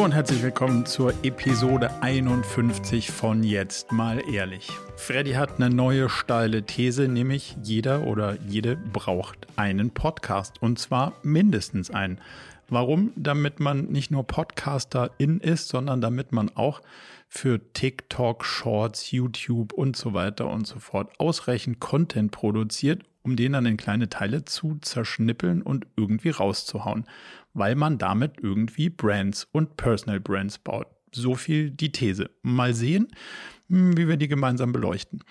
Hallo 0.00 0.06
und 0.06 0.14
herzlich 0.14 0.42
willkommen 0.42 0.86
zur 0.86 1.12
Episode 1.24 1.90
51 2.00 3.10
von 3.10 3.42
Jetzt 3.42 3.92
mal 3.92 4.22
ehrlich. 4.32 4.70
Freddy 4.96 5.32
hat 5.32 5.60
eine 5.60 5.68
neue 5.68 6.08
steile 6.08 6.62
These, 6.62 7.06
nämlich 7.06 7.54
jeder 7.62 8.06
oder 8.06 8.38
jede 8.48 8.76
braucht 8.76 9.46
einen 9.56 9.90
Podcast 9.90 10.62
und 10.62 10.78
zwar 10.78 11.12
mindestens 11.22 11.90
einen. 11.90 12.18
Warum? 12.70 13.12
Damit 13.14 13.60
man 13.60 13.92
nicht 13.92 14.10
nur 14.10 14.26
Podcaster 14.26 15.10
in 15.18 15.38
ist, 15.38 15.68
sondern 15.68 16.00
damit 16.00 16.32
man 16.32 16.48
auch 16.56 16.80
für 17.28 17.60
TikTok, 17.74 18.42
Shorts, 18.42 19.10
YouTube 19.10 19.74
und 19.74 19.96
so 19.96 20.14
weiter 20.14 20.48
und 20.48 20.66
so 20.66 20.78
fort 20.78 21.12
ausreichend 21.18 21.78
Content 21.78 22.32
produziert, 22.32 23.02
um 23.22 23.36
den 23.36 23.52
dann 23.52 23.66
in 23.66 23.76
kleine 23.76 24.08
Teile 24.08 24.44
zu 24.44 24.78
zerschnippeln 24.80 25.62
und 25.62 25.86
irgendwie 25.96 26.30
rauszuhauen, 26.30 27.04
weil 27.52 27.74
man 27.74 27.98
damit 27.98 28.38
irgendwie 28.40 28.90
Brands 28.90 29.48
und 29.52 29.76
Personal 29.76 30.20
Brands 30.20 30.58
baut. 30.58 30.86
So 31.12 31.34
viel 31.34 31.70
die 31.70 31.92
These. 31.92 32.30
Mal 32.42 32.72
sehen, 32.72 33.08
hm, 33.68 33.96
wie 33.96 34.08
wir 34.08 34.16
die 34.16 34.28
gemeinsam 34.28 34.72
beleuchten. 34.72 35.24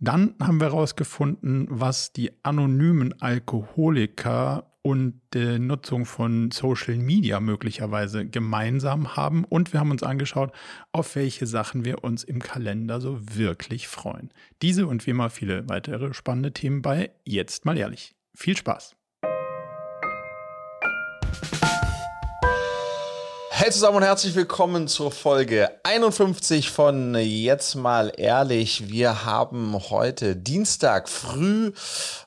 Dann 0.00 0.34
haben 0.40 0.60
wir 0.60 0.68
herausgefunden, 0.68 1.66
was 1.70 2.12
die 2.12 2.32
anonymen 2.42 3.20
Alkoholiker 3.20 4.72
und 4.86 5.20
der 5.32 5.58
Nutzung 5.58 6.06
von 6.06 6.52
Social 6.52 6.94
Media 6.96 7.40
möglicherweise 7.40 8.24
gemeinsam 8.24 9.16
haben. 9.16 9.42
Und 9.42 9.72
wir 9.72 9.80
haben 9.80 9.90
uns 9.90 10.04
angeschaut, 10.04 10.52
auf 10.92 11.16
welche 11.16 11.44
Sachen 11.44 11.84
wir 11.84 12.04
uns 12.04 12.22
im 12.22 12.38
Kalender 12.38 13.00
so 13.00 13.18
wirklich 13.20 13.88
freuen. 13.88 14.30
Diese 14.62 14.86
und 14.86 15.04
wie 15.04 15.10
immer 15.10 15.28
viele 15.28 15.68
weitere 15.68 16.14
spannende 16.14 16.52
Themen 16.52 16.82
bei 16.82 17.10
Jetzt 17.24 17.64
mal 17.64 17.76
ehrlich. 17.76 18.14
Viel 18.32 18.56
Spaß! 18.56 18.95
Hey 23.66 23.72
zusammen 23.72 23.96
und 23.96 24.04
herzlich 24.04 24.36
willkommen 24.36 24.86
zur 24.86 25.10
Folge 25.10 25.68
51 25.82 26.70
von 26.70 27.16
Jetzt 27.16 27.74
mal 27.74 28.12
ehrlich. 28.16 28.92
Wir 28.92 29.24
haben 29.24 29.74
heute 29.90 30.36
Dienstag 30.36 31.08
früh. 31.08 31.72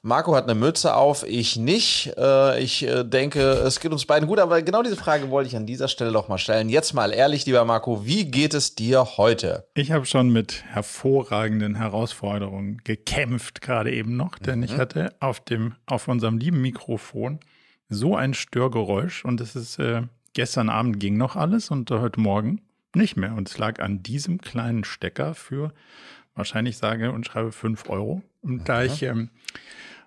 Marco 0.02 0.36
hat 0.36 0.44
eine 0.44 0.56
Mütze 0.56 0.96
auf, 0.96 1.24
ich 1.26 1.56
nicht. 1.56 2.12
Äh, 2.18 2.62
ich 2.62 2.86
äh, 2.86 3.06
denke, 3.06 3.40
es 3.40 3.80
geht 3.80 3.94
uns 3.94 4.06
beiden 4.06 4.28
gut, 4.28 4.38
aber 4.38 4.62
genau 4.62 4.84
diese 4.84 4.98
Frage 4.98 5.30
wollte 5.30 5.48
ich 5.48 5.56
an 5.56 5.66
dieser 5.66 5.88
Stelle 5.88 6.12
doch 6.12 6.28
mal 6.28 6.40
stellen. 6.40 6.68
Jetzt 6.68 6.94
mal 6.94 7.14
ehrlich, 7.14 7.46
lieber 7.46 7.64
Marco, 7.64 8.06
wie 8.06 8.30
geht 8.30 8.54
es 8.54 8.76
dir 8.76 9.16
heute? 9.16 9.66
Ich 9.76 9.94
habe 9.94 10.06
schon 10.06 10.32
mit 10.32 10.66
hervorragenden 10.66 11.76
Herausforderungen 11.76 12.82
gekämpft, 12.84 13.62
gerade 13.62 13.94
eben 13.94 14.18
noch, 14.18 14.40
denn 14.40 14.60
mhm. 14.60 14.66
ich 14.66 14.78
hatte 14.78 15.16
auf 15.22 15.40
dem, 15.40 15.76
auf 15.86 16.10
unserem 16.10 16.38
lieben 16.38 16.60
Mikrofon 16.60 17.40
so 17.88 18.18
ein 18.18 18.34
Störgeräusch 18.34 19.24
und 19.24 19.40
es 19.40 19.56
ist 19.56 19.80
äh, 19.80 20.02
gestern 20.34 20.70
Abend 20.70 21.00
ging 21.00 21.18
noch 21.18 21.36
alles 21.36 21.72
und 21.72 21.90
heute 21.92 22.20
Morgen 22.20 22.62
nicht 22.96 23.18
mehr. 23.18 23.36
Und 23.36 23.50
es 23.50 23.58
lag 23.58 23.80
an 23.80 24.04
diesem 24.04 24.40
kleinen 24.40 24.84
Stecker 24.84 25.36
für 25.36 25.74
wahrscheinlich 26.36 26.78
sage 26.78 27.12
und 27.12 27.26
schreibe 27.26 27.52
5 27.52 27.90
Euro. 27.90 28.24
Und 28.42 28.70
da 28.70 28.84
ich 28.84 29.04
ähm, 29.04 29.30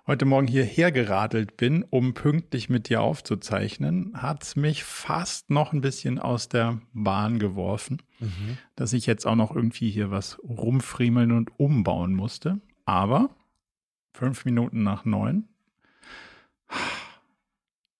heute 0.07 0.25
Morgen 0.25 0.47
hierher 0.47 0.91
geradelt 0.91 1.57
bin, 1.57 1.83
um 1.83 2.13
pünktlich 2.13 2.69
mit 2.69 2.89
dir 2.89 3.01
aufzuzeichnen, 3.01 4.21
hat 4.21 4.43
es 4.43 4.55
mich 4.55 4.83
fast 4.83 5.49
noch 5.49 5.73
ein 5.73 5.81
bisschen 5.81 6.19
aus 6.19 6.49
der 6.49 6.81
Bahn 6.93 7.39
geworfen, 7.39 8.01
mhm. 8.19 8.57
dass 8.75 8.93
ich 8.93 9.05
jetzt 9.05 9.25
auch 9.25 9.35
noch 9.35 9.55
irgendwie 9.55 9.89
hier 9.89 10.11
was 10.11 10.39
rumfriemeln 10.43 11.31
und 11.31 11.57
umbauen 11.59 12.13
musste. 12.13 12.59
Aber 12.85 13.29
fünf 14.13 14.45
Minuten 14.45 14.83
nach 14.83 15.05
neun 15.05 15.47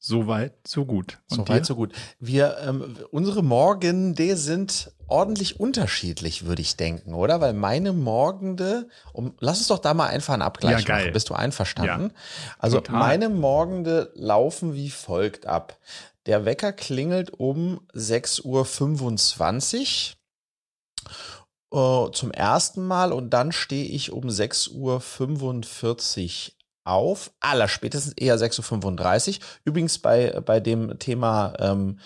Soweit, 0.06 0.68
so 0.68 0.84
gut. 0.84 1.20
Soweit, 1.28 1.66
so 1.66 1.78
gut. 1.78 1.94
Wir, 2.20 2.58
ähm, 2.68 2.98
unsere 3.12 3.42
Morgende 3.42 4.36
sind 4.36 4.92
ordentlich 5.08 5.62
unterschiedlich, 5.62 6.46
würde 6.46 6.62
ich 6.62 6.76
denken, 6.76 7.14
oder? 7.14 7.40
Weil 7.40 7.54
meine 7.54 7.94
Morgende, 7.94 8.90
um, 9.14 9.34
lass 9.40 9.60
uns 9.60 9.68
doch 9.68 9.80
da 9.80 9.94
mal 9.94 10.08
einfach 10.08 10.34
einen 10.34 10.42
Abgleich 10.42 10.86
ja, 10.86 10.96
machen. 10.96 11.14
Bist 11.14 11.30
du 11.30 11.36
einverstanden? 11.36 12.12
Ja, 12.14 12.20
also 12.60 12.82
total. 12.82 13.00
meine 13.00 13.30
Morgende 13.30 14.12
laufen 14.16 14.74
wie 14.74 14.90
folgt 14.90 15.46
ab. 15.46 15.78
Der 16.26 16.44
Wecker 16.44 16.74
klingelt 16.74 17.32
um 17.32 17.80
6.25 17.94 20.16
Uhr 21.72 22.10
äh, 22.10 22.12
zum 22.12 22.32
ersten 22.32 22.86
Mal 22.86 23.14
und 23.14 23.30
dann 23.30 23.54
stehe 23.54 23.86
ich 23.86 24.12
um 24.12 24.26
6.45 24.26 24.76
Uhr 24.76 25.00
auf, 26.84 27.32
aller 27.40 27.68
spätestens 27.68 28.14
eher 28.14 28.38
6.35 28.38 29.30
Uhr. 29.30 29.46
Übrigens 29.66 30.00
bei, 30.00 30.42
bei 30.46 30.60
dem 30.60 31.00
Thema 31.00 31.54
ähm, 31.60 32.00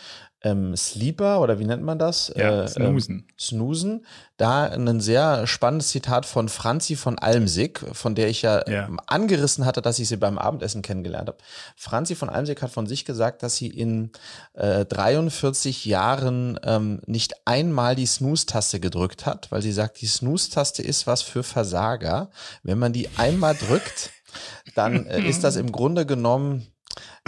ähm, 0.44 0.76
Sleeper 0.76 1.42
oder 1.42 1.58
wie 1.58 1.66
nennt 1.66 1.84
man 1.84 1.98
das? 1.98 2.32
Ja, 2.36 2.64
äh, 2.64 2.68
Snoosen. 2.68 3.16
Ähm, 3.16 3.26
Snoosen. 3.40 4.06
Da 4.38 4.66
ein 4.66 5.00
sehr 5.00 5.48
spannendes 5.48 5.90
Zitat 5.90 6.28
von 6.28 6.48
Franzi 6.48 6.96
von 6.96 7.18
Almsig, 7.18 7.84
von 7.94 8.14
der 8.14 8.28
ich 8.30 8.44
ja, 8.44 8.68
ja. 8.70 8.86
Ähm, 8.86 9.00
angerissen 9.08 9.66
hatte, 9.66 9.82
dass 9.82 9.98
ich 9.98 10.08
sie 10.08 10.18
beim 10.18 10.38
Abendessen 10.38 10.84
kennengelernt 10.84 11.28
habe. 11.28 11.40
Franzi 11.76 12.14
von 12.14 12.30
Almsig 12.30 12.62
hat 12.62 12.70
von 12.70 12.86
sich 12.86 13.04
gesagt, 13.04 13.42
dass 13.42 13.56
sie 13.56 13.68
in 13.68 14.12
äh, 14.54 14.86
43 14.86 15.86
Jahren 15.86 16.60
ähm, 16.64 17.02
nicht 17.08 17.34
einmal 17.46 17.96
die 17.96 18.06
Snooze-Taste 18.06 18.80
gedrückt 18.80 19.26
hat, 19.26 19.52
weil 19.52 19.64
sie 19.64 19.72
sagt, 19.72 20.02
die 20.02 20.08
Snooze-Taste 20.08 20.84
ist 20.84 21.08
was 21.08 21.24
für 21.24 21.42
Versager. 21.42 22.30
Wenn 22.62 22.78
man 22.78 22.94
die 22.94 23.10
einmal 23.18 23.56
drückt, 23.56 24.12
dann 24.76 25.06
äh, 25.06 25.22
ist 25.28 25.44
das 25.44 25.56
im 25.56 25.72
Grunde 25.72 26.06
genommen 26.06 26.68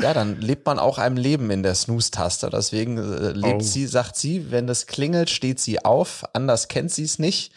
ja, 0.02 0.14
dann 0.14 0.40
lebt 0.40 0.66
man 0.66 0.80
auch 0.80 0.98
einem 0.98 1.18
Leben 1.18 1.52
in 1.52 1.62
der 1.62 1.76
Snooze-Taste. 1.76 2.50
Deswegen 2.50 2.98
äh, 2.98 3.32
lebt 3.32 3.62
oh. 3.62 3.64
sie, 3.64 3.86
sagt 3.86 4.16
sie, 4.16 4.52
wenn 4.52 4.66
das 4.66 4.88
klingelt, 4.88 5.30
steht 5.30 5.60
sie 5.60 5.84
auf. 5.84 6.24
Anders 6.34 6.68
kennt 6.68 6.92
sie 6.92 7.04
es 7.04 7.20
nicht. 7.20 7.54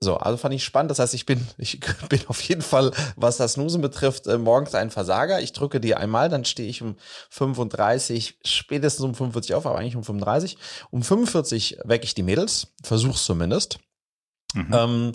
So, 0.00 0.16
also 0.16 0.36
fand 0.36 0.54
ich 0.54 0.64
spannend. 0.64 0.90
Das 0.90 0.98
heißt, 0.98 1.14
ich 1.14 1.26
bin, 1.26 1.46
ich 1.56 1.80
bin 2.08 2.20
auf 2.28 2.40
jeden 2.42 2.62
Fall, 2.62 2.92
was 3.16 3.36
das 3.38 3.52
Snoosen 3.52 3.80
betrifft, 3.80 4.26
äh, 4.26 4.38
morgens 4.38 4.74
ein 4.74 4.90
Versager. 4.90 5.40
Ich 5.40 5.52
drücke 5.52 5.80
die 5.80 5.94
einmal, 5.94 6.28
dann 6.28 6.44
stehe 6.44 6.68
ich 6.68 6.82
um 6.82 6.96
35, 7.30 8.38
spätestens 8.44 9.04
um 9.04 9.14
45 9.14 9.54
auf, 9.54 9.66
aber 9.66 9.78
eigentlich 9.78 9.96
um 9.96 10.04
35. 10.04 10.58
Um 10.90 11.02
45 11.02 11.78
wecke 11.84 12.04
ich 12.04 12.14
die 12.14 12.22
Mädels, 12.22 12.68
versuch's 12.82 13.24
zumindest. 13.24 13.78
Mhm. 14.54 14.72
Ähm, 14.72 15.12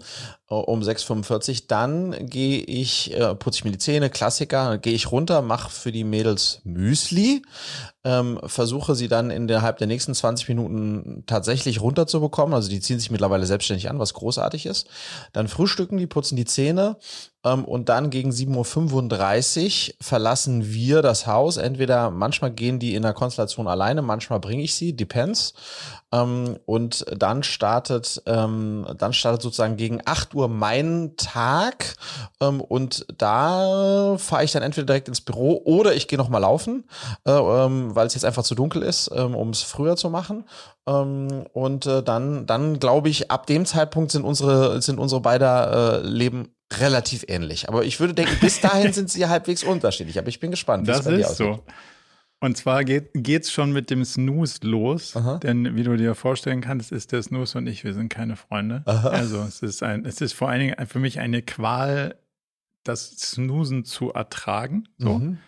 um 0.47 0.81
6.45 0.81 1.63
dann 1.67 2.27
gehe 2.27 2.59
ich, 2.59 3.13
äh, 3.15 3.35
putze 3.35 3.59
ich 3.59 3.65
mir 3.65 3.71
die 3.71 3.77
Zähne, 3.77 4.09
Klassiker, 4.09 4.77
gehe 4.77 4.93
ich 4.93 5.11
runter, 5.11 5.41
mache 5.41 5.69
für 5.69 5.91
die 5.91 6.03
Mädels 6.03 6.61
Müsli, 6.65 7.41
ähm, 8.05 8.39
versuche 8.45 8.95
sie 8.95 9.07
dann 9.07 9.29
innerhalb 9.29 9.77
der 9.77 9.87
nächsten 9.87 10.13
20 10.13 10.47
Minuten 10.47 11.23
tatsächlich 11.25 11.81
runterzubekommen. 11.81 12.53
Also 12.53 12.69
die 12.69 12.79
ziehen 12.79 12.99
sich 12.99 13.11
mittlerweile 13.11 13.45
selbstständig 13.45 13.89
an, 13.89 13.99
was 13.99 14.13
großartig 14.13 14.65
ist. 14.65 14.87
Dann 15.33 15.47
frühstücken 15.47 15.97
die, 15.97 16.07
putzen 16.07 16.37
die 16.37 16.45
Zähne 16.45 16.97
ähm, 17.45 17.65
und 17.65 17.89
dann 17.89 18.09
gegen 18.09 18.31
7.35 18.31 19.89
Uhr 19.89 19.95
verlassen 20.01 20.73
wir 20.73 21.01
das 21.01 21.27
Haus. 21.27 21.57
Entweder 21.57 22.09
manchmal 22.09 22.51
gehen 22.51 22.79
die 22.79 22.95
in 22.95 23.03
der 23.03 23.13
Konstellation 23.13 23.67
alleine, 23.67 24.01
manchmal 24.01 24.39
bringe 24.39 24.63
ich 24.63 24.75
sie, 24.75 24.95
depends. 24.95 25.53
Ähm, 26.11 26.57
und 26.65 27.05
dann 27.15 27.43
startet, 27.43 28.21
ähm, 28.25 28.85
dann 28.97 29.13
startet 29.13 29.41
sozusagen 29.41 29.77
gegen 29.77 30.01
8 30.05 30.33
Uhr 30.33 30.47
mein 30.47 31.13
Tag 31.17 31.95
ähm, 32.41 32.61
und 32.61 33.05
da 33.17 34.17
fahre 34.17 34.43
ich 34.43 34.51
dann 34.51 34.63
entweder 34.63 34.87
direkt 34.87 35.07
ins 35.07 35.21
Büro 35.21 35.61
oder 35.65 35.93
ich 35.93 36.07
gehe 36.07 36.17
noch 36.17 36.29
mal 36.29 36.39
laufen, 36.39 36.85
äh, 37.25 37.31
ähm, 37.31 37.88
weil 37.95 38.07
es 38.07 38.13
jetzt 38.13 38.25
einfach 38.25 38.43
zu 38.43 38.55
dunkel 38.55 38.83
ist, 38.83 39.11
ähm, 39.13 39.35
um 39.35 39.49
es 39.49 39.61
früher 39.61 39.95
zu 39.95 40.09
machen. 40.09 40.45
Ähm, 40.87 41.45
und 41.53 41.85
äh, 41.85 42.03
dann, 42.03 42.45
dann 42.45 42.79
glaube 42.79 43.09
ich, 43.09 43.31
ab 43.31 43.47
dem 43.47 43.65
Zeitpunkt 43.65 44.11
sind 44.11 44.23
unsere, 44.23 44.81
sind 44.81 44.99
unsere 44.99 45.21
beider 45.21 46.01
äh, 46.01 46.07
Leben 46.07 46.49
relativ 46.73 47.25
ähnlich. 47.27 47.67
Aber 47.67 47.83
ich 47.83 47.99
würde 47.99 48.13
denken, 48.13 48.37
bis 48.41 48.61
dahin 48.61 48.93
sind 48.93 49.09
sie 49.09 49.27
halbwegs 49.27 49.63
unterschiedlich. 49.63 50.19
Aber 50.19 50.29
ich 50.29 50.39
bin 50.39 50.51
gespannt. 50.51 50.87
Das 50.87 51.05
ist 51.05 51.37
so. 51.37 51.63
Und 52.41 52.55
zwar 52.55 52.85
geht 52.85 53.13
es 53.15 53.51
schon 53.51 53.73
mit 53.73 53.89
dem 53.89 54.05
Snooze 54.05 54.59
los, 54.65 55.15
Aha. 55.15 55.39
denn 55.39 55.75
wie 55.75 55.83
du 55.83 55.97
dir 55.97 56.15
vorstellen 56.15 56.61
kannst, 56.61 56.91
ist 56.91 57.11
der 57.11 57.21
Snooze 57.21 57.57
und 57.57 57.67
ich, 57.67 57.83
wir 57.83 57.93
sind 57.93 58.07
keine 58.07 58.37
Freunde. 58.37 58.81
Aha. 58.85 59.09
Also 59.09 59.41
es 59.41 59.61
ist 59.61 59.83
ein, 59.83 60.05
es 60.05 60.21
ist 60.21 60.33
vor 60.33 60.47
allen 60.47 60.61
Dingen 60.61 60.87
für 60.87 60.99
mich 60.99 61.19
eine 61.19 61.41
Qual, 61.41 62.15
das 62.85 63.09
Snoosen 63.09 63.83
zu 63.83 64.13
ertragen. 64.13 64.87
So. 64.97 65.19
Mhm. 65.19 65.39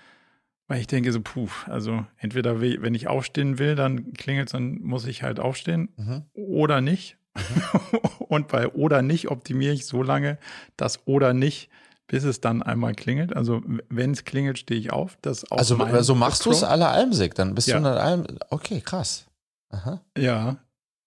Weil 0.72 0.80
ich 0.80 0.88
denke 0.88 1.12
so, 1.12 1.20
puh, 1.20 1.50
also 1.66 2.06
entweder 2.16 2.62
wenn 2.62 2.96
ich 2.96 3.10
aufstehen 3.10 3.60
will, 3.60 3.76
dann 3.76 4.14
klingelt 4.14 4.48
es, 4.48 4.54
dann 4.54 4.80
muss 4.82 5.06
ich 5.06 5.22
halt 5.22 5.38
aufstehen 5.38 5.90
mhm. 5.98 6.24
oder 6.32 6.80
nicht. 6.80 7.18
Mhm. 7.36 8.00
und 8.30 8.48
bei 8.48 8.70
oder 8.70 9.02
nicht 9.02 9.30
optimiere 9.30 9.74
ich 9.74 9.86
so 9.86 10.02
lange, 10.02 10.38
dass 10.78 11.06
oder 11.06 11.34
nicht 11.34 11.70
bis 12.08 12.24
es 12.24 12.40
dann 12.40 12.64
einmal 12.64 12.96
klingelt. 12.96 13.36
Also 13.36 13.62
wenn 13.90 14.12
es 14.12 14.24
klingelt, 14.24 14.60
stehe 14.60 14.80
ich 14.80 14.94
auf. 14.94 15.18
Das 15.22 15.44
also 15.52 15.76
so 15.76 15.84
also 15.84 16.16
machst 16.16 16.46
du 16.46 16.52
es 16.52 16.64
alle 16.64 16.88
Almsig, 16.88 17.36
dann 17.36 17.54
bist 17.54 17.68
ja. 17.68 17.78
du 17.78 17.84
dann 17.84 17.98
Alm. 17.98 18.26
Okay, 18.50 18.80
krass. 18.80 19.28
Aha. 19.72 20.00
Ja, 20.18 20.56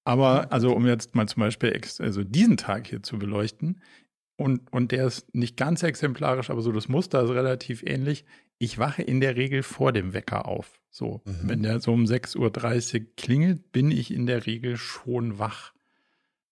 aber 0.04 0.52
also 0.52 0.76
um 0.76 0.86
jetzt 0.86 1.14
mal 1.14 1.26
zum 1.26 1.40
Beispiel 1.40 1.80
also 2.00 2.22
diesen 2.22 2.58
Tag 2.58 2.86
hier 2.86 3.02
zu 3.02 3.18
beleuchten 3.18 3.80
und, 4.36 4.72
und 4.72 4.92
der 4.92 5.06
ist 5.06 5.34
nicht 5.34 5.56
ganz 5.56 5.82
exemplarisch, 5.82 6.50
aber 6.50 6.60
so 6.60 6.72
das 6.72 6.88
Muster 6.88 7.22
ist 7.22 7.30
relativ 7.30 7.82
ähnlich. 7.82 8.24
Ich 8.58 8.78
wache 8.78 9.02
in 9.02 9.20
der 9.20 9.36
Regel 9.36 9.62
vor 9.62 9.92
dem 9.92 10.12
Wecker 10.12 10.46
auf. 10.46 10.80
So, 10.90 11.22
mhm. 11.24 11.48
wenn 11.48 11.62
der 11.62 11.80
so 11.80 11.92
um 11.92 12.04
6.30 12.04 12.94
Uhr 12.94 13.06
klingelt, 13.16 13.72
bin 13.72 13.90
ich 13.90 14.12
in 14.12 14.26
der 14.26 14.46
Regel 14.46 14.76
schon 14.76 15.38
wach. 15.38 15.72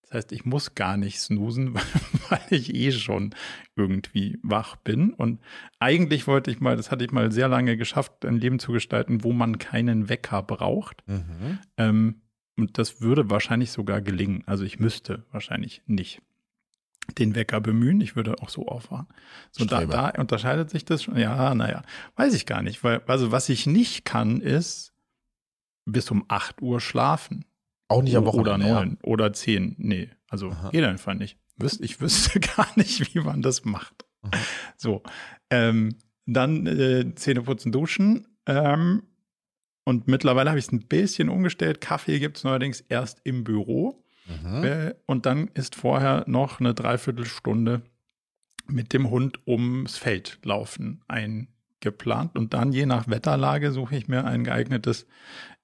Das 0.03 0.15
heißt, 0.15 0.33
ich 0.33 0.45
muss 0.45 0.75
gar 0.75 0.97
nicht 0.97 1.21
snoosen, 1.21 1.75
weil 2.29 2.41
ich 2.51 2.75
eh 2.75 2.93
schon 2.93 3.35
irgendwie 3.77 4.39
wach 4.43 4.77
bin. 4.77 5.15
Und 5.15 5.41
eigentlich 5.79 6.27
wollte 6.27 6.51
ich 6.51 6.61
mal, 6.61 6.77
das 6.77 6.91
hatte 6.91 7.05
ich 7.05 7.13
mal 7.13 7.31
sehr 7.33 7.49
lange 7.49 7.77
geschafft, 7.77 8.25
ein 8.25 8.37
Leben 8.37 8.59
zu 8.59 8.73
gestalten, 8.73 9.25
wo 9.25 9.33
man 9.33 9.59
keinen 9.59 10.09
Wecker 10.09 10.43
braucht. 10.43 11.03
Mhm. 11.07 11.59
Ähm, 11.77 12.23
und 12.57 12.79
das 12.79 13.01
würde 13.01 13.31
wahrscheinlich 13.31 13.71
sogar 13.71 14.03
gelingen. 14.03 14.43
Also 14.47 14.65
ich 14.65 14.79
müsste 14.79 15.25
wahrscheinlich 15.33 15.83
nicht 15.87 16.21
den 17.19 17.35
Wecker 17.35 17.61
bemühen. 17.61 18.01
Ich 18.01 18.17
würde 18.17 18.41
auch 18.41 18.49
so 18.49 18.67
aufwachen. 18.67 19.09
So, 19.51 19.65
da, 19.65 19.85
da 19.85 20.11
unterscheidet 20.11 20.71
sich 20.71 20.85
das 20.85 21.03
schon. 21.03 21.17
Ja, 21.19 21.55
naja, 21.55 21.83
weiß 22.17 22.35
ich 22.35 22.47
gar 22.47 22.63
nicht. 22.63 22.83
Weil, 22.85 23.03
also 23.07 23.33
was 23.33 23.49
ich 23.49 23.67
nicht 23.67 24.05
kann, 24.05 24.41
ist 24.41 24.93
bis 25.85 26.11
um 26.11 26.25
8 26.29 26.63
Uhr 26.63 26.81
schlafen. 26.81 27.45
Auch 27.89 28.03
nicht 28.03 28.17
am 28.17 28.25
Wochenende. 28.25 28.51
Oder 28.51 28.59
neun 28.59 28.99
ja. 29.03 29.09
oder 29.09 29.33
zehn. 29.33 29.75
Nee, 29.79 30.11
also 30.29 30.51
Aha. 30.51 30.71
geht 30.71 30.85
einfach 30.85 31.15
nicht. 31.15 31.39
Ich 31.81 32.01
wüsste 32.01 32.41
gar 32.57 32.69
nicht, 32.77 33.15
wie 33.15 33.21
man 33.21 33.43
das 33.43 33.65
macht. 33.65 34.07
Aha. 34.23 34.31
So. 34.77 35.03
Ähm, 35.51 35.97
dann 36.27 36.67
äh, 36.67 37.15
Zähne 37.15 37.43
putzen, 37.43 37.73
duschen. 37.73 38.27
Ähm, 38.47 39.03
und 39.85 40.07
mittlerweile 40.07 40.51
habe 40.51 40.59
ich 40.59 40.67
es 40.67 40.73
ein 40.73 40.87
bisschen 40.87 41.29
umgestellt. 41.29 41.81
Kaffee 41.81 42.21
gibt 42.21 42.39
es 42.39 42.45
neuerdings 42.45 42.81
erst 42.81 43.21
im 43.25 43.45
Büro. 43.45 44.02
Mhm. 44.27 44.65
Äh, 44.65 44.95
und 45.07 45.27
dann 45.27 45.49
ist 45.49 45.75
vorher 45.75 46.25
noch 46.27 46.61
eine 46.61 46.75
Dreiviertelstunde 46.75 47.83
mit 48.67 48.93
dem 48.93 49.11
Hund 49.11 49.41
ums 49.47 49.97
Feld 49.97 50.39
laufen 50.45 51.03
eingeplant. 51.09 52.37
Und 52.37 52.55
dann 52.55 52.73
je 52.73 52.87
nach 52.87 53.09
Wetterlage 53.09 53.73
suche 53.73 53.97
ich 53.97 54.09
mir 54.09 54.25
ein 54.25 54.45
geeignetes 54.45 55.07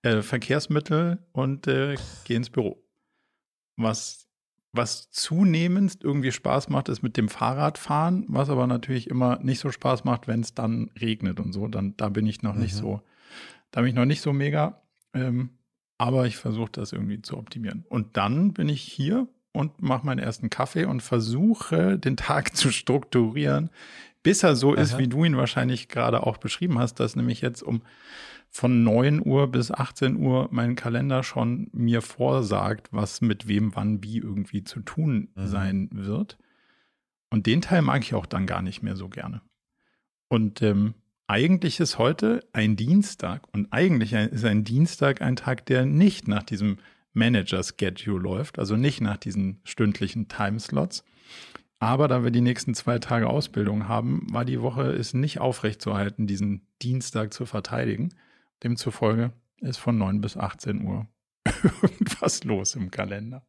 äh, 0.02 0.22
Verkehrsmittel 0.22 1.18
und 1.32 1.66
äh, 1.66 1.96
gehe 2.24 2.36
ins 2.36 2.50
Büro. 2.50 2.82
Was, 3.76 4.28
was 4.72 5.10
zunehmend 5.10 5.98
irgendwie 6.02 6.32
Spaß 6.32 6.68
macht, 6.68 6.88
ist 6.88 7.02
mit 7.02 7.16
dem 7.16 7.28
Fahrradfahren, 7.28 8.26
was 8.28 8.50
aber 8.50 8.66
natürlich 8.66 9.08
immer 9.08 9.38
nicht 9.40 9.60
so 9.60 9.70
Spaß 9.70 10.04
macht, 10.04 10.26
wenn 10.26 10.40
es 10.40 10.54
dann 10.54 10.90
regnet 11.00 11.40
und 11.40 11.52
so. 11.52 11.68
Dann, 11.68 11.96
da 11.96 12.08
bin 12.08 12.26
ich 12.26 12.42
noch 12.42 12.54
mhm. 12.54 12.62
nicht 12.62 12.74
so, 12.74 13.02
da 13.70 13.80
bin 13.80 13.90
ich 13.90 13.94
noch 13.94 14.04
nicht 14.04 14.20
so 14.20 14.32
mega. 14.32 14.82
Ähm, 15.14 15.57
aber 15.98 16.26
ich 16.26 16.36
versuche 16.36 16.70
das 16.72 16.92
irgendwie 16.92 17.20
zu 17.20 17.36
optimieren. 17.36 17.84
Und 17.88 18.16
dann 18.16 18.52
bin 18.52 18.68
ich 18.68 18.82
hier 18.82 19.28
und 19.52 19.82
mache 19.82 20.06
meinen 20.06 20.20
ersten 20.20 20.50
Kaffee 20.50 20.84
und 20.84 21.02
versuche 21.02 21.98
den 21.98 22.16
Tag 22.16 22.56
zu 22.56 22.70
strukturieren, 22.70 23.70
bis 24.22 24.42
er 24.42 24.56
so 24.56 24.72
Aha. 24.72 24.80
ist, 24.80 24.98
wie 24.98 25.08
du 25.08 25.24
ihn 25.24 25.36
wahrscheinlich 25.36 25.88
gerade 25.88 26.26
auch 26.26 26.38
beschrieben 26.38 26.78
hast, 26.78 27.00
dass 27.00 27.16
nämlich 27.16 27.40
jetzt 27.40 27.62
um 27.62 27.82
von 28.50 28.82
9 28.82 29.24
Uhr 29.26 29.50
bis 29.50 29.70
18 29.70 30.16
Uhr 30.16 30.48
mein 30.50 30.74
Kalender 30.74 31.22
schon 31.22 31.68
mir 31.72 32.00
vorsagt, 32.00 32.88
was 32.92 33.20
mit 33.20 33.46
wem 33.46 33.76
wann 33.76 34.02
wie 34.02 34.18
irgendwie 34.18 34.64
zu 34.64 34.80
tun 34.80 35.28
mhm. 35.34 35.46
sein 35.46 35.88
wird. 35.92 36.38
Und 37.30 37.46
den 37.46 37.60
Teil 37.60 37.82
mag 37.82 38.02
ich 38.02 38.14
auch 38.14 38.26
dann 38.26 38.46
gar 38.46 38.62
nicht 38.62 38.82
mehr 38.82 38.96
so 38.96 39.08
gerne. 39.08 39.42
Und 40.28 40.62
ähm, 40.62 40.94
eigentlich 41.28 41.78
ist 41.78 41.98
heute 41.98 42.40
ein 42.52 42.74
Dienstag 42.74 43.46
und 43.52 43.68
eigentlich 43.70 44.14
ist 44.14 44.44
ein 44.44 44.64
Dienstag 44.64 45.20
ein 45.20 45.36
Tag, 45.36 45.66
der 45.66 45.84
nicht 45.84 46.26
nach 46.26 46.42
diesem 46.42 46.78
Manager-Schedule 47.12 48.20
läuft, 48.20 48.58
also 48.58 48.76
nicht 48.76 49.00
nach 49.02 49.18
diesen 49.18 49.60
stündlichen 49.64 50.28
Timeslots. 50.28 51.04
Aber 51.78 52.08
da 52.08 52.24
wir 52.24 52.30
die 52.30 52.40
nächsten 52.40 52.74
zwei 52.74 52.98
Tage 52.98 53.28
Ausbildung 53.28 53.88
haben, 53.88 54.26
war 54.30 54.44
die 54.44 54.62
Woche 54.62 54.84
ist 54.90 55.14
nicht 55.14 55.38
aufrechtzuerhalten, 55.38 56.26
diesen 56.26 56.66
Dienstag 56.82 57.32
zu 57.32 57.46
verteidigen. 57.46 58.14
Demzufolge 58.64 59.32
ist 59.60 59.76
von 59.76 59.98
9 59.98 60.20
bis 60.20 60.36
18 60.36 60.82
Uhr 60.82 61.06
irgendwas 61.82 62.42
los 62.44 62.74
im 62.74 62.90
Kalender. 62.90 63.44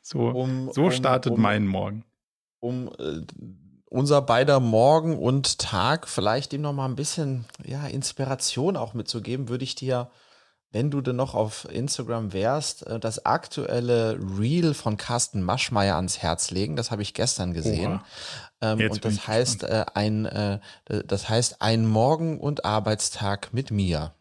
So, 0.00 0.28
um, 0.28 0.70
so 0.72 0.90
startet 0.90 1.32
um, 1.32 1.42
mein 1.42 1.66
Morgen. 1.66 2.04
Um 2.60 2.88
äh, 2.98 3.22
unser 3.90 4.22
beider 4.22 4.60
Morgen 4.60 5.18
und 5.18 5.58
Tag 5.58 6.08
vielleicht 6.08 6.52
ihm 6.52 6.62
noch 6.62 6.72
mal 6.72 6.86
ein 6.86 6.96
bisschen 6.96 7.44
ja, 7.64 7.86
Inspiration 7.86 8.76
auch 8.76 8.94
mitzugeben, 8.94 9.48
würde 9.48 9.64
ich 9.64 9.74
dir, 9.74 10.10
wenn 10.70 10.92
du 10.92 11.00
denn 11.00 11.16
noch 11.16 11.34
auf 11.34 11.66
Instagram 11.70 12.32
wärst, 12.32 12.86
äh, 12.86 13.00
das 13.00 13.26
aktuelle 13.26 14.18
Reel 14.38 14.74
von 14.74 14.96
Carsten 14.96 15.42
Maschmeyer 15.42 15.96
ans 15.96 16.18
Herz 16.18 16.52
legen. 16.52 16.76
Das 16.76 16.92
habe 16.92 17.02
ich 17.02 17.14
gestern 17.14 17.52
gesehen. 17.52 18.00
Ähm, 18.62 18.90
und 18.90 19.04
das 19.04 19.26
heißt, 19.26 19.64
äh, 19.64 19.84
ein, 19.94 20.24
äh, 20.24 20.60
das 20.86 21.28
heißt 21.28 21.60
ein 21.60 21.84
Morgen 21.84 22.38
und 22.38 22.64
Arbeitstag 22.64 23.52
mit 23.52 23.72
mir 23.72 24.14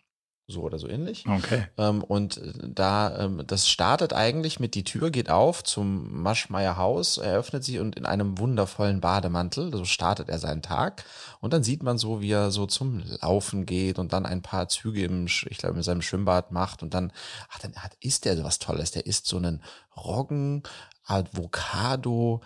so 0.49 0.61
oder 0.63 0.79
so 0.79 0.87
ähnlich. 0.87 1.25
Okay. 1.27 1.67
Ähm, 1.77 2.03
und 2.03 2.37
äh, 2.37 2.51
da, 2.67 3.25
ähm, 3.25 3.43
das 3.45 3.69
startet 3.69 4.13
eigentlich 4.13 4.59
mit 4.59 4.75
die 4.75 4.83
Tür 4.83 5.11
geht 5.11 5.29
auf 5.29 5.63
zum 5.63 6.21
Maschmeyer 6.21 6.77
Haus, 6.77 7.17
eröffnet 7.17 7.63
sich 7.63 7.79
und 7.79 7.95
in 7.95 8.05
einem 8.05 8.37
wundervollen 8.37 8.99
Bademantel, 8.99 9.71
so 9.71 9.85
startet 9.85 10.29
er 10.29 10.39
seinen 10.39 10.61
Tag. 10.61 11.05
Und 11.39 11.53
dann 11.53 11.63
sieht 11.63 11.83
man 11.83 11.97
so, 11.97 12.21
wie 12.21 12.31
er 12.31 12.51
so 12.51 12.65
zum 12.65 13.03
Laufen 13.21 13.65
geht 13.65 13.99
und 13.99 14.11
dann 14.11 14.25
ein 14.25 14.41
paar 14.41 14.67
Züge 14.67 15.03
im, 15.03 15.27
ich 15.27 15.57
glaube, 15.57 15.77
in 15.77 15.83
seinem 15.83 16.01
Schwimmbad 16.01 16.51
macht 16.51 16.83
und 16.83 16.93
dann, 16.93 17.13
ach, 17.49 17.59
dann 17.59 17.75
hat, 17.75 17.95
isst 18.01 18.25
er 18.25 18.35
so 18.35 18.43
was 18.43 18.59
Tolles. 18.59 18.91
Der 18.91 19.05
isst 19.05 19.27
so 19.27 19.37
einen 19.37 19.61
Roggen, 19.95 20.63
Avocado, 21.05 22.41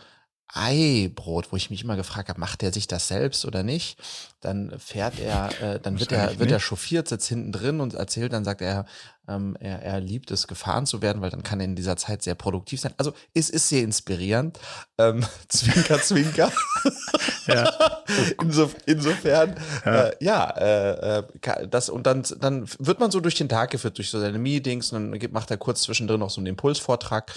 Eibrot, 0.47 1.51
wo 1.51 1.55
ich 1.55 1.69
mich 1.69 1.83
immer 1.83 1.95
gefragt 1.95 2.29
habe, 2.29 2.39
macht 2.39 2.61
er 2.61 2.71
sich 2.71 2.87
das 2.87 3.07
selbst 3.07 3.45
oder 3.45 3.63
nicht? 3.63 3.97
Dann 4.43 4.73
fährt 4.77 5.19
er, 5.19 5.49
äh, 5.61 5.79
dann 5.79 5.99
wird 5.99 6.11
er, 6.11 6.37
wird 6.37 6.51
er 6.51 6.59
chauffiert, 6.59 7.07
sitzt 7.07 7.27
hinten 7.27 7.51
drin 7.51 7.79
und 7.79 7.93
erzählt, 7.93 8.33
dann 8.33 8.43
sagt 8.43 8.61
er, 8.61 8.85
ähm, 9.27 9.55
er, 9.59 9.81
er 9.81 9.99
liebt 10.01 10.31
es, 10.31 10.47
gefahren 10.47 10.85
zu 10.85 11.01
werden, 11.01 11.21
weil 11.21 11.29
dann 11.29 11.43
kann 11.43 11.59
er 11.59 11.65
in 11.65 11.75
dieser 11.75 11.95
Zeit 11.95 12.21
sehr 12.23 12.35
produktiv 12.35 12.81
sein. 12.81 12.93
Also 12.97 13.13
es 13.33 13.49
ist 13.49 13.69
sehr 13.69 13.83
inspirierend. 13.83 14.59
Ähm, 14.97 15.25
zwinker, 15.47 16.01
zwinker. 16.01 16.51
ja. 17.47 17.71
Inso, 18.41 18.69
insofern, 18.85 19.55
ja, 19.85 19.91
äh, 19.91 20.15
ja 20.19 20.49
äh, 20.57 21.19
äh 21.19 21.67
das 21.69 21.89
und 21.89 22.05
dann, 22.05 22.23
dann 22.39 22.67
wird 22.79 22.99
man 22.99 23.11
so 23.11 23.19
durch 23.19 23.35
den 23.35 23.49
Tag 23.49 23.71
geführt, 23.71 23.97
durch 23.97 24.09
so 24.09 24.19
seine 24.19 24.39
Meetings 24.39 24.91
und 24.91 25.11
dann 25.11 25.31
macht 25.31 25.51
er 25.51 25.57
kurz 25.57 25.83
zwischendrin 25.83 26.19
noch 26.19 26.29
so 26.29 26.41
einen 26.41 26.47
Impulsvortrag. 26.47 27.31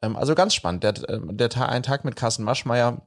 Ähm, 0.00 0.16
also 0.16 0.34
ganz 0.34 0.54
spannend. 0.54 0.84
Der, 0.84 0.90
äh, 1.08 1.18
der 1.32 1.52
ein 1.68 1.82
Tag 1.82 2.04
mit 2.04 2.16
Carsten 2.16 2.44
Maschmeyer 2.44 3.02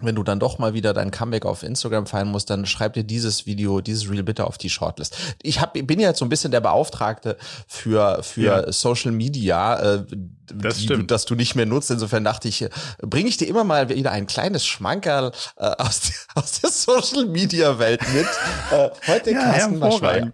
wenn 0.00 0.14
du 0.14 0.22
dann 0.22 0.40
doch 0.40 0.58
mal 0.58 0.74
wieder 0.74 0.92
dein 0.92 1.10
Comeback 1.10 1.46
auf 1.46 1.62
Instagram 1.62 2.06
feiern 2.06 2.28
musst, 2.28 2.50
dann 2.50 2.66
schreib 2.66 2.94
dir 2.94 3.04
dieses 3.04 3.46
Video, 3.46 3.80
dieses 3.80 4.10
Reel 4.10 4.22
bitte 4.22 4.46
auf 4.46 4.58
die 4.58 4.70
Shortlist. 4.70 5.16
Ich 5.42 5.60
hab, 5.60 5.74
bin 5.74 6.00
ja 6.00 6.08
jetzt 6.08 6.18
so 6.18 6.24
ein 6.24 6.28
bisschen 6.28 6.50
der 6.50 6.60
Beauftragte 6.60 7.36
für, 7.66 8.22
für 8.22 8.40
ja. 8.40 8.72
Social 8.72 9.12
Media, 9.12 9.96
äh, 9.96 10.04
das 10.52 10.78
die, 10.78 10.84
stimmt. 10.84 11.10
dass 11.10 11.24
du 11.24 11.34
nicht 11.34 11.54
mehr 11.54 11.66
nutzt. 11.66 11.90
Insofern 11.90 12.24
dachte 12.24 12.48
ich, 12.48 12.68
bringe 13.00 13.28
ich 13.28 13.36
dir 13.36 13.48
immer 13.48 13.64
mal 13.64 13.88
wieder 13.88 14.12
ein 14.12 14.26
kleines 14.26 14.66
Schmankerl 14.66 15.32
äh, 15.56 15.64
aus, 15.78 16.00
der, 16.00 16.42
aus 16.42 16.60
der 16.60 16.70
Social 16.70 17.26
Media 17.26 17.78
Welt 17.78 18.00
mit. 18.12 18.26
Äh, 18.72 18.90
heute 19.06 19.32
ja, 19.32 19.40
Carsten 19.40 19.78
Maschmeyer. 19.78 20.32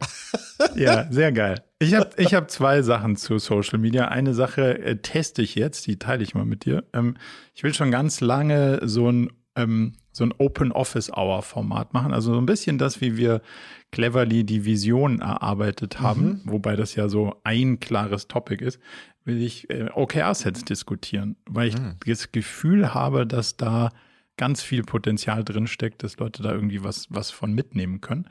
Ja, 0.75 1.07
sehr 1.11 1.33
geil. 1.33 1.63
Ich 1.79 1.95
habe 1.95 2.11
ich 2.17 2.35
hab 2.35 2.51
zwei 2.51 2.83
Sachen 2.83 3.17
zu 3.17 3.39
Social 3.39 3.79
Media. 3.79 4.09
Eine 4.09 4.33
Sache 4.33 4.79
äh, 4.79 4.97
teste 4.97 5.43
ich 5.43 5.55
jetzt, 5.55 5.87
die 5.87 5.99
teile 5.99 6.23
ich 6.23 6.35
mal 6.35 6.47
mit 6.47 6.65
dir. 6.65 6.85
Ähm, 6.95 7.17
ich 7.55 7.63
will 7.63 7.75
schon 7.75 7.91
ganz 7.91 8.21
lange 8.21 8.81
so 8.83 9.11
ein 9.11 9.31
ähm, 9.57 9.93
so 10.13 10.25
ein 10.25 10.35
Open 10.39 10.73
Office 10.73 11.11
Hour 11.13 11.43
Format 11.43 11.93
machen. 11.93 12.13
Also 12.13 12.33
so 12.33 12.41
ein 12.41 12.47
bisschen 12.47 12.79
das, 12.79 13.01
wie 13.01 13.17
wir 13.17 13.43
cleverly 13.91 14.45
die 14.45 14.65
Vision 14.65 15.21
erarbeitet 15.21 16.01
haben, 16.01 16.27
mhm. 16.27 16.41
wobei 16.45 16.77
das 16.77 16.95
ja 16.95 17.09
so 17.09 17.41
ein 17.45 17.81
klares 17.81 18.29
Topic 18.29 18.65
ist, 18.65 18.81
will 19.25 19.43
ich 19.43 19.69
äh, 19.71 19.89
OKR-Sets 19.93 20.65
diskutieren, 20.65 21.37
weil 21.47 21.69
ich 21.69 21.79
mhm. 21.79 21.97
das 22.07 22.33
Gefühl 22.33 22.95
habe, 22.95 23.27
dass 23.27 23.57
da 23.57 23.91
ganz 24.37 24.63
viel 24.63 24.83
Potenzial 24.83 25.45
drin 25.45 25.67
steckt, 25.67 26.03
dass 26.03 26.19
Leute 26.19 26.43
da 26.43 26.53
irgendwie 26.53 26.85
was, 26.85 27.07
was 27.11 27.31
von 27.31 27.53
mitnehmen 27.53 28.01
können. 28.01 28.29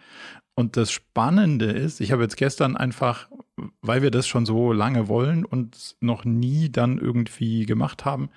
Und 0.56 0.78
das 0.78 0.92
Spannende 0.92 1.66
ist, 1.66 2.00
ich 2.00 2.12
habe 2.12 2.24
jetzt 2.24 2.38
gestern 2.38 2.78
einfach, 2.78 3.30
weil 3.82 4.02
wir 4.02 4.12
das 4.12 4.28
schon 4.28 4.46
so 4.46 4.72
lange 4.72 5.08
wollen 5.08 5.44
und 5.44 5.96
noch 6.00 6.24
nie 6.24 6.72
dann 6.72 6.98
irgendwie 6.98 7.66
gemacht 7.66 8.06
haben, 8.06 8.30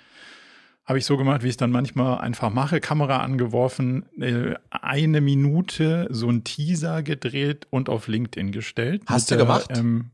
habe 0.89 0.99
ich 0.99 1.05
so 1.05 1.19
gemacht, 1.19 1.43
wie 1.43 1.49
ich 1.49 1.53
es 1.53 1.57
dann 1.59 1.71
manchmal 1.71 2.19
einfach 2.19 2.49
mache, 2.49 2.81
Kamera 2.81 3.19
angeworfen, 3.19 4.07
äh, 4.19 4.55
eine 4.71 5.21
Minute 5.21 6.09
so 6.11 6.31
ein 6.31 6.45
Teaser 6.45 7.03
gedreht 7.03 7.67
und 7.69 7.91
auf 7.91 8.09
LinkedIn 8.09 8.53
gestellt. 8.53 9.03
Hast 9.07 9.31
du 9.31 9.37
der, 9.37 9.45
gemacht? 9.45 9.69
Ähm, 9.77 10.13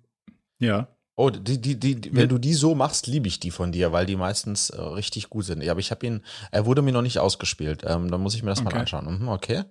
ja. 0.59 0.89
Oh, 1.15 1.31
die, 1.31 1.61
die, 1.61 1.79
die, 1.79 2.13
wenn 2.13 2.29
du 2.29 2.39
die 2.39 2.55
so 2.55 2.75
machst, 2.75 3.07
liebe 3.07 3.29
ich 3.29 3.39
die 3.39 3.53
von 3.53 3.71
dir, 3.71 3.93
weil 3.93 4.05
die 4.05 4.17
meistens 4.17 4.71
äh, 4.71 4.81
richtig 4.81 5.31
gut 5.31 5.45
sind. 5.45 5.63
Ja, 5.63 5.71
aber 5.71 5.81
ich 5.81 5.93
habe 5.93 6.05
ihn, 6.05 6.23
er 6.51 6.67
wurde 6.67 6.83
mir 6.83 6.93
noch 6.93 7.03
nicht 7.03 7.21
ausgespielt. 7.21 7.85
Ähm, 7.87 8.11
dann 8.11 8.21
muss 8.21 8.35
ich 8.35 8.43
mir 8.43 8.51
das 8.51 8.61
okay. 8.61 8.75
mal 8.75 8.81
anschauen. 8.81 9.21
Mhm, 9.21 9.29
okay. 9.29 9.63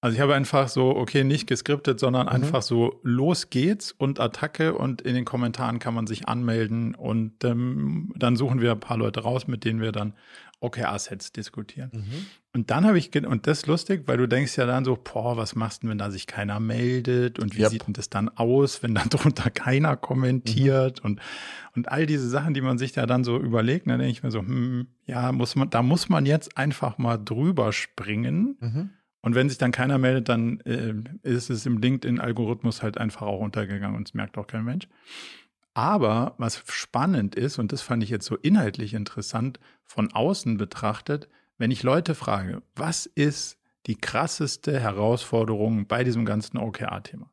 Also 0.00 0.14
ich 0.14 0.20
habe 0.20 0.34
einfach 0.34 0.68
so, 0.68 0.96
okay, 0.96 1.24
nicht 1.24 1.48
geskriptet, 1.48 1.98
sondern 1.98 2.26
mhm. 2.26 2.32
einfach 2.32 2.62
so, 2.62 3.00
los 3.02 3.50
geht's 3.50 3.90
und 3.90 4.20
Attacke 4.20 4.74
und 4.74 5.02
in 5.02 5.14
den 5.14 5.24
Kommentaren 5.24 5.80
kann 5.80 5.92
man 5.92 6.06
sich 6.06 6.28
anmelden 6.28 6.94
und 6.94 7.44
ähm, 7.44 8.12
dann 8.16 8.36
suchen 8.36 8.60
wir 8.60 8.72
ein 8.72 8.80
paar 8.80 8.96
Leute 8.96 9.20
raus, 9.20 9.48
mit 9.48 9.64
denen 9.64 9.80
wir 9.80 9.90
dann 9.90 10.14
OKR-Sets 10.60 11.32
diskutieren. 11.32 11.90
Mhm. 11.92 12.26
Und 12.52 12.70
dann 12.70 12.84
habe 12.86 12.98
ich, 12.98 13.14
und 13.14 13.46
das 13.46 13.58
ist 13.58 13.66
lustig, 13.66 14.04
weil 14.06 14.16
du 14.16 14.26
denkst 14.26 14.56
ja 14.56 14.66
dann 14.66 14.84
so, 14.84 14.96
boah, 14.96 15.36
was 15.36 15.54
machst 15.54 15.82
du, 15.82 15.88
wenn 15.88 15.98
da 15.98 16.10
sich 16.10 16.26
keiner 16.26 16.58
meldet 16.58 17.38
und 17.38 17.56
wie 17.56 17.62
yep. 17.62 17.70
sieht 17.70 17.86
denn 17.86 17.92
das 17.92 18.08
dann 18.10 18.28
aus, 18.28 18.82
wenn 18.82 18.94
dann 18.94 19.08
drunter 19.10 19.50
keiner 19.50 19.96
kommentiert 19.96 21.02
mhm. 21.02 21.10
und, 21.10 21.20
und 21.76 21.88
all 21.88 22.06
diese 22.06 22.28
Sachen, 22.28 22.54
die 22.54 22.60
man 22.60 22.78
sich 22.78 22.92
da 22.92 23.06
dann 23.06 23.22
so 23.24 23.38
überlegt, 23.38 23.86
dann 23.86 23.98
denke 23.98 24.12
ich 24.12 24.22
mir 24.22 24.30
so, 24.30 24.40
hm, 24.40 24.86
ja, 25.06 25.32
muss 25.32 25.56
man, 25.56 25.70
da 25.70 25.82
muss 25.82 26.08
man 26.08 26.26
jetzt 26.26 26.56
einfach 26.56 26.98
mal 26.98 27.16
drüber 27.16 27.72
springen. 27.72 28.56
Und 29.20 29.34
wenn 29.34 29.48
sich 29.48 29.58
dann 29.58 29.72
keiner 29.72 29.98
meldet, 29.98 30.28
dann 30.28 30.60
äh, 30.60 30.94
ist 31.22 31.50
es 31.50 31.66
im 31.66 31.78
LinkedIn-Algorithmus 31.78 32.82
halt 32.82 32.98
einfach 32.98 33.22
auch 33.22 33.40
untergegangen 33.40 33.96
und 33.96 34.08
es 34.08 34.14
merkt 34.14 34.38
auch 34.38 34.46
kein 34.46 34.64
Mensch. 34.64 34.88
Aber 35.74 36.34
was 36.38 36.62
spannend 36.66 37.34
ist, 37.34 37.58
und 37.58 37.72
das 37.72 37.82
fand 37.82 38.02
ich 38.02 38.10
jetzt 38.10 38.26
so 38.26 38.36
inhaltlich 38.36 38.94
interessant, 38.94 39.60
von 39.84 40.12
außen 40.12 40.56
betrachtet, 40.56 41.28
wenn 41.56 41.70
ich 41.70 41.82
Leute 41.82 42.14
frage, 42.14 42.62
was 42.74 43.06
ist 43.06 43.58
die 43.86 43.96
krasseste 43.96 44.78
Herausforderung 44.80 45.86
bei 45.86 46.04
diesem 46.04 46.24
ganzen 46.24 46.58
OKR-Thema? 46.58 47.30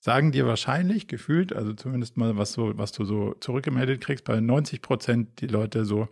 Sagen 0.00 0.30
dir 0.30 0.46
wahrscheinlich 0.46 1.08
gefühlt, 1.08 1.52
also 1.52 1.72
zumindest 1.72 2.16
mal 2.16 2.36
was 2.36 2.52
so, 2.52 2.78
was 2.78 2.92
du 2.92 3.04
so 3.04 3.34
zurückgemeldet 3.34 4.00
kriegst, 4.00 4.24
bei 4.24 4.40
90 4.40 4.80
Prozent 4.80 5.40
die 5.40 5.48
Leute 5.48 5.84
so, 5.84 6.08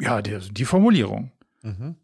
ja, 0.00 0.22
die, 0.22 0.38
die 0.52 0.64
Formulierung. 0.64 1.32
Mhm. 1.62 1.96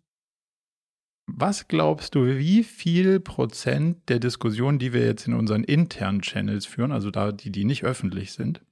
Was 1.37 1.69
glaubst 1.69 2.15
du, 2.15 2.39
wie 2.39 2.65
viel 2.65 3.21
Prozent 3.21 4.09
der 4.09 4.19
Diskussionen, 4.19 4.79
die 4.79 4.93
wir 4.93 5.05
jetzt 5.05 5.27
in 5.27 5.35
unseren 5.35 5.65
internen 5.65 6.23
Channels 6.23 6.67
führen, 6.67 6.93
also 6.93 7.11
da 7.11 7.33
die, 7.33 7.51
die 7.51 7.65
nicht 7.65 7.85
öffentlich 7.85 8.33
sind, 8.33 8.63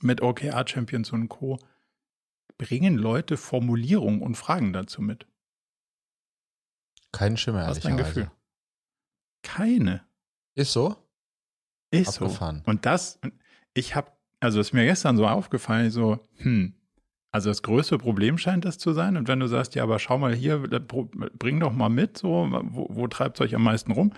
mit 0.00 0.22
OKR 0.22 0.66
Champions 0.66 1.12
und 1.12 1.28
Co., 1.28 1.58
bringen 2.58 2.96
Leute 2.96 3.36
Formulierungen 3.36 4.22
und 4.22 4.36
Fragen 4.36 4.72
dazu 4.72 5.02
mit? 5.02 5.26
Kein 7.12 7.36
Schimmer, 7.36 7.66
Was 7.66 7.78
ist 7.78 7.84
dein 7.84 7.96
Gefühl? 7.96 8.30
Keine. 9.42 10.04
Ist 10.54 10.72
so? 10.72 10.96
Ist 11.90 12.20
Abgefahren. 12.20 12.62
so. 12.64 12.70
Und 12.70 12.86
das, 12.86 13.18
ich 13.74 13.94
habe, 13.94 14.10
also 14.40 14.60
ist 14.60 14.72
mir 14.72 14.84
gestern 14.84 15.16
so 15.16 15.26
aufgefallen, 15.26 15.90
so, 15.90 16.26
hm, 16.36 16.74
also 17.32 17.48
das 17.48 17.62
größte 17.62 17.96
Problem 17.96 18.36
scheint 18.36 18.66
das 18.66 18.76
zu 18.76 18.92
sein. 18.92 19.16
Und 19.16 19.26
wenn 19.26 19.40
du 19.40 19.46
sagst, 19.46 19.74
ja, 19.74 19.82
aber 19.82 19.98
schau 19.98 20.18
mal 20.18 20.34
hier, 20.34 20.58
bring 20.58 21.60
doch 21.60 21.72
mal 21.72 21.88
mit, 21.88 22.18
so, 22.18 22.46
wo, 22.50 22.86
wo 22.90 23.08
treibt 23.08 23.38
es 23.38 23.40
euch 23.40 23.54
am 23.54 23.64
meisten 23.64 23.92
rum? 23.92 24.12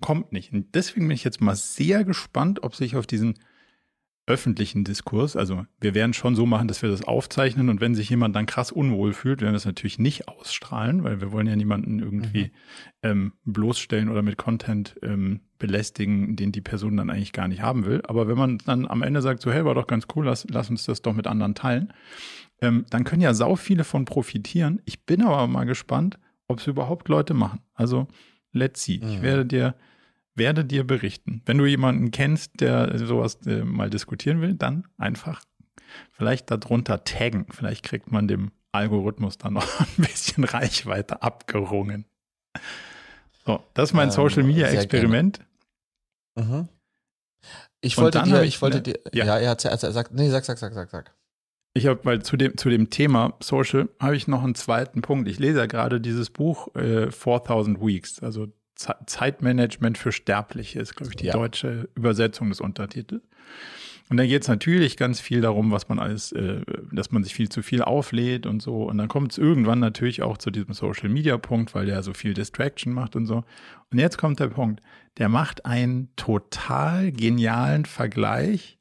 Kommt 0.00 0.32
nicht. 0.32 0.52
Und 0.52 0.74
deswegen 0.74 1.08
bin 1.08 1.16
ich 1.16 1.24
jetzt 1.24 1.40
mal 1.40 1.56
sehr 1.56 2.04
gespannt, 2.04 2.62
ob 2.62 2.76
sich 2.76 2.94
auf 2.96 3.06
diesen 3.06 3.34
öffentlichen 4.26 4.82
Diskurs, 4.82 5.36
also 5.36 5.66
wir 5.80 5.94
werden 5.94 6.12
schon 6.12 6.34
so 6.34 6.46
machen, 6.46 6.66
dass 6.66 6.82
wir 6.82 6.90
das 6.90 7.04
aufzeichnen 7.04 7.68
und 7.68 7.80
wenn 7.80 7.94
sich 7.94 8.10
jemand 8.10 8.34
dann 8.34 8.46
krass 8.46 8.72
unwohl 8.72 9.12
fühlt, 9.12 9.40
werden 9.40 9.52
wir 9.52 9.58
es 9.58 9.64
natürlich 9.64 10.00
nicht 10.00 10.26
ausstrahlen, 10.26 11.04
weil 11.04 11.20
wir 11.20 11.30
wollen 11.30 11.46
ja 11.46 11.54
niemanden 11.54 12.00
irgendwie 12.00 12.44
mhm. 12.44 12.50
ähm, 13.02 13.32
bloßstellen 13.44 14.08
oder 14.08 14.22
mit 14.22 14.36
Content 14.36 14.96
ähm, 15.02 15.42
belästigen, 15.58 16.34
den 16.34 16.50
die 16.50 16.60
Person 16.60 16.96
dann 16.96 17.08
eigentlich 17.08 17.32
gar 17.32 17.46
nicht 17.46 17.62
haben 17.62 17.86
will. 17.86 18.02
Aber 18.06 18.26
wenn 18.26 18.36
man 18.36 18.58
dann 18.58 18.86
am 18.86 19.02
Ende 19.02 19.22
sagt, 19.22 19.42
so 19.42 19.52
hey, 19.52 19.64
war 19.64 19.74
doch 19.74 19.86
ganz 19.86 20.06
cool, 20.16 20.26
lass, 20.26 20.44
lass 20.50 20.70
uns 20.70 20.84
das 20.84 21.02
doch 21.02 21.14
mit 21.14 21.28
anderen 21.28 21.54
teilen, 21.54 21.92
ähm, 22.60 22.84
dann 22.90 23.04
können 23.04 23.22
ja 23.22 23.32
sau 23.32 23.54
viele 23.54 23.84
von 23.84 24.06
profitieren. 24.06 24.82
Ich 24.86 25.04
bin 25.04 25.22
aber 25.22 25.46
mal 25.46 25.64
gespannt, 25.64 26.18
ob 26.48 26.58
es 26.58 26.66
überhaupt 26.66 27.08
Leute 27.08 27.32
machen. 27.32 27.60
Also 27.74 28.08
let's 28.52 28.82
see. 28.82 28.98
Mhm. 28.98 29.08
Ich 29.08 29.22
werde 29.22 29.46
dir 29.46 29.74
werde 30.36 30.64
dir 30.64 30.86
berichten. 30.86 31.42
Wenn 31.46 31.58
du 31.58 31.66
jemanden 31.66 32.10
kennst, 32.10 32.60
der 32.60 32.98
sowas 32.98 33.38
äh, 33.46 33.64
mal 33.64 33.90
diskutieren 33.90 34.40
will, 34.40 34.54
dann 34.54 34.86
einfach 34.98 35.42
vielleicht 36.12 36.50
darunter 36.50 37.04
taggen. 37.04 37.46
Vielleicht 37.50 37.84
kriegt 37.84 38.12
man 38.12 38.28
dem 38.28 38.52
Algorithmus 38.72 39.38
dann 39.38 39.54
noch 39.54 39.80
ein 39.80 40.04
bisschen 40.04 40.44
Reichweite 40.44 41.22
abgerungen. 41.22 42.04
So, 43.44 43.62
das 43.74 43.90
ist 43.90 43.94
mein 43.94 44.08
ähm, 44.08 44.12
Social 44.12 44.42
Media 44.42 44.66
Experiment. 44.68 45.40
Mhm. 46.34 46.68
Ich 47.80 47.96
wollte 47.98 48.22
dir, 48.22 48.42
ich, 48.42 48.48
ich, 48.48 48.62
wollte 48.62 48.82
dir, 48.82 48.98
ja, 49.12 49.24
ja, 49.24 49.38
er 49.38 49.50
hat 49.50 49.60
sagt, 49.60 50.12
nee, 50.12 50.28
sag, 50.28 50.44
sag, 50.44 50.58
sag, 50.58 50.72
sag, 50.72 50.90
sag. 50.90 51.14
Ich 51.74 51.86
habe, 51.86 52.00
weil 52.04 52.22
zu 52.22 52.36
dem, 52.36 52.56
zu 52.56 52.70
dem 52.70 52.90
Thema 52.90 53.34
Social 53.40 53.88
habe 54.00 54.16
ich 54.16 54.26
noch 54.26 54.42
einen 54.42 54.54
zweiten 54.54 55.02
Punkt. 55.02 55.28
Ich 55.28 55.38
lese 55.38 55.58
ja 55.58 55.66
gerade 55.66 56.00
dieses 56.00 56.30
Buch 56.30 56.74
äh, 56.74 57.10
4000 57.10 57.80
Weeks, 57.80 58.22
also 58.22 58.48
Zeitmanagement 58.76 59.98
für 59.98 60.12
Sterbliche 60.12 60.80
ist, 60.80 60.94
glaube 60.94 61.12
ich, 61.12 61.16
die 61.16 61.26
ja. 61.26 61.32
deutsche 61.32 61.88
Übersetzung 61.94 62.50
des 62.50 62.60
Untertitels. 62.60 63.22
Und 64.08 64.18
da 64.18 64.26
geht 64.26 64.42
es 64.42 64.48
natürlich 64.48 64.96
ganz 64.96 65.20
viel 65.20 65.40
darum, 65.40 65.72
was 65.72 65.88
man 65.88 65.98
alles, 65.98 66.30
äh, 66.30 66.60
dass 66.92 67.10
man 67.10 67.24
sich 67.24 67.34
viel 67.34 67.48
zu 67.48 67.62
viel 67.62 67.82
auflädt 67.82 68.46
und 68.46 68.62
so. 68.62 68.84
Und 68.84 68.98
dann 68.98 69.08
kommt 69.08 69.32
es 69.32 69.38
irgendwann 69.38 69.80
natürlich 69.80 70.22
auch 70.22 70.38
zu 70.38 70.50
diesem 70.50 70.74
Social 70.74 71.08
Media 71.08 71.36
Punkt, 71.38 71.74
weil 71.74 71.86
der 71.86 72.02
so 72.04 72.14
viel 72.14 72.32
Distraction 72.32 72.92
macht 72.92 73.16
und 73.16 73.26
so. 73.26 73.42
Und 73.90 73.98
jetzt 73.98 74.16
kommt 74.16 74.38
der 74.38 74.48
Punkt, 74.48 74.80
der 75.18 75.28
macht 75.28 75.66
einen 75.66 76.14
total 76.14 77.10
genialen 77.10 77.84
Vergleich 77.84 78.78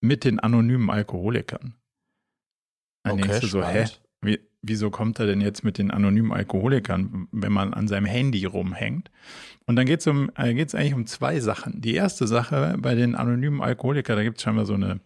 mit 0.00 0.24
den 0.24 0.40
anonymen 0.40 0.88
Alkoholikern. 0.88 1.74
Dann 3.02 3.14
okay, 3.14 3.22
denkst 3.22 3.40
du 3.40 3.46
so, 3.46 3.60
spannend. 3.60 4.00
hä? 4.22 4.26
Wie, 4.26 4.40
wieso 4.66 4.90
kommt 4.90 5.18
er 5.18 5.26
denn 5.26 5.40
jetzt 5.40 5.64
mit 5.64 5.78
den 5.78 5.90
anonymen 5.90 6.32
Alkoholikern, 6.32 7.28
wenn 7.32 7.52
man 7.52 7.74
an 7.74 7.88
seinem 7.88 8.06
Handy 8.06 8.44
rumhängt? 8.44 9.10
Und 9.66 9.76
dann 9.76 9.86
geht 9.86 10.00
es 10.00 10.06
um, 10.06 10.30
äh, 10.36 10.54
geht's 10.54 10.74
eigentlich 10.74 10.94
um 10.94 11.06
zwei 11.06 11.40
Sachen. 11.40 11.80
Die 11.80 11.94
erste 11.94 12.26
Sache 12.26 12.76
bei 12.78 12.94
den 12.94 13.14
anonymen 13.14 13.60
Alkoholikern, 13.60 14.16
da 14.16 14.22
gibt 14.22 14.38
es 14.38 14.42
scheinbar 14.42 14.66
so 14.66 14.74
eine 14.74 15.00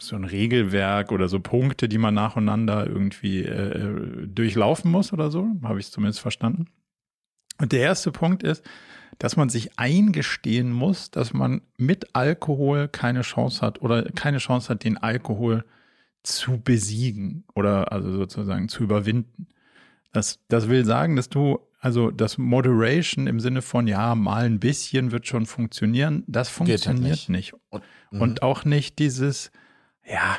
so 0.00 0.14
ein 0.14 0.24
Regelwerk 0.24 1.10
oder 1.10 1.28
so 1.28 1.40
Punkte, 1.40 1.88
die 1.88 1.98
man 1.98 2.14
nacheinander 2.14 2.86
irgendwie 2.86 3.42
äh, 3.42 4.26
durchlaufen 4.26 4.90
muss 4.90 5.12
oder 5.12 5.30
so, 5.30 5.48
habe 5.64 5.80
ich 5.80 5.90
zumindest 5.90 6.20
verstanden. 6.20 6.66
Und 7.60 7.72
der 7.72 7.80
erste 7.80 8.12
Punkt 8.12 8.44
ist, 8.44 8.64
dass 9.18 9.36
man 9.36 9.48
sich 9.48 9.76
eingestehen 9.78 10.70
muss, 10.70 11.10
dass 11.10 11.34
man 11.34 11.62
mit 11.76 12.14
Alkohol 12.14 12.86
keine 12.86 13.22
Chance 13.22 13.60
hat 13.60 13.82
oder 13.82 14.04
keine 14.12 14.38
Chance 14.38 14.68
hat, 14.68 14.84
den 14.84 14.96
Alkohol 14.96 15.64
zu 16.22 16.60
besiegen 16.60 17.44
oder 17.54 17.92
also 17.92 18.12
sozusagen 18.12 18.68
zu 18.68 18.82
überwinden. 18.82 19.48
Das, 20.12 20.40
das 20.48 20.68
will 20.68 20.84
sagen, 20.84 21.16
dass 21.16 21.28
du, 21.28 21.60
also 21.80 22.10
das 22.10 22.38
Moderation 22.38 23.26
im 23.26 23.40
Sinne 23.40 23.62
von, 23.62 23.86
ja, 23.86 24.14
mal 24.14 24.44
ein 24.44 24.60
bisschen 24.60 25.12
wird 25.12 25.26
schon 25.26 25.46
funktionieren, 25.46 26.24
das 26.26 26.48
funktioniert 26.48 27.02
halt 27.02 27.10
nicht. 27.10 27.28
nicht. 27.28 27.54
Und, 27.70 27.82
und, 28.10 28.42
auch 28.42 28.64
nicht 28.64 28.98
dieses, 28.98 29.52
ja, 30.04 30.38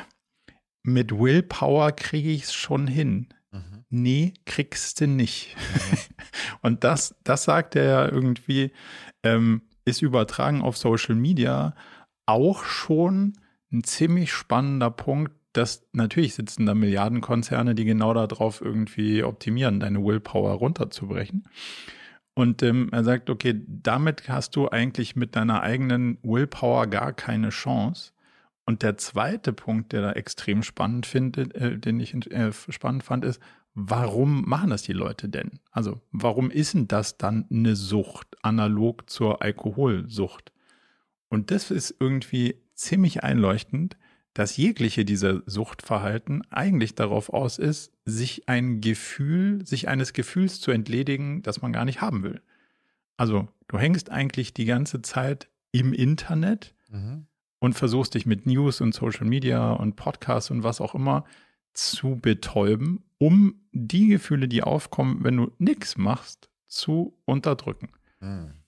mit 0.82 1.12
Willpower 1.12 1.92
kriege 1.92 2.30
ich 2.30 2.44
es 2.44 2.54
schon 2.54 2.86
hin. 2.86 3.28
Mhm. 3.52 3.84
Nee, 3.88 4.34
kriegst 4.44 5.00
du 5.00 5.06
nicht. 5.06 5.56
Mhm. 5.56 5.98
und 6.62 6.84
das, 6.84 7.14
das 7.24 7.44
sagt 7.44 7.76
er 7.76 7.84
ja 7.84 8.08
irgendwie, 8.08 8.72
ähm, 9.22 9.62
ist 9.84 10.02
übertragen 10.02 10.62
auf 10.62 10.76
Social 10.76 11.14
Media 11.14 11.74
auch 12.26 12.64
schon 12.64 13.34
ein 13.72 13.84
ziemlich 13.84 14.32
spannender 14.32 14.90
Punkt, 14.90 15.32
dass 15.52 15.86
natürlich 15.92 16.34
sitzen 16.34 16.66
da 16.66 16.74
Milliardenkonzerne, 16.74 17.74
die 17.74 17.84
genau 17.84 18.14
darauf 18.14 18.60
irgendwie 18.60 19.22
optimieren, 19.22 19.80
deine 19.80 20.04
Willpower 20.04 20.52
runterzubrechen. 20.52 21.48
Und 22.34 22.62
ähm, 22.62 22.88
er 22.92 23.04
sagt, 23.04 23.28
okay, 23.28 23.60
damit 23.66 24.28
hast 24.28 24.56
du 24.56 24.68
eigentlich 24.68 25.16
mit 25.16 25.36
deiner 25.36 25.62
eigenen 25.62 26.18
Willpower 26.22 26.86
gar 26.86 27.12
keine 27.12 27.50
Chance. 27.50 28.12
Und 28.64 28.82
der 28.82 28.96
zweite 28.96 29.52
Punkt, 29.52 29.92
der 29.92 30.02
da 30.02 30.12
extrem 30.12 30.62
spannend 30.62 31.06
findet, 31.06 31.54
äh, 31.54 31.76
den 31.76 31.98
ich 31.98 32.14
äh, 32.30 32.52
spannend 32.52 33.02
fand, 33.02 33.24
ist, 33.24 33.40
warum 33.74 34.48
machen 34.48 34.70
das 34.70 34.82
die 34.82 34.92
Leute 34.92 35.28
denn? 35.28 35.58
Also, 35.72 36.00
warum 36.12 36.50
ist 36.50 36.74
denn 36.74 36.88
das 36.88 37.18
dann 37.18 37.46
eine 37.50 37.74
Sucht, 37.76 38.36
analog 38.42 39.10
zur 39.10 39.42
Alkoholsucht? 39.42 40.52
Und 41.28 41.50
das 41.50 41.70
ist 41.70 41.96
irgendwie 41.98 42.62
ziemlich 42.74 43.22
einleuchtend, 43.22 43.96
dass 44.34 44.56
jegliche 44.56 45.04
dieser 45.04 45.42
Suchtverhalten 45.46 46.42
eigentlich 46.50 46.94
darauf 46.94 47.30
aus 47.30 47.58
ist, 47.58 47.92
sich 48.04 48.48
ein 48.48 48.80
Gefühl, 48.80 49.66
sich 49.66 49.88
eines 49.88 50.12
Gefühls 50.12 50.60
zu 50.60 50.70
entledigen, 50.70 51.42
das 51.42 51.62
man 51.62 51.72
gar 51.72 51.84
nicht 51.84 52.00
haben 52.00 52.22
will. 52.22 52.40
Also 53.16 53.48
du 53.68 53.78
hängst 53.78 54.10
eigentlich 54.10 54.54
die 54.54 54.66
ganze 54.66 55.02
Zeit 55.02 55.48
im 55.72 55.92
Internet 55.92 56.74
mhm. 56.90 57.26
und 57.58 57.74
versuchst 57.74 58.14
dich 58.14 58.24
mit 58.24 58.46
News 58.46 58.80
und 58.80 58.94
Social 58.94 59.26
Media 59.26 59.72
und 59.72 59.96
Podcasts 59.96 60.50
und 60.50 60.62
was 60.62 60.80
auch 60.80 60.94
immer 60.94 61.24
zu 61.72 62.16
betäuben, 62.16 63.04
um 63.18 63.60
die 63.72 64.08
Gefühle, 64.08 64.48
die 64.48 64.62
aufkommen, 64.62 65.22
wenn 65.24 65.36
du 65.36 65.52
nichts 65.58 65.96
machst, 65.96 66.48
zu 66.66 67.16
unterdrücken. 67.24 67.90
Mhm. 68.20 68.59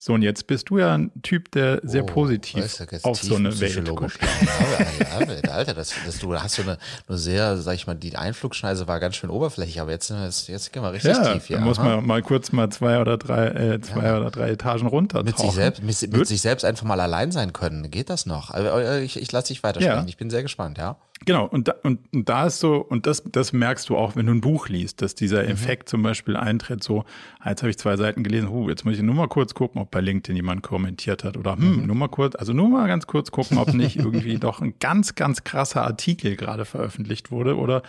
So, 0.00 0.12
und 0.12 0.22
jetzt 0.22 0.46
bist 0.46 0.70
du 0.70 0.78
ja 0.78 0.94
ein 0.94 1.10
Typ, 1.22 1.50
der 1.50 1.80
sehr 1.82 2.04
oh, 2.04 2.06
positiv 2.06 2.62
weißt 2.62 3.04
du, 3.04 3.08
auf 3.08 3.20
so 3.20 3.34
eine 3.34 3.58
Welt 3.58 3.84
guckt. 3.96 4.16
Ja, 4.22 5.50
Alter, 5.50 5.74
das, 5.74 5.92
das, 6.06 6.20
du 6.20 6.32
hast 6.38 6.54
so 6.54 6.62
eine, 6.62 6.78
eine 7.08 7.18
sehr, 7.18 7.56
sag 7.56 7.74
ich 7.74 7.88
mal, 7.88 7.94
die 7.94 8.14
Einflugschneise 8.16 8.86
war 8.86 9.00
ganz 9.00 9.16
schön 9.16 9.28
oberflächlich, 9.28 9.80
aber 9.80 9.90
jetzt, 9.90 10.10
jetzt 10.46 10.72
gehen 10.72 10.84
wir 10.84 10.92
richtig 10.92 11.16
ja, 11.16 11.32
tief. 11.32 11.48
Da 11.48 11.58
muss 11.58 11.78
man 11.78 12.06
mal 12.06 12.22
kurz 12.22 12.52
mal 12.52 12.70
zwei 12.70 13.00
oder 13.00 13.18
drei, 13.18 13.48
äh, 13.48 13.80
zwei 13.80 14.04
ja. 14.04 14.18
oder 14.18 14.30
drei 14.30 14.50
Etagen 14.50 14.86
runter. 14.86 15.24
Mit 15.24 15.36
sich 15.36 15.50
selbst, 15.50 15.82
mit, 15.82 16.12
mit 16.12 16.28
sich 16.28 16.42
selbst 16.42 16.64
einfach 16.64 16.86
mal 16.86 17.00
allein 17.00 17.32
sein 17.32 17.52
können. 17.52 17.90
Geht 17.90 18.08
das 18.08 18.24
noch? 18.24 18.54
Ich, 19.02 19.20
ich 19.20 19.32
lasse 19.32 19.48
dich 19.48 19.64
weitersprechen. 19.64 20.04
Ja. 20.04 20.08
Ich 20.08 20.16
bin 20.16 20.30
sehr 20.30 20.42
gespannt, 20.42 20.78
ja. 20.78 20.96
Genau, 21.24 21.46
und 21.46 21.68
da, 21.68 21.74
und, 21.82 22.00
und 22.12 22.28
da 22.28 22.46
ist 22.46 22.60
so, 22.60 22.76
und 22.76 23.06
das, 23.06 23.22
das 23.24 23.52
merkst 23.52 23.88
du 23.88 23.96
auch, 23.96 24.16
wenn 24.16 24.26
du 24.26 24.32
ein 24.32 24.40
Buch 24.40 24.68
liest, 24.68 25.02
dass 25.02 25.14
dieser 25.14 25.42
mhm. 25.42 25.50
Effekt 25.50 25.88
zum 25.88 26.02
Beispiel 26.02 26.36
eintritt, 26.36 26.82
so, 26.82 27.04
ah, 27.40 27.50
jetzt 27.50 27.62
habe 27.62 27.70
ich 27.70 27.78
zwei 27.78 27.96
Seiten 27.96 28.22
gelesen, 28.22 28.50
huh, 28.50 28.68
jetzt 28.68 28.84
muss 28.84 28.94
ich 28.94 29.02
nur 29.02 29.14
mal 29.14 29.28
kurz 29.28 29.54
gucken, 29.54 29.80
ob 29.80 29.90
bei 29.90 30.00
LinkedIn 30.00 30.36
jemand 30.36 30.62
kommentiert 30.62 31.24
hat 31.24 31.36
oder 31.36 31.56
hm, 31.56 31.80
mhm. 31.80 31.86
nur 31.86 31.96
mal 31.96 32.08
kurz, 32.08 32.34
also 32.36 32.52
nur 32.52 32.68
mal 32.68 32.86
ganz 32.86 33.06
kurz 33.06 33.30
gucken, 33.30 33.58
ob 33.58 33.74
nicht 33.74 33.96
irgendwie 33.96 34.34
doch 34.38 34.60
ein 34.60 34.74
ganz, 34.80 35.14
ganz 35.14 35.44
krasser 35.44 35.82
Artikel 35.82 36.36
gerade 36.36 36.64
veröffentlicht 36.64 37.30
wurde 37.30 37.56
oder 37.56 37.82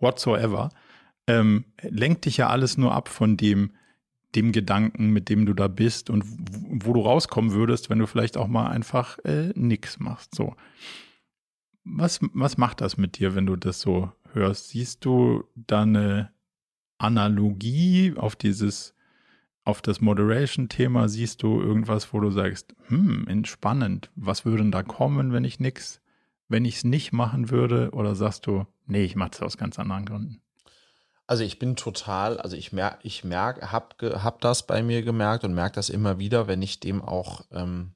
whatsoever. 0.00 0.70
Ähm, 1.26 1.64
lenkt 1.82 2.24
dich 2.24 2.38
ja 2.38 2.48
alles 2.48 2.76
nur 2.78 2.92
ab 2.92 3.08
von 3.08 3.36
dem, 3.36 3.70
dem 4.34 4.52
Gedanken, 4.52 5.10
mit 5.10 5.28
dem 5.28 5.46
du 5.46 5.54
da 5.54 5.68
bist 5.68 6.10
und 6.10 6.24
wo 6.84 6.92
du 6.92 7.00
rauskommen 7.00 7.52
würdest, 7.52 7.90
wenn 7.90 7.98
du 7.98 8.06
vielleicht 8.06 8.36
auch 8.36 8.48
mal 8.48 8.68
einfach 8.68 9.18
äh, 9.20 9.52
nix 9.54 10.00
machst. 10.00 10.34
So. 10.34 10.54
Was, 11.84 12.20
was 12.32 12.56
macht 12.58 12.80
das 12.80 12.96
mit 12.96 13.18
dir, 13.18 13.34
wenn 13.34 13.46
du 13.46 13.56
das 13.56 13.80
so 13.80 14.12
hörst? 14.32 14.68
Siehst 14.68 15.04
du 15.04 15.44
da 15.54 15.82
eine 15.82 16.30
Analogie 16.98 18.14
auf 18.16 18.36
dieses, 18.36 18.94
auf 19.64 19.82
das 19.82 20.00
Moderation-Thema? 20.00 21.08
Siehst 21.08 21.42
du 21.42 21.60
irgendwas, 21.60 22.12
wo 22.12 22.20
du 22.20 22.30
sagst, 22.30 22.74
hm, 22.86 23.26
entspannend, 23.26 24.10
was 24.14 24.44
würde 24.44 24.62
denn 24.62 24.72
da 24.72 24.82
kommen, 24.82 25.32
wenn 25.32 25.44
ich 25.44 25.58
nix, 25.58 26.00
wenn 26.48 26.64
ich 26.64 26.76
es 26.76 26.84
nicht 26.84 27.12
machen 27.12 27.50
würde? 27.50 27.90
Oder 27.92 28.14
sagst 28.14 28.46
du, 28.46 28.66
nee, 28.86 29.04
ich 29.04 29.16
mache 29.16 29.32
es 29.32 29.42
aus 29.42 29.56
ganz 29.56 29.78
anderen 29.78 30.06
Gründen? 30.06 30.40
Also 31.26 31.44
ich 31.44 31.58
bin 31.58 31.76
total, 31.76 32.38
also 32.38 32.56
ich 32.56 32.72
merke, 32.72 32.98
ich 33.02 33.24
merke, 33.24 33.72
hab, 33.72 34.00
hab 34.02 34.40
das 34.40 34.66
bei 34.66 34.82
mir 34.82 35.02
gemerkt 35.02 35.44
und 35.44 35.54
merke 35.54 35.76
das 35.76 35.88
immer 35.88 36.18
wieder, 36.18 36.46
wenn 36.46 36.62
ich 36.62 36.78
dem 36.78 37.00
auch 37.00 37.44
ähm, 37.52 37.94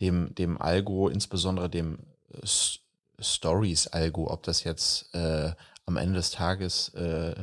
dem, 0.00 0.34
dem 0.34 0.60
Algo, 0.60 1.08
insbesondere 1.08 1.68
dem 1.68 1.98
Stories-Algo, 3.18 4.30
ob 4.30 4.42
das 4.42 4.64
jetzt 4.64 5.14
äh, 5.14 5.52
am 5.86 5.96
Ende 5.96 6.14
des 6.14 6.30
Tages 6.30 6.90
äh, 6.94 7.34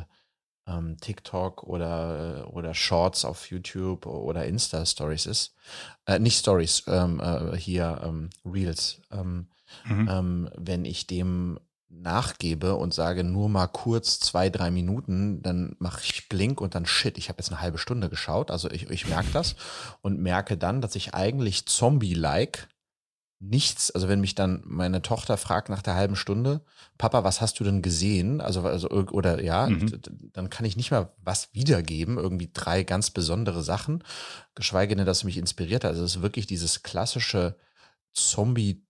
ähm, 0.68 0.98
TikTok 1.00 1.64
oder, 1.64 2.50
oder 2.52 2.74
Shorts 2.74 3.26
auf 3.26 3.50
YouTube 3.50 4.06
oder 4.06 4.46
Insta-Stories 4.46 5.26
ist. 5.26 5.56
Äh, 6.06 6.20
nicht 6.20 6.38
Stories, 6.40 6.84
ähm, 6.88 7.20
äh, 7.20 7.58
hier 7.58 8.02
ähm, 8.04 8.30
Reels. 8.46 9.02
Ähm, 9.12 9.48
mhm. 9.86 10.10
Ähm, 10.10 10.50
wenn 10.56 10.86
ich 10.86 11.08
dem 11.08 11.60
nachgebe 11.90 12.76
und 12.76 12.94
sage 12.94 13.24
nur 13.24 13.50
mal 13.50 13.68
kurz 13.68 14.20
zwei, 14.20 14.50
drei 14.50 14.72
Minuten, 14.72 15.42
dann 15.44 15.76
mache 15.80 16.02
ich 16.04 16.28
Blink 16.28 16.60
und 16.60 16.76
dann 16.76 16.86
shit, 16.86 17.18
ich 17.18 17.30
habe 17.30 17.40
jetzt 17.40 17.52
eine 17.52 17.62
halbe 17.62 17.78
Stunde 17.78 18.10
geschaut. 18.10 18.50
Also 18.50 18.70
ich, 18.72 18.90
ich 18.90 19.08
merke 19.08 19.32
das 19.32 19.56
und 20.02 20.20
merke 20.20 20.58
dann, 20.58 20.82
dass 20.82 20.96
ich 20.96 21.14
eigentlich 21.14 21.68
Zombie-like 21.68 22.68
nichts, 23.44 23.92
also 23.92 24.08
wenn 24.08 24.22
mich 24.22 24.36
dann 24.36 24.62
meine 24.66 25.02
Tochter 25.02 25.38
fragt 25.38 25.70
nach 25.70 25.82
der 25.82 25.96
halben 25.96 26.16
Stunde, 26.16 26.62
Papa, 26.98 27.24
was 27.24 27.42
hast 27.42 27.60
du 27.60 27.64
denn 27.64 27.82
gesehen? 27.82 28.40
Also, 28.40 28.62
also 28.62 28.90
oder 28.90 29.44
ja, 29.44 29.68
mhm. 29.68 30.02
dann 30.32 30.50
kann 30.50 30.66
ich 30.66 30.78
nicht 30.78 30.92
mal 30.92 31.12
was 31.24 31.54
wiedergeben, 31.54 32.18
irgendwie 32.18 32.50
drei 32.54 32.84
ganz 32.84 33.10
besondere 33.10 33.64
Sachen, 33.64 34.04
geschweige 34.56 34.96
denn, 34.96 35.06
dass 35.06 35.20
es 35.20 35.24
mich 35.24 35.38
inspiriert 35.38 35.84
hat. 35.84 35.92
Also 35.92 36.04
es 36.04 36.16
ist 36.18 36.22
wirklich 36.22 36.48
dieses 36.48 36.84
klassische 36.84 37.58
Zombie 38.14 38.86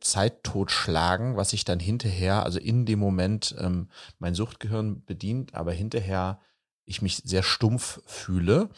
Zeit 0.00 0.44
totschlagen, 0.44 1.36
was 1.36 1.50
sich 1.50 1.64
dann 1.64 1.80
hinterher, 1.80 2.44
also 2.44 2.60
in 2.60 2.86
dem 2.86 3.00
Moment 3.00 3.56
ähm, 3.58 3.88
mein 4.20 4.34
Suchtgehirn 4.34 5.04
bedient, 5.04 5.54
aber 5.54 5.72
hinterher 5.72 6.40
ich 6.84 7.02
mich 7.02 7.16
sehr 7.24 7.42
stumpf 7.42 8.00
fühle, 8.06 8.70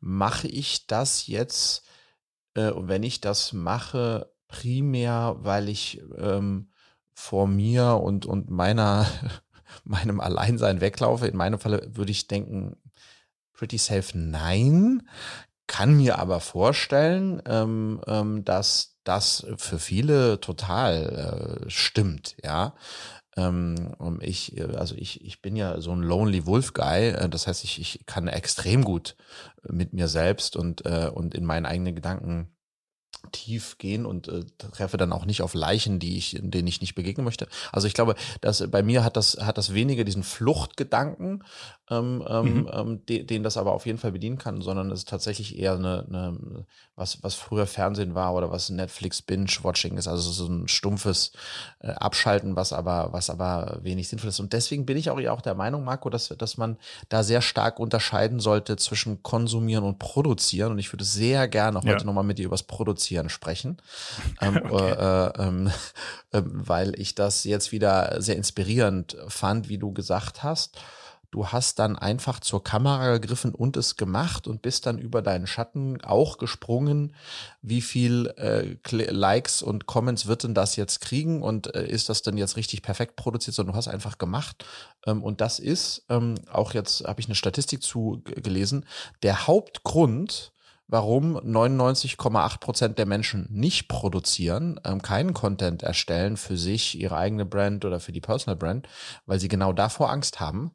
mache 0.00 0.48
ich 0.48 0.88
das 0.88 1.28
jetzt, 1.28 1.84
äh, 2.54 2.72
wenn 2.74 3.04
ich 3.04 3.20
das 3.20 3.52
mache, 3.52 4.31
primär, 4.52 5.36
weil 5.40 5.68
ich 5.68 6.00
ähm, 6.18 6.68
vor 7.14 7.48
mir 7.48 8.00
und, 8.02 8.26
und 8.26 8.50
meiner, 8.50 9.06
meinem 9.84 10.20
Alleinsein 10.20 10.80
weglaufe. 10.80 11.26
In 11.26 11.36
meinem 11.36 11.58
Falle 11.58 11.88
würde 11.96 12.12
ich 12.12 12.28
denken, 12.28 12.76
pretty 13.54 13.78
safe 13.78 14.16
nein. 14.16 15.08
Kann 15.66 15.96
mir 15.96 16.18
aber 16.18 16.40
vorstellen, 16.40 17.42
ähm, 17.46 18.00
ähm, 18.06 18.44
dass 18.44 18.98
das 19.04 19.46
für 19.56 19.78
viele 19.78 20.38
total 20.40 21.64
äh, 21.64 21.70
stimmt, 21.70 22.36
ja. 22.44 22.74
Ähm, 23.36 23.94
ich, 24.20 24.62
also 24.76 24.94
ich, 24.96 25.24
ich 25.24 25.40
bin 25.40 25.56
ja 25.56 25.80
so 25.80 25.92
ein 25.92 26.02
Lonely 26.02 26.44
Wolf 26.44 26.74
Guy, 26.74 27.08
äh, 27.08 27.28
das 27.30 27.46
heißt, 27.46 27.64
ich, 27.64 27.80
ich 27.80 28.04
kann 28.04 28.28
extrem 28.28 28.84
gut 28.84 29.16
mit 29.66 29.94
mir 29.94 30.08
selbst 30.08 30.56
und, 30.56 30.84
äh, 30.84 31.10
und 31.12 31.34
in 31.34 31.46
meinen 31.46 31.64
eigenen 31.64 31.94
Gedanken 31.94 32.54
tief 33.30 33.78
gehen 33.78 34.04
und 34.04 34.28
äh, 34.28 34.44
treffe 34.58 34.96
dann 34.96 35.12
auch 35.12 35.24
nicht 35.24 35.42
auf 35.42 35.54
Leichen, 35.54 35.98
die 35.98 36.16
ich, 36.16 36.38
denen 36.40 36.66
ich 36.66 36.80
nicht 36.80 36.94
begegnen 36.94 37.24
möchte. 37.24 37.46
Also 37.70 37.86
ich 37.86 37.94
glaube, 37.94 38.14
dass 38.40 38.68
bei 38.70 38.82
mir 38.82 39.04
hat 39.04 39.16
das 39.16 39.38
hat 39.40 39.58
das 39.58 39.74
weniger 39.74 40.04
diesen 40.04 40.24
Fluchtgedanken, 40.24 41.44
ähm, 41.90 42.24
ähm, 42.28 42.54
mhm. 42.54 42.70
ähm, 42.72 43.06
de, 43.06 43.22
den 43.22 43.42
das 43.42 43.56
aber 43.56 43.72
auf 43.72 43.86
jeden 43.86 43.98
Fall 43.98 44.12
bedienen 44.12 44.38
kann, 44.38 44.60
sondern 44.60 44.90
es 44.90 45.00
ist 45.00 45.08
tatsächlich 45.08 45.58
eher 45.58 45.74
eine, 45.74 46.04
eine 46.08 46.66
was 46.96 47.22
was 47.22 47.34
früher 47.34 47.66
Fernsehen 47.66 48.14
war 48.14 48.34
oder 48.34 48.50
was 48.50 48.70
Netflix 48.70 49.22
Binge 49.22 49.52
Watching 49.62 49.96
ist, 49.96 50.08
also 50.08 50.30
so 50.30 50.46
ein 50.46 50.68
stumpfes 50.68 51.32
äh, 51.80 51.88
Abschalten, 51.88 52.56
was 52.56 52.72
aber 52.72 53.10
was 53.12 53.30
aber 53.30 53.78
wenig 53.82 54.08
sinnvoll 54.08 54.30
ist. 54.30 54.40
Und 54.40 54.52
deswegen 54.52 54.84
bin 54.84 54.96
ich 54.96 55.10
auch 55.10 55.22
auch 55.22 55.42
der 55.42 55.54
Meinung, 55.54 55.84
Marco, 55.84 56.10
dass 56.10 56.28
dass 56.28 56.56
man 56.56 56.76
da 57.08 57.22
sehr 57.22 57.40
stark 57.40 57.78
unterscheiden 57.78 58.40
sollte 58.40 58.76
zwischen 58.76 59.22
konsumieren 59.22 59.84
und 59.84 59.98
produzieren. 59.98 60.72
Und 60.72 60.78
ich 60.78 60.92
würde 60.92 61.04
sehr 61.04 61.46
gerne 61.46 61.78
heute 61.78 61.88
ja. 61.88 62.04
nochmal 62.04 62.24
mit 62.24 62.38
dir 62.38 62.46
über 62.46 62.54
das 62.54 62.64
Produzieren 62.64 63.11
sprechen, 63.28 63.78
ähm, 64.40 64.60
okay. 64.68 64.90
äh, 64.90 65.42
ähm, 65.42 65.70
äh, 66.32 66.42
weil 66.44 66.98
ich 66.98 67.14
das 67.14 67.44
jetzt 67.44 67.72
wieder 67.72 68.20
sehr 68.20 68.36
inspirierend 68.36 69.16
fand, 69.28 69.68
wie 69.68 69.78
du 69.78 69.92
gesagt 69.92 70.42
hast. 70.42 70.78
Du 71.32 71.48
hast 71.48 71.78
dann 71.78 71.96
einfach 71.96 72.40
zur 72.40 72.62
Kamera 72.62 73.16
gegriffen 73.16 73.54
und 73.54 73.78
es 73.78 73.96
gemacht 73.96 74.46
und 74.46 74.60
bist 74.60 74.84
dann 74.84 74.98
über 74.98 75.22
deinen 75.22 75.46
Schatten 75.46 75.98
auch 76.02 76.36
gesprungen. 76.36 77.14
Wie 77.62 77.80
viel 77.80 78.26
äh, 78.36 78.76
Likes 79.10 79.62
und 79.62 79.86
Comments 79.86 80.26
wird 80.26 80.44
denn 80.44 80.52
das 80.52 80.76
jetzt 80.76 81.00
kriegen 81.00 81.40
und 81.40 81.74
äh, 81.74 81.86
ist 81.86 82.10
das 82.10 82.20
denn 82.20 82.36
jetzt 82.36 82.58
richtig 82.58 82.82
perfekt 82.82 83.16
produziert, 83.16 83.54
sondern 83.56 83.72
du 83.72 83.78
hast 83.78 83.88
einfach 83.88 84.18
gemacht. 84.18 84.66
Ähm, 85.06 85.22
und 85.22 85.40
das 85.40 85.58
ist, 85.58 86.04
ähm, 86.10 86.34
auch 86.52 86.74
jetzt 86.74 87.04
habe 87.06 87.22
ich 87.22 87.28
eine 87.28 87.34
Statistik 87.34 87.82
zu 87.82 88.20
gelesen, 88.24 88.84
der 89.22 89.46
Hauptgrund, 89.46 90.51
warum 90.92 91.38
99,8 91.38 92.60
Prozent 92.60 92.98
der 92.98 93.06
Menschen 93.06 93.48
nicht 93.50 93.88
produzieren, 93.88 94.78
ähm, 94.84 95.00
keinen 95.00 95.32
Content 95.32 95.82
erstellen 95.82 96.36
für 96.36 96.58
sich, 96.58 97.00
ihre 97.00 97.16
eigene 97.16 97.46
Brand 97.46 97.86
oder 97.86 97.98
für 97.98 98.12
die 98.12 98.20
Personal 98.20 98.56
Brand, 98.56 98.86
weil 99.24 99.40
sie 99.40 99.48
genau 99.48 99.72
davor 99.72 100.10
Angst 100.10 100.38
haben. 100.38 100.72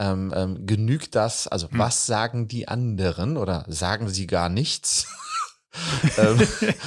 Ähm, 0.00 0.34
ähm, 0.36 0.66
genügt 0.66 1.14
das, 1.14 1.46
also 1.46 1.70
hm. 1.70 1.78
was 1.78 2.06
sagen 2.06 2.48
die 2.48 2.66
anderen 2.66 3.36
oder 3.36 3.64
sagen 3.68 4.08
sie 4.08 4.26
gar 4.26 4.48
nichts? 4.48 5.06
ähm, 6.18 6.40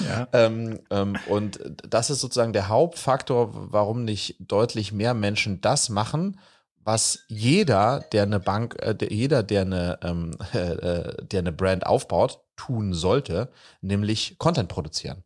ja. 0.10 0.28
ähm, 0.34 0.80
ähm, 0.90 1.16
und 1.28 1.62
das 1.90 2.10
ist 2.10 2.20
sozusagen 2.20 2.52
der 2.52 2.68
Hauptfaktor, 2.68 3.52
warum 3.72 4.04
nicht 4.04 4.36
deutlich 4.40 4.92
mehr 4.92 5.14
Menschen 5.14 5.62
das 5.62 5.88
machen, 5.88 6.38
was 6.84 7.20
jeder, 7.30 8.02
der 8.12 8.24
eine 8.24 8.42
Bank, 8.42 8.76
äh, 8.82 8.94
der, 8.94 9.14
jeder, 9.14 9.44
der 9.44 9.62
eine, 9.62 9.98
ähm, 10.04 10.32
äh, 10.52 11.24
der 11.24 11.40
eine 11.40 11.54
Brand 11.54 11.86
aufbaut, 11.86 12.42
tun 12.56 12.94
sollte, 12.94 13.52
nämlich 13.82 14.38
Content 14.38 14.70
produzieren. 14.70 15.24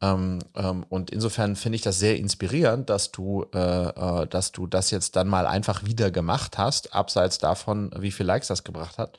Ähm, 0.00 0.40
ähm, 0.54 0.84
und 0.88 1.10
insofern 1.10 1.56
finde 1.56 1.76
ich 1.76 1.82
das 1.82 1.98
sehr 1.98 2.18
inspirierend, 2.18 2.90
dass 2.90 3.12
du, 3.12 3.46
äh, 3.54 3.58
äh, 3.58 4.26
dass 4.26 4.52
du 4.52 4.66
das 4.66 4.90
jetzt 4.90 5.16
dann 5.16 5.28
mal 5.28 5.46
einfach 5.46 5.84
wieder 5.84 6.10
gemacht 6.10 6.58
hast, 6.58 6.94
abseits 6.94 7.38
davon, 7.38 7.90
wie 7.96 8.10
viel 8.10 8.26
Likes 8.26 8.48
das 8.48 8.64
gebracht 8.64 8.98
hat, 8.98 9.18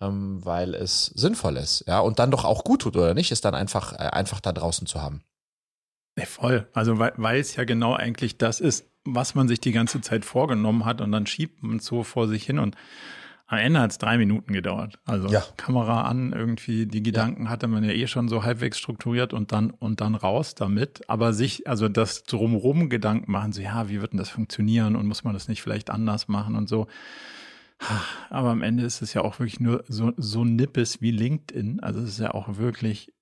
ähm, 0.00 0.44
weil 0.44 0.74
es 0.74 1.06
sinnvoll 1.06 1.56
ist, 1.56 1.84
ja, 1.86 2.00
und 2.00 2.18
dann 2.18 2.30
doch 2.30 2.44
auch 2.44 2.64
gut 2.64 2.82
tut 2.82 2.96
oder 2.96 3.14
nicht, 3.14 3.32
ist 3.32 3.44
dann 3.44 3.54
einfach, 3.54 3.92
äh, 3.94 4.10
einfach 4.10 4.40
da 4.40 4.52
draußen 4.52 4.86
zu 4.86 5.00
haben. 5.00 5.22
Ja, 6.18 6.26
voll. 6.26 6.68
Also 6.72 6.98
weil, 6.98 7.12
weil 7.16 7.40
es 7.40 7.56
ja 7.56 7.64
genau 7.64 7.94
eigentlich 7.94 8.38
das 8.38 8.60
ist, 8.60 8.86
was 9.04 9.34
man 9.34 9.48
sich 9.48 9.60
die 9.60 9.72
ganze 9.72 10.00
Zeit 10.00 10.24
vorgenommen 10.24 10.84
hat 10.84 11.00
und 11.00 11.12
dann 11.12 11.26
schiebt 11.26 11.62
man 11.62 11.78
es 11.78 11.86
so 11.86 12.02
vor 12.02 12.28
sich 12.28 12.44
hin 12.44 12.58
und 12.58 12.76
am 13.50 13.58
Ende 13.58 13.80
hat 13.80 13.90
es 13.90 13.98
drei 13.98 14.18
Minuten 14.18 14.52
gedauert. 14.52 14.98
Also 15.06 15.28
ja. 15.28 15.42
Kamera 15.56 16.02
an, 16.02 16.32
irgendwie 16.34 16.86
die 16.86 17.02
Gedanken 17.02 17.44
ja. 17.44 17.50
hatte 17.50 17.66
man 17.66 17.82
ja 17.82 17.92
eh 17.92 18.06
schon 18.06 18.28
so 18.28 18.44
halbwegs 18.44 18.78
strukturiert 18.78 19.32
und 19.32 19.52
dann 19.52 19.70
und 19.70 20.02
dann 20.02 20.14
raus 20.14 20.54
damit. 20.54 21.08
Aber 21.08 21.32
sich, 21.32 21.66
also 21.66 21.88
das 21.88 22.24
drumherum 22.24 22.90
Gedanken 22.90 23.32
machen, 23.32 23.52
so 23.52 23.62
ja, 23.62 23.88
wie 23.88 24.02
wird 24.02 24.12
denn 24.12 24.18
das 24.18 24.28
funktionieren 24.28 24.96
und 24.96 25.06
muss 25.06 25.24
man 25.24 25.32
das 25.32 25.48
nicht 25.48 25.62
vielleicht 25.62 25.88
anders 25.88 26.28
machen 26.28 26.56
und 26.56 26.68
so. 26.68 26.88
Aber 28.28 28.50
am 28.50 28.62
Ende 28.62 28.84
ist 28.84 29.00
es 29.00 29.14
ja 29.14 29.22
auch 29.22 29.38
wirklich 29.38 29.60
nur 29.60 29.82
so, 29.88 30.12
so 30.18 30.44
nippes 30.44 31.00
wie 31.00 31.10
LinkedIn. 31.10 31.80
Also 31.80 32.00
es 32.00 32.10
ist 32.10 32.20
ja 32.20 32.34
auch 32.34 32.58
wirklich 32.58 33.12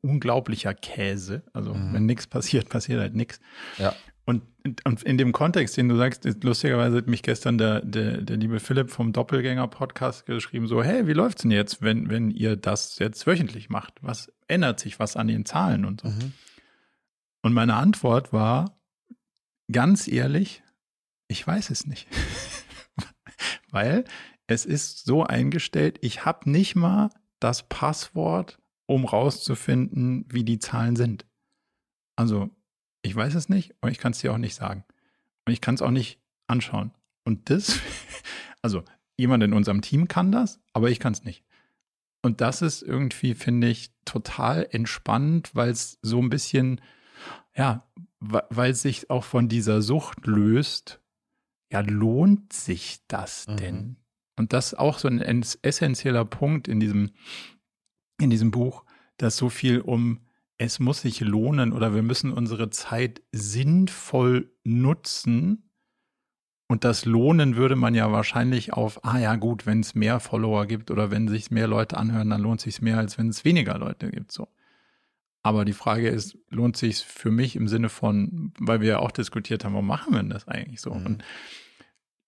unglaublicher 0.00 0.74
Käse. 0.74 1.42
Also 1.52 1.74
mhm. 1.74 1.92
wenn 1.92 2.06
nichts 2.06 2.28
passiert, 2.28 2.68
passiert 2.68 3.00
halt 3.00 3.14
nichts. 3.14 3.40
Ja. 3.78 3.94
Und, 4.24 4.42
und 4.84 5.02
in 5.02 5.18
dem 5.18 5.32
Kontext, 5.32 5.76
den 5.76 5.88
du 5.88 5.96
sagst, 5.96 6.24
lustigerweise 6.44 6.98
hat 6.98 7.08
mich 7.08 7.22
gestern 7.22 7.58
der, 7.58 7.80
der, 7.80 8.22
der 8.22 8.36
liebe 8.36 8.60
Philipp 8.60 8.90
vom 8.90 9.12
Doppelgänger-Podcast 9.12 10.26
geschrieben, 10.26 10.68
so, 10.68 10.82
hey, 10.82 11.08
wie 11.08 11.12
läuft's 11.12 11.42
denn 11.42 11.50
jetzt, 11.50 11.82
wenn, 11.82 12.08
wenn 12.08 12.30
ihr 12.30 12.56
das 12.56 12.98
jetzt 12.98 13.26
wöchentlich 13.26 13.68
macht? 13.68 13.94
Was 14.00 14.32
ändert 14.46 14.78
sich 14.78 15.00
was 15.00 15.16
an 15.16 15.26
den 15.26 15.44
Zahlen 15.44 15.84
und 15.84 16.02
so? 16.02 16.08
Mhm. 16.08 16.32
Und 17.42 17.52
meine 17.52 17.74
Antwort 17.74 18.32
war 18.32 18.78
ganz 19.72 20.06
ehrlich, 20.06 20.62
ich 21.26 21.44
weiß 21.44 21.70
es 21.70 21.86
nicht. 21.86 22.06
Weil 23.70 24.04
es 24.46 24.64
ist 24.64 25.04
so 25.04 25.24
eingestellt, 25.24 25.98
ich 26.02 26.24
habe 26.24 26.48
nicht 26.48 26.76
mal 26.76 27.10
das 27.40 27.68
Passwort, 27.68 28.60
um 28.86 29.04
rauszufinden, 29.04 30.26
wie 30.28 30.44
die 30.44 30.58
Zahlen 30.58 30.94
sind. 30.94 31.26
Also, 32.14 32.50
ich 33.02 33.14
weiß 33.14 33.34
es 33.34 33.48
nicht 33.48 33.74
und 33.80 33.90
ich 33.90 33.98
kann 33.98 34.12
es 34.12 34.20
dir 34.20 34.32
auch 34.32 34.38
nicht 34.38 34.54
sagen. 34.54 34.84
Und 35.44 35.52
ich 35.52 35.60
kann 35.60 35.74
es 35.74 35.82
auch 35.82 35.90
nicht 35.90 36.20
anschauen. 36.46 36.92
Und 37.24 37.50
das, 37.50 37.80
also 38.62 38.84
jemand 39.16 39.42
in 39.42 39.52
unserem 39.52 39.82
Team 39.82 40.08
kann 40.08 40.32
das, 40.32 40.60
aber 40.72 40.90
ich 40.90 41.00
kann 41.00 41.12
es 41.12 41.24
nicht. 41.24 41.44
Und 42.22 42.40
das 42.40 42.62
ist 42.62 42.82
irgendwie, 42.82 43.34
finde 43.34 43.68
ich, 43.68 43.92
total 44.04 44.66
entspannt, 44.70 45.50
weil 45.54 45.70
es 45.70 45.98
so 46.02 46.20
ein 46.20 46.30
bisschen, 46.30 46.80
ja, 47.54 47.86
weil 48.20 48.70
es 48.70 48.82
sich 48.82 49.10
auch 49.10 49.24
von 49.24 49.48
dieser 49.48 49.82
Sucht 49.82 50.26
löst. 50.26 51.00
Ja, 51.72 51.80
lohnt 51.80 52.52
sich 52.52 53.00
das 53.08 53.48
mhm. 53.48 53.56
denn? 53.56 53.96
Und 54.36 54.52
das 54.52 54.68
ist 54.68 54.78
auch 54.78 54.98
so 54.98 55.08
ein 55.08 55.20
essentieller 55.20 56.24
Punkt 56.24 56.68
in 56.68 56.78
diesem, 56.78 57.10
in 58.20 58.30
diesem 58.30 58.50
Buch, 58.50 58.84
dass 59.16 59.36
so 59.36 59.48
viel 59.48 59.80
um 59.80 60.20
es 60.62 60.78
muss 60.78 61.00
sich 61.00 61.20
lohnen 61.20 61.72
oder 61.72 61.92
wir 61.92 62.02
müssen 62.02 62.32
unsere 62.32 62.70
Zeit 62.70 63.20
sinnvoll 63.32 64.52
nutzen 64.62 65.68
und 66.68 66.84
das 66.84 67.04
Lohnen 67.04 67.56
würde 67.56 67.76
man 67.76 67.94
ja 67.94 68.12
wahrscheinlich 68.12 68.72
auf, 68.72 69.04
ah 69.04 69.18
ja 69.18 69.34
gut, 69.36 69.66
wenn 69.66 69.80
es 69.80 69.94
mehr 69.94 70.20
Follower 70.20 70.66
gibt 70.66 70.90
oder 70.90 71.10
wenn 71.10 71.26
sich 71.28 71.50
mehr 71.50 71.66
Leute 71.66 71.96
anhören, 71.96 72.30
dann 72.30 72.40
lohnt 72.40 72.60
sich 72.60 72.80
mehr, 72.80 72.98
als 72.98 73.18
wenn 73.18 73.28
es 73.28 73.44
weniger 73.44 73.76
Leute 73.76 74.10
gibt. 74.10 74.30
So. 74.32 74.48
Aber 75.42 75.64
die 75.64 75.72
Frage 75.72 76.08
ist, 76.08 76.38
lohnt 76.48 76.76
sich 76.76 76.98
für 76.98 77.32
mich 77.32 77.56
im 77.56 77.66
Sinne 77.66 77.88
von, 77.88 78.54
weil 78.58 78.80
wir 78.80 78.88
ja 78.88 78.98
auch 79.00 79.10
diskutiert 79.10 79.64
haben, 79.64 79.72
warum 79.72 79.88
machen 79.88 80.14
wir 80.14 80.20
denn 80.20 80.30
das 80.30 80.46
eigentlich 80.46 80.80
so? 80.80 80.94
Mhm. 80.94 81.06
Und 81.06 81.24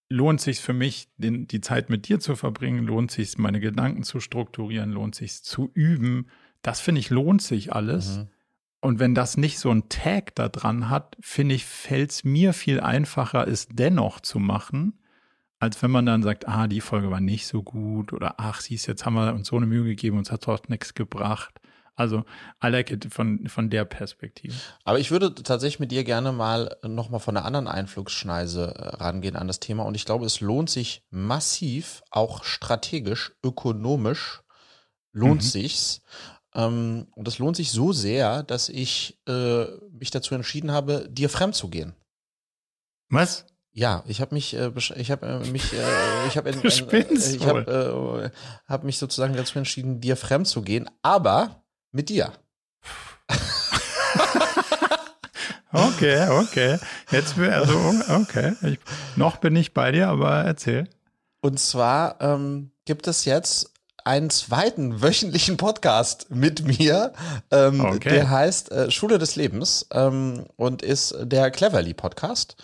lohnt 0.08 0.40
sich 0.40 0.60
für 0.60 0.74
mich, 0.74 1.08
den, 1.16 1.46
die 1.46 1.60
Zeit 1.60 1.88
mit 1.88 2.08
dir 2.08 2.18
zu 2.18 2.34
verbringen, 2.36 2.84
lohnt 2.84 3.12
sich 3.12 3.38
meine 3.38 3.60
Gedanken 3.60 4.02
zu 4.02 4.18
strukturieren, 4.18 4.90
lohnt 4.90 5.14
sich 5.14 5.42
zu 5.42 5.70
üben. 5.72 6.26
Das 6.64 6.80
finde 6.80 7.00
ich 7.00 7.10
lohnt 7.10 7.42
sich 7.42 7.72
alles. 7.72 8.16
Mhm. 8.16 8.28
Und 8.80 8.98
wenn 8.98 9.14
das 9.14 9.36
nicht 9.36 9.58
so 9.58 9.70
ein 9.70 9.88
Tag 9.88 10.34
da 10.34 10.48
dran 10.48 10.90
hat, 10.90 11.16
finde 11.20 11.54
ich, 11.54 11.64
fällt 11.64 12.10
es 12.10 12.24
mir 12.24 12.52
viel 12.52 12.80
einfacher, 12.80 13.46
es 13.46 13.68
dennoch 13.70 14.20
zu 14.20 14.38
machen, 14.38 14.98
als 15.58 15.80
wenn 15.82 15.90
man 15.90 16.04
dann 16.04 16.22
sagt, 16.22 16.48
ah, 16.48 16.66
die 16.66 16.80
Folge 16.80 17.10
war 17.10 17.20
nicht 17.20 17.46
so 17.46 17.62
gut 17.62 18.12
oder 18.12 18.34
ach, 18.38 18.60
siehst, 18.60 18.86
jetzt 18.86 19.06
haben 19.06 19.14
wir 19.14 19.32
uns 19.32 19.48
so 19.48 19.56
eine 19.56 19.66
Mühe 19.66 19.84
gegeben, 19.84 20.18
uns 20.18 20.30
hat 20.30 20.46
dort 20.46 20.68
nichts 20.68 20.94
gebracht. 20.94 21.60
Also, 21.96 22.24
I 22.62 22.68
like 22.68 22.90
it 22.90 23.12
von, 23.12 23.46
von 23.48 23.70
der 23.70 23.84
Perspektive. 23.84 24.54
Aber 24.82 24.98
ich 24.98 25.10
würde 25.10 25.34
tatsächlich 25.34 25.80
mit 25.80 25.92
dir 25.92 26.02
gerne 26.02 26.32
mal 26.32 26.76
nochmal 26.82 27.20
von 27.20 27.36
einer 27.36 27.46
anderen 27.46 27.68
Einflugsschneise 27.68 28.74
äh, 28.74 28.96
rangehen 28.96 29.36
an 29.36 29.46
das 29.46 29.60
Thema. 29.60 29.84
Und 29.84 29.94
ich 29.94 30.04
glaube, 30.04 30.26
es 30.26 30.40
lohnt 30.40 30.70
sich 30.70 31.04
massiv, 31.10 32.02
auch 32.10 32.42
strategisch, 32.42 33.32
ökonomisch, 33.44 34.42
lohnt 35.12 35.42
mhm. 35.42 35.46
sich's, 35.46 36.02
ähm, 36.54 37.06
und 37.12 37.26
das 37.26 37.38
lohnt 37.38 37.56
sich 37.56 37.72
so 37.72 37.92
sehr, 37.92 38.42
dass 38.42 38.68
ich 38.68 39.18
äh, 39.26 39.64
mich 39.90 40.10
dazu 40.10 40.34
entschieden 40.34 40.70
habe, 40.70 41.08
dir 41.10 41.28
fremd 41.28 41.54
zu 41.54 41.68
gehen. 41.68 41.94
Was? 43.08 43.46
Ja, 43.72 44.04
ich 44.06 44.20
habe 44.20 44.34
mich, 44.34 44.54
äh, 44.54 44.70
ich 44.96 45.10
habe 45.10 45.26
äh, 45.26 45.50
mich, 45.50 45.72
äh, 45.72 45.78
ich 46.28 46.36
habe, 46.36 46.50
äh, 46.50 46.66
ich 46.66 47.46
habe, 47.46 48.30
äh, 48.32 48.70
habe 48.70 48.86
mich 48.86 48.98
sozusagen 48.98 49.34
dazu 49.34 49.58
entschieden, 49.58 50.00
dir 50.00 50.16
fremd 50.16 50.46
zu 50.46 50.62
gehen, 50.62 50.88
aber 51.02 51.64
mit 51.90 52.08
dir. 52.08 52.32
okay, 55.72 56.28
okay. 56.28 56.78
Jetzt 57.10 57.36
also 57.36 57.94
okay. 58.10 58.52
Ich, 58.62 58.78
noch 59.16 59.38
bin 59.38 59.56
ich 59.56 59.74
bei 59.74 59.90
dir, 59.90 60.08
aber 60.08 60.44
erzähl. 60.44 60.88
Und 61.40 61.58
zwar 61.58 62.20
ähm, 62.20 62.70
gibt 62.84 63.08
es 63.08 63.24
jetzt 63.24 63.73
einen 64.04 64.28
zweiten 64.28 65.02
wöchentlichen 65.02 65.56
Podcast 65.56 66.26
mit 66.30 66.78
mir. 66.78 67.14
Ähm, 67.50 67.80
okay. 67.80 68.10
Der 68.10 68.30
heißt 68.30 68.70
äh, 68.70 68.90
Schule 68.90 69.18
des 69.18 69.36
Lebens 69.36 69.86
ähm, 69.92 70.44
und 70.56 70.82
ist 70.82 71.16
der 71.22 71.50
Cleverly 71.50 71.94
Podcast. 71.94 72.56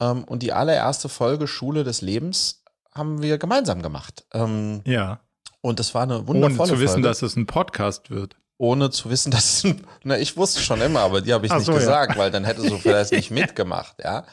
Ähm, 0.00 0.24
und 0.24 0.42
die 0.42 0.52
allererste 0.52 1.08
Folge 1.08 1.48
Schule 1.48 1.82
des 1.82 2.02
Lebens 2.02 2.62
haben 2.94 3.22
wir 3.22 3.38
gemeinsam 3.38 3.80
gemacht. 3.80 4.26
Ähm, 4.34 4.82
ja. 4.84 5.20
Und 5.62 5.78
das 5.78 5.94
war 5.94 6.02
eine 6.02 6.28
wundervolle 6.28 6.72
Ohne 6.72 6.78
zu 6.78 6.80
wissen, 6.80 6.92
Folge. 6.94 7.08
dass 7.08 7.22
es 7.22 7.36
ein 7.36 7.46
Podcast 7.46 8.10
wird 8.10 8.36
ohne 8.62 8.90
zu 8.90 9.10
wissen, 9.10 9.32
dass 9.32 9.64
es 9.64 9.74
na, 10.04 10.16
ich 10.16 10.36
wusste 10.36 10.60
schon 10.60 10.80
immer, 10.80 11.00
aber 11.00 11.20
die 11.20 11.32
habe 11.32 11.44
ich 11.44 11.50
Ach 11.50 11.56
nicht 11.56 11.66
so, 11.66 11.72
gesagt, 11.72 12.12
ja. 12.12 12.18
weil 12.18 12.30
dann 12.30 12.44
hätte 12.44 12.62
so 12.62 12.78
vielleicht 12.78 13.10
nicht 13.10 13.32
mitgemacht, 13.32 13.96
ja. 14.02 14.24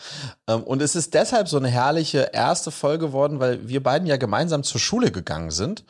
Ähm, 0.48 0.62
und 0.62 0.84
es 0.84 0.96
ist 0.96 1.16
deshalb 1.16 1.48
so 1.48 1.58
eine 1.58 1.68
herrliche 1.68 2.30
erste 2.32 2.70
Folge 2.70 3.08
geworden, 3.08 3.40
weil 3.40 3.68
wir 3.68 3.82
beiden 3.82 4.08
ja 4.08 4.18
gemeinsam 4.18 4.62
zur 4.62 4.80
Schule 4.80 5.12
gegangen 5.12 5.50
sind 5.50 5.84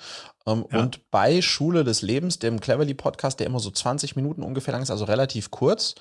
ähm, 0.45 0.65
ja. 0.71 0.79
Und 0.79 1.09
bei 1.11 1.41
Schule 1.41 1.83
des 1.83 2.01
Lebens, 2.01 2.39
dem 2.39 2.59
Cleverly 2.59 2.93
Podcast, 2.93 3.39
der 3.39 3.47
immer 3.47 3.59
so 3.59 3.71
20 3.71 4.15
Minuten 4.15 4.43
ungefähr 4.43 4.71
lang 4.71 4.81
ist, 4.81 4.91
also 4.91 5.05
relativ 5.05 5.51
kurz, 5.51 5.95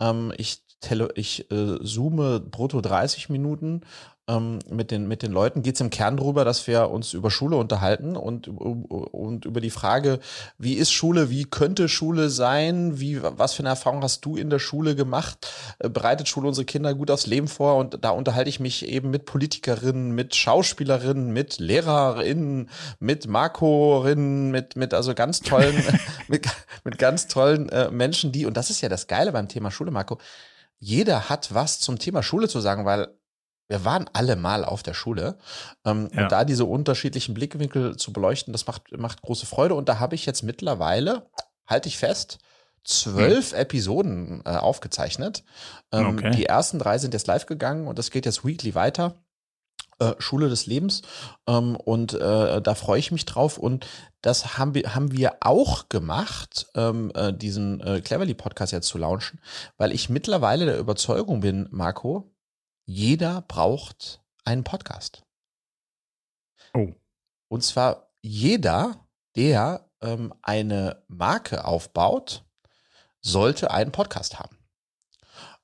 ähm, 0.00 0.32
ich, 0.36 0.62
tele, 0.80 1.10
ich 1.14 1.50
äh, 1.50 1.78
zoome 1.82 2.40
brutto 2.40 2.80
30 2.80 3.28
Minuten 3.28 3.82
ähm, 4.28 4.58
mit, 4.68 4.90
den, 4.90 5.06
mit 5.06 5.22
den 5.22 5.30
Leuten 5.30 5.62
geht 5.62 5.76
es 5.76 5.80
im 5.80 5.90
Kern 5.90 6.16
darüber, 6.16 6.44
dass 6.44 6.66
wir 6.66 6.90
uns 6.90 7.12
über 7.12 7.30
Schule 7.30 7.56
unterhalten 7.56 8.16
und, 8.16 8.48
und 8.48 9.44
über 9.44 9.60
die 9.60 9.70
Frage, 9.70 10.18
wie 10.58 10.74
ist 10.74 10.92
Schule, 10.92 11.30
wie 11.30 11.44
könnte 11.44 11.88
Schule 11.88 12.28
sein, 12.28 12.98
wie, 12.98 13.22
was 13.22 13.54
für 13.54 13.60
eine 13.60 13.68
Erfahrung 13.68 14.02
hast 14.02 14.24
du 14.24 14.36
in 14.36 14.50
der 14.50 14.58
Schule 14.58 14.96
gemacht, 14.96 15.48
äh, 15.78 15.88
bereitet 15.88 16.28
Schule 16.28 16.48
unsere 16.48 16.64
Kinder 16.64 16.94
gut 16.94 17.10
aufs 17.10 17.26
Leben 17.26 17.46
vor? 17.46 17.76
Und 17.76 18.04
da 18.04 18.10
unterhalte 18.10 18.50
ich 18.50 18.58
mich 18.58 18.88
eben 18.88 19.10
mit 19.10 19.26
Politikerinnen, 19.26 20.12
mit 20.12 20.34
Schauspielerinnen, 20.34 21.32
mit 21.32 21.60
Lehrerinnen, 21.60 22.68
mit 22.98 23.28
Markorinnen, 23.28 24.50
mit, 24.50 24.74
mit 24.74 24.92
also 24.92 25.14
ganz 25.14 25.40
tollen, 25.40 25.76
mit, 26.28 26.46
mit 26.82 26.98
ganz 26.98 27.28
tollen 27.28 27.68
äh, 27.68 27.90
Menschen, 27.90 28.32
die, 28.32 28.46
und 28.46 28.56
das 28.56 28.70
ist 28.70 28.80
ja 28.80 28.88
das 28.88 29.06
Geile 29.06 29.30
beim 29.30 29.48
Thema 29.48 29.70
Schule, 29.70 29.92
Marco, 29.92 30.18
jeder 30.78 31.28
hat 31.28 31.54
was 31.54 31.80
zum 31.80 31.98
Thema 31.98 32.22
Schule 32.22 32.48
zu 32.48 32.60
sagen, 32.60 32.84
weil 32.84 33.08
wir 33.68 33.84
waren 33.84 34.08
alle 34.12 34.36
mal 34.36 34.64
auf 34.64 34.82
der 34.82 34.94
Schule. 34.94 35.38
Ähm, 35.84 36.08
ja. 36.12 36.24
Und 36.24 36.32
da 36.32 36.44
diese 36.44 36.64
unterschiedlichen 36.64 37.34
Blickwinkel 37.34 37.96
zu 37.96 38.12
beleuchten, 38.12 38.52
das 38.52 38.66
macht, 38.66 38.96
macht 38.96 39.22
große 39.22 39.46
Freude. 39.46 39.74
Und 39.74 39.88
da 39.88 39.98
habe 39.98 40.14
ich 40.14 40.26
jetzt 40.26 40.42
mittlerweile, 40.42 41.28
halte 41.66 41.88
ich 41.88 41.98
fest, 41.98 42.38
zwölf 42.84 43.52
hm. 43.52 43.58
Episoden 43.58 44.42
äh, 44.44 44.50
aufgezeichnet. 44.50 45.44
Ähm, 45.92 46.18
okay. 46.18 46.30
Die 46.30 46.46
ersten 46.46 46.78
drei 46.78 46.98
sind 46.98 47.14
jetzt 47.14 47.26
live 47.26 47.46
gegangen 47.46 47.88
und 47.88 47.98
das 47.98 48.10
geht 48.10 48.26
jetzt 48.26 48.44
weekly 48.44 48.74
weiter. 48.74 49.14
Äh, 49.98 50.12
Schule 50.18 50.50
des 50.50 50.66
Lebens. 50.66 51.02
Ähm, 51.48 51.74
und 51.74 52.12
äh, 52.12 52.60
da 52.60 52.74
freue 52.74 52.98
ich 52.98 53.12
mich 53.12 53.24
drauf. 53.24 53.56
Und 53.56 53.86
das 54.20 54.58
haben 54.58 54.74
wir, 54.74 54.94
haben 54.94 55.10
wir 55.10 55.36
auch 55.40 55.88
gemacht, 55.88 56.66
ähm, 56.74 57.10
äh, 57.14 57.32
diesen 57.32 57.80
äh, 57.80 58.02
Cleverly 58.02 58.34
Podcast 58.34 58.72
jetzt 58.72 58.88
zu 58.88 58.98
launchen, 58.98 59.40
weil 59.78 59.92
ich 59.92 60.10
mittlerweile 60.10 60.66
der 60.66 60.78
Überzeugung 60.78 61.40
bin, 61.40 61.66
Marco, 61.70 62.30
jeder 62.86 63.42
braucht 63.42 64.22
einen 64.44 64.64
Podcast. 64.64 65.22
Oh. 66.72 66.94
Und 67.48 67.62
zwar 67.62 68.10
jeder, 68.22 69.08
der 69.34 69.90
ähm, 70.00 70.32
eine 70.42 71.04
Marke 71.08 71.64
aufbaut, 71.64 72.44
sollte 73.20 73.70
einen 73.70 73.92
Podcast 73.92 74.38
haben. 74.38 74.56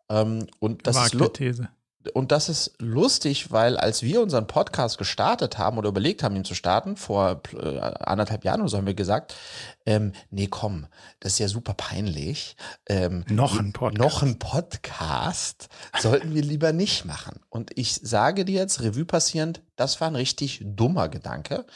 Ähm, 0.08 0.46
und 0.58 0.86
das 0.86 0.96
ist 1.06 1.18
These 1.34 1.68
und 2.14 2.32
das 2.32 2.48
ist 2.48 2.74
lustig, 2.78 3.50
weil 3.50 3.76
als 3.76 4.02
wir 4.02 4.22
unseren 4.22 4.46
Podcast 4.46 4.98
gestartet 4.98 5.58
haben 5.58 5.78
oder 5.78 5.88
überlegt 5.88 6.22
haben, 6.22 6.36
ihn 6.36 6.44
zu 6.44 6.54
starten, 6.54 6.96
vor 6.96 7.42
äh, 7.52 7.78
anderthalb 7.78 8.44
Jahren 8.44 8.60
oder 8.60 8.68
so 8.68 8.76
haben 8.78 8.86
wir 8.86 8.94
gesagt, 8.94 9.34
ähm, 9.86 10.12
nee, 10.30 10.46
komm, 10.46 10.86
das 11.20 11.34
ist 11.34 11.38
ja 11.38 11.48
super 11.48 11.74
peinlich. 11.74 12.56
Ähm, 12.88 13.24
noch 13.28 13.58
ein 13.58 13.72
Podcast. 13.72 13.98
Noch 13.98 14.22
ein 14.22 14.38
Podcast 14.38 15.68
sollten 15.98 16.34
wir 16.34 16.42
lieber 16.42 16.72
nicht 16.72 17.04
machen. 17.04 17.40
Und 17.48 17.76
ich 17.76 17.94
sage 17.94 18.44
dir 18.44 18.60
jetzt, 18.60 18.80
Revue 18.82 19.04
passierend, 19.04 19.62
das 19.76 20.00
war 20.00 20.08
ein 20.08 20.16
richtig 20.16 20.60
dummer 20.62 21.08
Gedanke, 21.08 21.66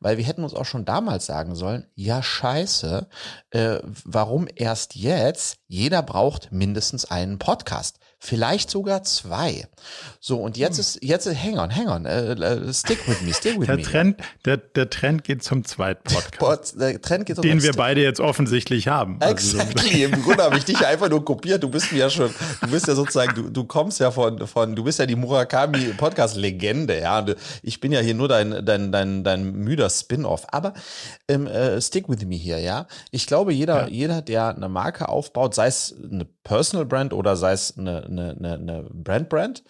weil 0.00 0.18
wir 0.18 0.24
hätten 0.24 0.44
uns 0.44 0.54
auch 0.54 0.66
schon 0.66 0.84
damals 0.84 1.26
sagen 1.26 1.54
sollen, 1.54 1.86
ja 1.94 2.22
scheiße, 2.22 3.08
äh, 3.50 3.78
warum 4.04 4.46
erst 4.54 4.96
jetzt? 4.96 5.58
Jeder 5.66 6.02
braucht 6.02 6.52
mindestens 6.52 7.04
einen 7.06 7.38
Podcast 7.38 7.98
vielleicht 8.24 8.70
sogar 8.70 9.02
zwei. 9.02 9.66
So, 10.18 10.38
und 10.38 10.56
jetzt 10.56 10.76
hm. 10.76 10.80
ist, 10.80 10.98
jetzt, 11.02 11.26
hang 11.26 11.58
on, 11.58 11.74
hang 11.74 11.88
on, 11.88 12.06
uh, 12.06 12.72
stick 12.72 13.06
with 13.06 13.20
me, 13.20 13.34
stick 13.34 13.60
with 13.60 13.66
der 13.66 13.76
me. 13.76 13.82
Trend, 13.82 14.16
der, 14.46 14.56
der 14.56 14.88
Trend 14.88 15.24
geht 15.24 15.42
zum 15.42 15.64
zweiten 15.64 16.02
Podcast. 16.04 16.80
der 16.80 17.00
Trend 17.00 17.26
geht 17.26 17.36
zum 17.36 17.42
Den 17.42 17.62
wir 17.62 17.72
beide 17.74 18.02
jetzt 18.02 18.20
offensichtlich 18.20 18.88
haben. 18.88 19.18
Also 19.20 19.58
exactly, 19.58 20.04
im 20.04 20.22
Grunde 20.22 20.42
habe 20.42 20.56
ich 20.56 20.64
dich 20.64 20.84
einfach 20.86 21.10
nur 21.10 21.24
kopiert, 21.24 21.62
du 21.62 21.68
bist 21.68 21.92
mir 21.92 21.98
ja 21.98 22.10
schon, 22.10 22.30
du 22.62 22.68
bist 22.68 22.86
ja 22.86 22.94
sozusagen, 22.94 23.34
du, 23.34 23.50
du 23.50 23.64
kommst 23.64 24.00
ja 24.00 24.10
von, 24.10 24.46
von, 24.46 24.74
du 24.74 24.84
bist 24.84 24.98
ja 24.98 25.06
die 25.06 25.16
Murakami 25.16 25.92
Podcast-Legende, 25.96 27.00
ja, 27.00 27.18
und 27.18 27.36
ich 27.62 27.80
bin 27.80 27.92
ja 27.92 28.00
hier 28.00 28.14
nur 28.14 28.28
dein, 28.28 28.64
dein, 28.64 28.90
dein, 28.90 29.24
dein 29.24 29.52
müder 29.52 29.90
Spin-off. 29.90 30.46
Aber 30.48 30.72
ähm, 31.28 31.46
äh, 31.46 31.80
stick 31.80 32.08
with 32.08 32.24
me 32.24 32.36
hier, 32.36 32.58
ja. 32.58 32.86
Ich 33.10 33.26
glaube, 33.26 33.52
jeder, 33.52 33.82
ja. 33.82 33.88
jeder, 33.88 34.22
der 34.22 34.56
eine 34.56 34.68
Marke 34.68 35.08
aufbaut, 35.08 35.54
sei 35.54 35.66
es 35.66 35.94
eine 36.10 36.24
Personal 36.24 36.86
Brand 36.86 37.12
oder 37.12 37.36
sei 37.36 37.52
es 37.52 37.76
eine, 37.76 38.04
eine, 38.18 38.54
eine 38.54 38.88
Brand-Brand, 38.92 39.64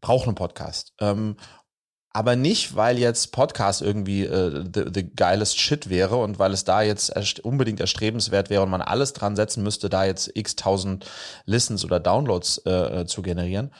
braucht 0.00 0.26
einen 0.26 0.34
Podcast. 0.34 0.92
Ähm, 1.00 1.36
aber 2.14 2.36
nicht, 2.36 2.76
weil 2.76 2.98
jetzt 2.98 3.32
Podcast 3.32 3.80
irgendwie 3.80 4.24
äh, 4.24 4.64
the, 4.74 4.84
the 4.92 5.10
geilest 5.14 5.58
Shit 5.58 5.88
wäre 5.88 6.16
und 6.16 6.38
weil 6.38 6.52
es 6.52 6.64
da 6.64 6.82
jetzt 6.82 7.14
erst 7.14 7.40
unbedingt 7.40 7.80
erstrebenswert 7.80 8.50
wäre 8.50 8.62
und 8.62 8.70
man 8.70 8.82
alles 8.82 9.14
dran 9.14 9.34
setzen 9.34 9.62
müsste, 9.62 9.88
da 9.88 10.04
jetzt 10.04 10.30
x 10.34 10.54
tausend 10.56 11.06
Listens 11.46 11.84
oder 11.84 12.00
Downloads 12.00 12.58
äh, 12.66 13.00
äh 13.00 13.06
zu 13.06 13.22
generieren, 13.22 13.72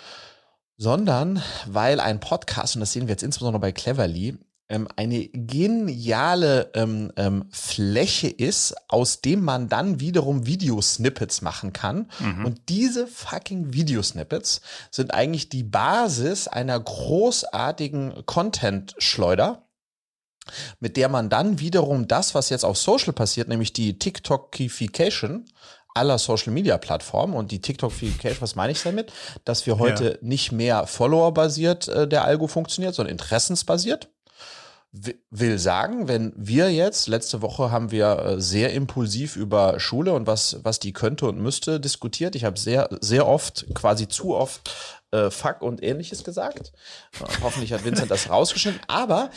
sondern 0.78 1.42
weil 1.66 2.00
ein 2.00 2.20
Podcast, 2.20 2.74
und 2.74 2.80
das 2.80 2.92
sehen 2.92 3.06
wir 3.06 3.12
jetzt 3.12 3.22
insbesondere 3.22 3.60
bei 3.60 3.72
Cleverly, 3.72 4.38
ähm, 4.72 4.88
eine 4.96 5.28
geniale 5.28 6.70
ähm, 6.74 7.12
ähm, 7.16 7.44
Fläche 7.50 8.28
ist, 8.28 8.74
aus 8.88 9.20
dem 9.20 9.44
man 9.44 9.68
dann 9.68 10.00
wiederum 10.00 10.46
Videosnippets 10.46 11.42
machen 11.42 11.74
kann. 11.74 12.10
Mhm. 12.18 12.46
Und 12.46 12.68
diese 12.70 13.06
fucking 13.06 13.74
Videosnippets 13.74 14.62
sind 14.90 15.12
eigentlich 15.12 15.50
die 15.50 15.62
Basis 15.62 16.48
einer 16.48 16.80
großartigen 16.80 18.24
Content-Schleuder 18.26 19.66
mit 20.80 20.96
der 20.96 21.08
man 21.08 21.30
dann 21.30 21.60
wiederum 21.60 22.08
das, 22.08 22.34
was 22.34 22.50
jetzt 22.50 22.64
auf 22.64 22.76
Social 22.76 23.12
passiert, 23.12 23.46
nämlich 23.46 23.72
die 23.72 24.00
TikTokification 24.00 25.44
aller 25.94 26.18
Social 26.18 26.52
Media 26.52 26.78
Plattformen 26.78 27.34
und 27.34 27.52
die 27.52 27.60
TikTokification, 27.60 28.40
was 28.40 28.56
meine 28.56 28.72
ich 28.72 28.82
damit? 28.82 29.12
Dass 29.44 29.66
wir 29.66 29.78
heute 29.78 30.04
ja. 30.04 30.18
nicht 30.20 30.50
mehr 30.50 30.88
Follower-basiert 30.88 31.86
äh, 31.86 32.08
der 32.08 32.24
Algo 32.24 32.48
funktioniert, 32.48 32.96
sondern 32.96 33.12
interessensbasiert 33.12 34.08
will 34.92 35.58
sagen, 35.58 36.06
wenn 36.06 36.34
wir 36.36 36.70
jetzt, 36.70 37.08
letzte 37.08 37.40
Woche 37.40 37.70
haben 37.70 37.90
wir 37.90 38.18
äh, 38.18 38.40
sehr 38.40 38.74
impulsiv 38.74 39.36
über 39.36 39.80
Schule 39.80 40.12
und 40.12 40.26
was, 40.26 40.58
was 40.64 40.80
die 40.80 40.92
könnte 40.92 41.26
und 41.26 41.40
müsste 41.40 41.80
diskutiert. 41.80 42.34
Ich 42.36 42.44
habe 42.44 42.58
sehr, 42.58 42.90
sehr 43.00 43.26
oft, 43.26 43.66
quasi 43.74 44.06
zu 44.06 44.34
oft, 44.34 44.70
äh, 45.10 45.30
Fuck 45.30 45.62
und 45.62 45.82
ähnliches 45.82 46.24
gesagt. 46.24 46.72
Äh, 47.14 47.24
hoffentlich 47.42 47.72
hat 47.72 47.86
Vincent 47.86 48.10
das 48.10 48.28
rausgeschnitten. 48.28 48.82
Aber 48.86 49.30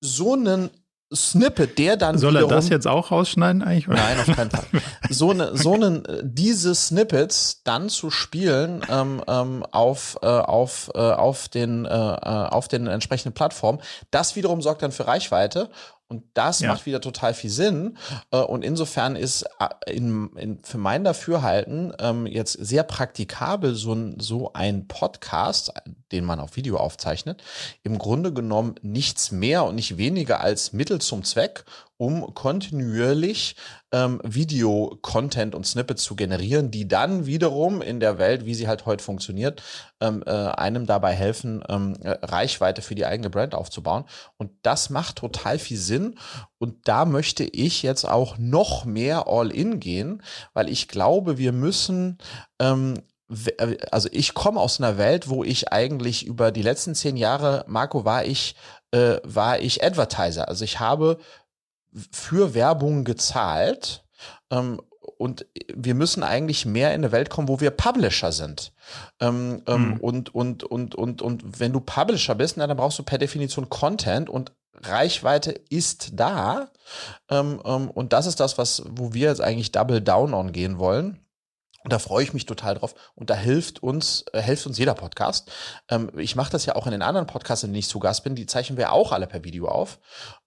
so 0.00 0.34
einen 0.34 0.70
Snippet, 1.14 1.78
der 1.78 1.96
dann 1.96 2.18
Soll 2.18 2.36
er 2.36 2.46
das 2.46 2.68
jetzt 2.68 2.86
auch 2.86 3.10
rausschneiden 3.10 3.62
eigentlich? 3.62 3.88
Oder? 3.88 3.96
Nein, 3.96 4.20
auf 4.20 4.36
keinen 4.36 4.50
Fall. 4.50 4.64
So 5.10 5.30
eine, 5.30 5.56
so 5.56 5.72
einen, 5.72 6.02
diese 6.22 6.74
Snippets 6.74 7.62
dann 7.64 7.88
zu 7.88 8.10
spielen 8.10 8.82
ähm, 8.90 9.22
ähm, 9.26 9.64
auf, 9.70 10.18
äh, 10.20 10.26
auf, 10.26 10.90
äh, 10.94 10.98
auf, 10.98 11.48
den, 11.48 11.86
äh, 11.86 11.88
äh 11.88 11.94
auf 11.94 12.68
den 12.68 12.86
entsprechenden 12.86 13.32
Plattformen, 13.32 13.80
das 14.10 14.36
wiederum 14.36 14.60
sorgt 14.60 14.82
dann 14.82 14.92
für 14.92 15.06
Reichweite 15.06 15.70
und 16.08 16.24
das 16.32 16.60
ja. 16.60 16.68
macht 16.68 16.86
wieder 16.86 17.02
total 17.02 17.34
viel 17.34 17.50
Sinn. 17.50 17.98
Äh, 18.30 18.38
und 18.38 18.64
insofern 18.64 19.14
ist 19.14 19.44
äh, 19.60 19.92
in, 19.92 20.30
in, 20.36 20.58
für 20.64 20.78
mein 20.78 21.04
Dafürhalten 21.04 21.92
ähm, 21.98 22.26
jetzt 22.26 22.52
sehr 22.52 22.82
praktikabel 22.82 23.74
so 23.74 23.92
ein, 23.92 24.18
so 24.18 24.52
ein 24.54 24.88
Podcast, 24.88 25.72
den 26.10 26.24
man 26.24 26.40
auf 26.40 26.56
Video 26.56 26.78
aufzeichnet, 26.78 27.42
im 27.82 27.98
Grunde 27.98 28.32
genommen 28.32 28.76
nichts 28.80 29.32
mehr 29.32 29.64
und 29.64 29.74
nicht 29.74 29.98
weniger 29.98 30.40
als 30.40 30.72
Mittel 30.72 31.00
zum 31.00 31.24
Zweck, 31.24 31.64
um 31.98 32.32
kontinuierlich 32.34 33.56
ähm, 33.92 34.20
Video-Content 34.24 35.54
und 35.54 35.66
Snippets 35.66 36.04
zu 36.04 36.14
generieren, 36.14 36.70
die 36.70 36.86
dann 36.86 37.26
wiederum 37.26 37.82
in 37.82 38.00
der 38.00 38.18
Welt, 38.18 38.46
wie 38.46 38.54
sie 38.54 38.68
halt 38.68 38.86
heute 38.86 39.02
funktioniert, 39.02 39.62
ähm, 40.00 40.22
äh, 40.24 40.30
einem 40.30 40.86
dabei 40.86 41.12
helfen, 41.12 41.62
ähm, 41.68 41.96
äh, 42.02 42.10
Reichweite 42.22 42.82
für 42.82 42.94
die 42.94 43.04
eigene 43.04 43.30
Brand 43.30 43.54
aufzubauen. 43.54 44.04
Und 44.36 44.52
das 44.62 44.90
macht 44.90 45.16
total 45.16 45.58
viel 45.58 45.76
Sinn. 45.78 46.18
Und 46.58 46.86
da 46.86 47.04
möchte 47.04 47.44
ich 47.44 47.82
jetzt 47.82 48.08
auch 48.08 48.38
noch 48.38 48.84
mehr 48.84 49.26
All-In 49.26 49.80
gehen, 49.80 50.22
weil 50.54 50.68
ich 50.70 50.88
glaube, 50.88 51.36
wir 51.36 51.52
müssen 51.52 52.18
ähm, 52.60 52.94
äh, 53.58 53.76
also 53.90 54.08
ich 54.12 54.34
komme 54.34 54.60
aus 54.60 54.80
einer 54.80 54.98
Welt, 54.98 55.28
wo 55.28 55.44
ich 55.44 55.72
eigentlich 55.72 56.26
über 56.26 56.50
die 56.52 56.62
letzten 56.62 56.94
zehn 56.94 57.16
Jahre, 57.16 57.64
Marco, 57.66 58.04
war 58.04 58.24
ich, 58.24 58.54
äh, 58.92 59.16
war 59.24 59.58
ich 59.60 59.84
Advertiser. 59.84 60.48
Also 60.48 60.64
ich 60.64 60.80
habe 60.80 61.18
für 62.12 62.54
Werbung 62.54 63.04
gezahlt. 63.04 64.04
Ähm, 64.50 64.80
und 65.16 65.46
wir 65.74 65.94
müssen 65.94 66.22
eigentlich 66.22 66.64
mehr 66.64 66.90
in 66.94 67.00
eine 67.00 67.12
Welt 67.12 67.28
kommen, 67.28 67.48
wo 67.48 67.60
wir 67.60 67.70
Publisher 67.70 68.30
sind. 68.30 68.72
Ähm, 69.20 69.62
ähm, 69.66 69.90
mhm. 69.90 69.96
und, 69.98 70.34
und, 70.34 70.64
und, 70.64 70.94
und, 70.94 71.22
und 71.22 71.60
wenn 71.60 71.72
du 71.72 71.80
Publisher 71.80 72.34
bist, 72.34 72.56
na, 72.56 72.66
dann 72.66 72.76
brauchst 72.76 72.98
du 72.98 73.02
per 73.02 73.18
Definition 73.18 73.68
Content 73.68 74.30
und 74.30 74.52
Reichweite 74.74 75.52
ist 75.70 76.10
da. 76.14 76.70
Ähm, 77.28 77.60
ähm 77.64 77.90
und 77.90 78.12
das 78.12 78.26
ist 78.26 78.38
das, 78.38 78.58
was, 78.58 78.84
wo 78.88 79.12
wir 79.12 79.28
jetzt 79.28 79.40
eigentlich 79.40 79.72
Double 79.72 80.00
Down 80.00 80.34
on 80.34 80.52
gehen 80.52 80.78
wollen. 80.78 81.18
Und 81.88 81.92
da 81.94 81.98
freue 81.98 82.22
ich 82.22 82.34
mich 82.34 82.44
total 82.44 82.74
drauf. 82.74 82.94
Und 83.14 83.30
da 83.30 83.34
hilft 83.34 83.82
uns, 83.82 84.26
äh, 84.34 84.42
hilft 84.42 84.66
uns 84.66 84.76
jeder 84.76 84.92
Podcast. 84.92 85.50
Ähm, 85.88 86.10
ich 86.18 86.36
mache 86.36 86.52
das 86.52 86.66
ja 86.66 86.76
auch 86.76 86.84
in 86.84 86.92
den 86.92 87.00
anderen 87.00 87.26
Podcasts, 87.26 87.64
in 87.64 87.70
denen 87.70 87.78
ich 87.78 87.88
zu 87.88 87.98
Gast 87.98 88.24
bin. 88.24 88.34
Die 88.34 88.44
zeichnen 88.44 88.76
wir 88.76 88.92
auch 88.92 89.10
alle 89.10 89.26
per 89.26 89.42
Video 89.42 89.68
auf. 89.68 89.98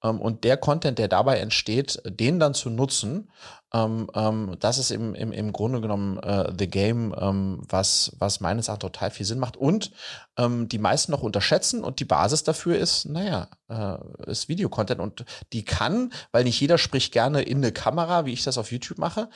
Ähm, 0.04 0.22
und 0.22 0.44
der 0.44 0.56
Content, 0.58 1.00
der 1.00 1.08
dabei 1.08 1.40
entsteht, 1.40 2.00
den 2.06 2.40
dann 2.40 2.54
zu 2.54 2.70
nutzen, 2.70 3.32
ähm, 3.74 4.08
ähm, 4.14 4.56
das 4.60 4.78
ist 4.78 4.92
im, 4.92 5.16
im, 5.16 5.32
im 5.32 5.52
Grunde 5.52 5.82
genommen 5.82 6.20
äh, 6.20 6.54
The 6.56 6.68
Game, 6.68 7.16
ähm, 7.18 7.64
was, 7.68 8.16
was 8.20 8.40
meines 8.40 8.68
Erachtens 8.68 8.92
total 8.92 9.10
viel 9.10 9.26
Sinn 9.26 9.40
macht. 9.40 9.58
Und 9.58 9.92
ähm, 10.38 10.70
die 10.70 10.78
meisten 10.78 11.12
noch 11.12 11.24
unterschätzen 11.24 11.84
und 11.84 12.00
die 12.00 12.06
Basis 12.06 12.44
dafür 12.44 12.78
ist, 12.78 13.06
naja, 13.06 13.48
äh, 13.68 13.98
ist 14.30 14.48
Videocontent. 14.48 15.00
Und 15.00 15.26
die 15.54 15.66
kann, 15.66 16.14
weil 16.32 16.44
nicht 16.44 16.60
jeder 16.60 16.78
spricht 16.78 17.14
gerne 17.14 17.42
in 17.42 17.58
eine 17.58 17.72
Kamera, 17.72 18.26
wie 18.26 18.34
ich 18.34 18.44
das 18.44 18.60
auf 18.60 18.72
YouTube 18.72 19.00
mache, 19.00 19.28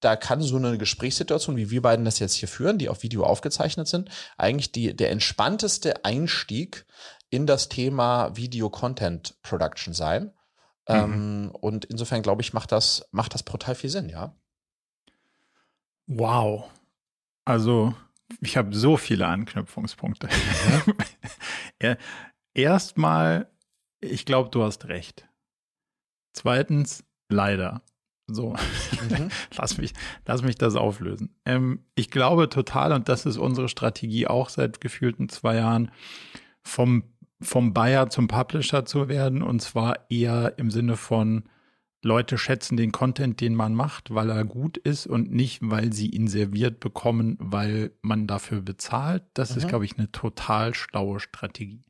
da 0.00 0.16
kann 0.16 0.40
so 0.40 0.56
eine 0.56 0.78
Gesprächssituation, 0.78 1.56
wie 1.56 1.70
wir 1.70 1.82
beiden 1.82 2.04
das 2.04 2.18
jetzt 2.18 2.34
hier 2.34 2.48
führen, 2.48 2.78
die 2.78 2.88
auf 2.88 3.02
Video 3.02 3.24
aufgezeichnet 3.24 3.88
sind, 3.88 4.10
eigentlich 4.36 4.72
die, 4.72 4.94
der 4.94 5.10
entspannteste 5.10 6.04
Einstieg 6.04 6.86
in 7.30 7.46
das 7.46 7.68
Thema 7.68 8.36
Video 8.36 8.70
Content 8.70 9.40
Production 9.42 9.92
sein. 9.92 10.32
Mhm. 10.88 10.94
Ähm, 10.94 11.50
und 11.52 11.84
insofern 11.86 12.22
glaube 12.22 12.42
ich, 12.42 12.52
macht 12.52 12.72
das, 12.72 13.08
macht 13.10 13.34
das 13.34 13.42
brutal 13.42 13.74
viel 13.74 13.90
Sinn, 13.90 14.08
ja. 14.08 14.34
Wow. 16.06 16.70
Also, 17.44 17.94
ich 18.40 18.56
habe 18.56 18.74
so 18.74 18.96
viele 18.96 19.26
Anknüpfungspunkte. 19.26 20.28
Mhm. 21.80 21.96
Erstmal, 22.54 23.50
ich 24.00 24.24
glaube, 24.24 24.50
du 24.50 24.62
hast 24.62 24.86
recht. 24.86 25.28
Zweitens, 26.32 27.04
leider. 27.28 27.82
So, 28.28 28.50
mhm. 28.50 29.30
lass, 29.56 29.78
mich, 29.78 29.94
lass 30.26 30.42
mich 30.42 30.56
das 30.56 30.76
auflösen. 30.76 31.34
Ähm, 31.44 31.80
ich 31.94 32.10
glaube 32.10 32.48
total, 32.48 32.92
und 32.92 33.08
das 33.08 33.26
ist 33.26 33.38
unsere 33.38 33.68
Strategie 33.68 34.26
auch 34.26 34.50
seit 34.50 34.80
gefühlten 34.80 35.28
zwei 35.28 35.56
Jahren, 35.56 35.90
vom, 36.62 37.04
vom 37.40 37.72
Buyer 37.72 38.10
zum 38.10 38.28
Publisher 38.28 38.84
zu 38.84 39.08
werden. 39.08 39.42
Und 39.42 39.62
zwar 39.62 40.10
eher 40.10 40.58
im 40.58 40.70
Sinne 40.70 40.96
von, 40.96 41.44
Leute 42.02 42.38
schätzen 42.38 42.76
den 42.76 42.92
Content, 42.92 43.40
den 43.40 43.54
man 43.54 43.74
macht, 43.74 44.14
weil 44.14 44.30
er 44.30 44.44
gut 44.44 44.76
ist 44.76 45.06
und 45.06 45.32
nicht, 45.32 45.58
weil 45.62 45.92
sie 45.92 46.08
ihn 46.08 46.28
serviert 46.28 46.78
bekommen, 46.80 47.36
weil 47.40 47.92
man 48.02 48.26
dafür 48.26 48.60
bezahlt. 48.60 49.24
Das 49.34 49.52
mhm. 49.52 49.58
ist, 49.58 49.68
glaube 49.68 49.84
ich, 49.84 49.98
eine 49.98 50.12
total 50.12 50.74
schlaue 50.74 51.18
Strategie. 51.18 51.82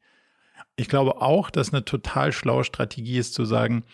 Ich 0.77 0.89
glaube 0.89 1.21
auch, 1.21 1.51
dass 1.51 1.73
eine 1.75 1.85
total 1.85 2.33
schlaue 2.33 2.65
Strategie 2.65 3.19
ist 3.19 3.35
zu 3.35 3.45
sagen, 3.45 3.85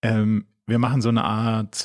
ähm, 0.00 0.46
wir 0.72 0.78
machen 0.78 1.02
so 1.02 1.10
eine 1.10 1.22
Art, 1.22 1.84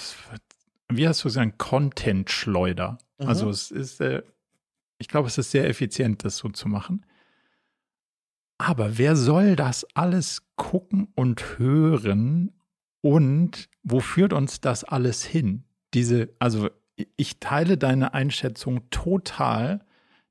wie 0.88 1.10
hast 1.10 1.21
du 1.21 1.28
gesagt, 1.28 1.58
Content-Schleuder. 1.58 2.97
Mhm. 3.19 3.28
Also 3.28 3.50
es 3.50 3.69
ist, 3.69 4.00
äh, 4.00 4.23
ich 4.97 5.10
glaube, 5.10 5.28
es 5.28 5.38
ist 5.38 5.52
sehr 5.52 5.67
effizient, 5.67 6.23
das 6.23 6.38
so 6.38 6.47
zu 6.47 6.69
machen. 6.69 7.06
Aber 8.58 8.97
wer 8.97 9.17
soll 9.17 9.58
das 9.58 9.86
alles 9.93 10.47
gucken 10.56 11.10
und 11.15 11.60
hören 11.60 12.54
und 13.02 13.67
wo 13.84 14.00
führt 14.00 14.32
uns 14.32 14.62
das 14.62 14.86
alles 14.86 15.26
hin? 15.26 15.65
Diese, 15.93 16.30
also 16.39 16.69
ich 17.17 17.41
teile 17.41 17.78
deine 17.78 18.13
Einschätzung 18.13 18.89
total, 18.89 19.86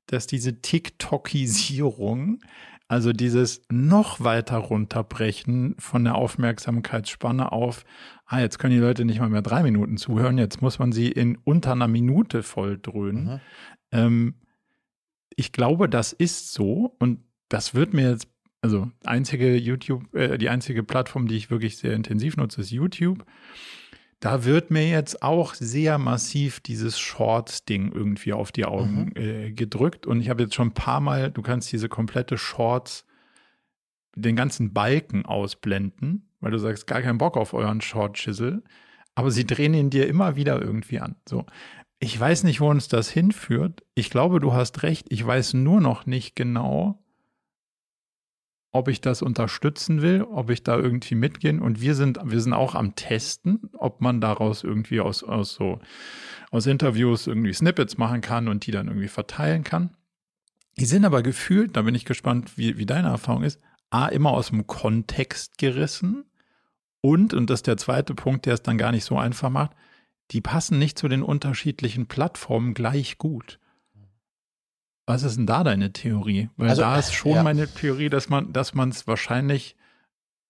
dass 0.07 0.25
diese 0.25 0.63
TikTokisierung 0.63 2.39
also 2.87 3.11
dieses 3.11 3.61
noch 3.69 4.21
weiter 4.21 4.57
runterbrechen 4.57 5.75
von 5.77 6.05
der 6.05 6.15
Aufmerksamkeitsspanne 6.15 7.51
auf, 7.51 7.83
ah, 8.27 8.39
jetzt 8.39 8.59
können 8.59 8.73
die 8.73 8.81
Leute 8.81 9.05
nicht 9.05 9.19
mal 9.19 9.29
mehr 9.29 9.41
drei 9.41 9.63
Minuten 9.63 9.97
zuhören, 9.97 10.37
jetzt 10.37 10.61
muss 10.61 10.79
man 10.79 10.91
sie 10.91 11.09
in 11.09 11.37
unter 11.43 11.71
einer 11.71 11.87
Minute 11.87 12.43
voll 12.43 12.77
dröhnen. 12.77 13.25
Mhm. 13.25 13.39
Ähm, 13.91 14.33
ich 15.35 15.51
glaube, 15.51 15.87
das 15.87 16.13
ist 16.13 16.53
so 16.53 16.95
und 16.99 17.19
das 17.49 17.73
wird 17.73 17.93
mir 17.93 18.11
jetzt, 18.11 18.27
also 18.61 18.91
einzige 19.05 19.55
YouTube, 19.55 20.13
äh, 20.13 20.37
die 20.37 20.49
einzige 20.49 20.83
Plattform, 20.83 21.27
die 21.27 21.37
ich 21.37 21.49
wirklich 21.49 21.77
sehr 21.77 21.93
intensiv 21.93 22.37
nutze, 22.37 22.61
ist 22.61 22.71
YouTube. 22.71 23.25
Da 24.19 24.45
wird 24.45 24.71
mir 24.71 24.89
jetzt 24.89 25.21
auch 25.21 25.53
sehr 25.53 25.99
massiv 25.99 26.59
dieses 26.59 26.99
Shorts-Ding 26.99 27.91
irgendwie 27.91 28.33
auf 28.33 28.51
die 28.51 28.65
Augen 28.65 29.11
mhm. 29.15 29.21
äh, 29.21 29.51
gedrückt. 29.51 30.07
Und 30.07 30.21
ich 30.21 30.29
habe 30.29 30.41
jetzt 30.43 30.55
schon 30.55 30.69
ein 30.69 30.73
paar 30.73 30.99
Mal, 30.99 31.31
du 31.31 31.43
kannst 31.43 31.71
diese 31.71 31.87
komplette 31.87 32.37
Shorts 32.37 33.05
den 34.15 34.35
ganzen 34.35 34.73
Balken 34.73 35.25
ausblenden, 35.25 36.26
weil 36.39 36.51
du 36.51 36.59
sagst, 36.59 36.87
gar 36.87 37.01
keinen 37.01 37.17
Bock 37.17 37.37
auf 37.37 37.53
euren 37.53 37.81
Short 37.81 38.15
Chisel, 38.15 38.63
aber 39.15 39.31
sie 39.31 39.45
drehen 39.45 39.73
ihn 39.73 39.89
dir 39.89 40.07
immer 40.07 40.35
wieder 40.35 40.61
irgendwie 40.61 40.99
an. 40.99 41.15
So. 41.27 41.45
Ich 41.99 42.19
weiß 42.19 42.43
nicht, 42.43 42.61
wo 42.61 42.69
uns 42.69 42.87
das 42.87 43.09
hinführt. 43.09 43.83
Ich 43.95 44.09
glaube, 44.11 44.39
du 44.39 44.53
hast 44.53 44.83
recht. 44.83 45.07
Ich 45.09 45.25
weiß 45.25 45.55
nur 45.55 45.81
noch 45.81 46.05
nicht 46.05 46.35
genau, 46.35 47.03
ob 48.71 48.87
ich 48.87 49.01
das 49.01 49.23
unterstützen 49.23 50.01
will, 50.03 50.21
ob 50.21 50.51
ich 50.51 50.63
da 50.63 50.77
irgendwie 50.77 51.15
mitgehen. 51.15 51.59
Und 51.59 51.81
wir 51.81 51.95
sind, 51.95 52.19
wir 52.23 52.39
sind 52.39 52.53
auch 52.53 52.75
am 52.75 52.95
Testen, 52.95 53.71
ob 53.73 54.01
man 54.01 54.21
daraus 54.21 54.63
irgendwie 54.63 54.99
aus, 54.99 55.23
aus 55.23 55.53
so, 55.53 55.79
aus 56.51 56.67
Interviews 56.67 57.25
irgendwie 57.25 57.53
Snippets 57.53 57.97
machen 57.97 58.21
kann 58.21 58.47
und 58.47 58.67
die 58.67 58.71
dann 58.71 58.87
irgendwie 58.87 59.07
verteilen 59.07 59.63
kann. 59.63 59.95
Die 60.77 60.85
sind 60.85 61.05
aber 61.05 61.23
gefühlt, 61.23 61.75
da 61.75 61.81
bin 61.81 61.95
ich 61.95 62.05
gespannt, 62.05 62.57
wie, 62.57 62.77
wie 62.77 62.85
deine 62.85 63.07
Erfahrung 63.07 63.43
ist, 63.43 63.59
A, 63.89 64.07
immer 64.07 64.31
aus 64.31 64.49
dem 64.49 64.67
Kontext 64.67 65.57
gerissen 65.57 66.25
und, 67.01 67.33
und 67.33 67.49
das 67.49 67.59
ist 67.59 67.67
der 67.67 67.77
zweite 67.77 68.13
Punkt, 68.13 68.45
der 68.45 68.55
es 68.55 68.61
dann 68.61 68.77
gar 68.77 68.91
nicht 68.91 69.05
so 69.05 69.17
einfach 69.17 69.49
macht, 69.49 69.71
die 70.31 70.41
passen 70.41 70.77
nicht 70.77 70.97
zu 70.97 71.07
den 71.07 71.23
unterschiedlichen 71.23 72.07
Plattformen 72.07 72.73
gleich 72.73 73.17
gut. 73.17 73.59
Was 75.05 75.23
ist 75.23 75.37
denn 75.37 75.47
da 75.47 75.63
deine 75.63 75.93
Theorie? 75.93 76.49
Weil 76.57 76.69
also, 76.69 76.81
da 76.81 76.99
ist 76.99 77.13
schon 77.13 77.31
ja. 77.31 77.43
meine 77.43 77.67
Theorie, 77.67 78.09
dass 78.09 78.27
man, 78.27 78.51
dass 78.51 78.73
man 78.73 78.89
es 78.89 79.07
wahrscheinlich, 79.07 79.77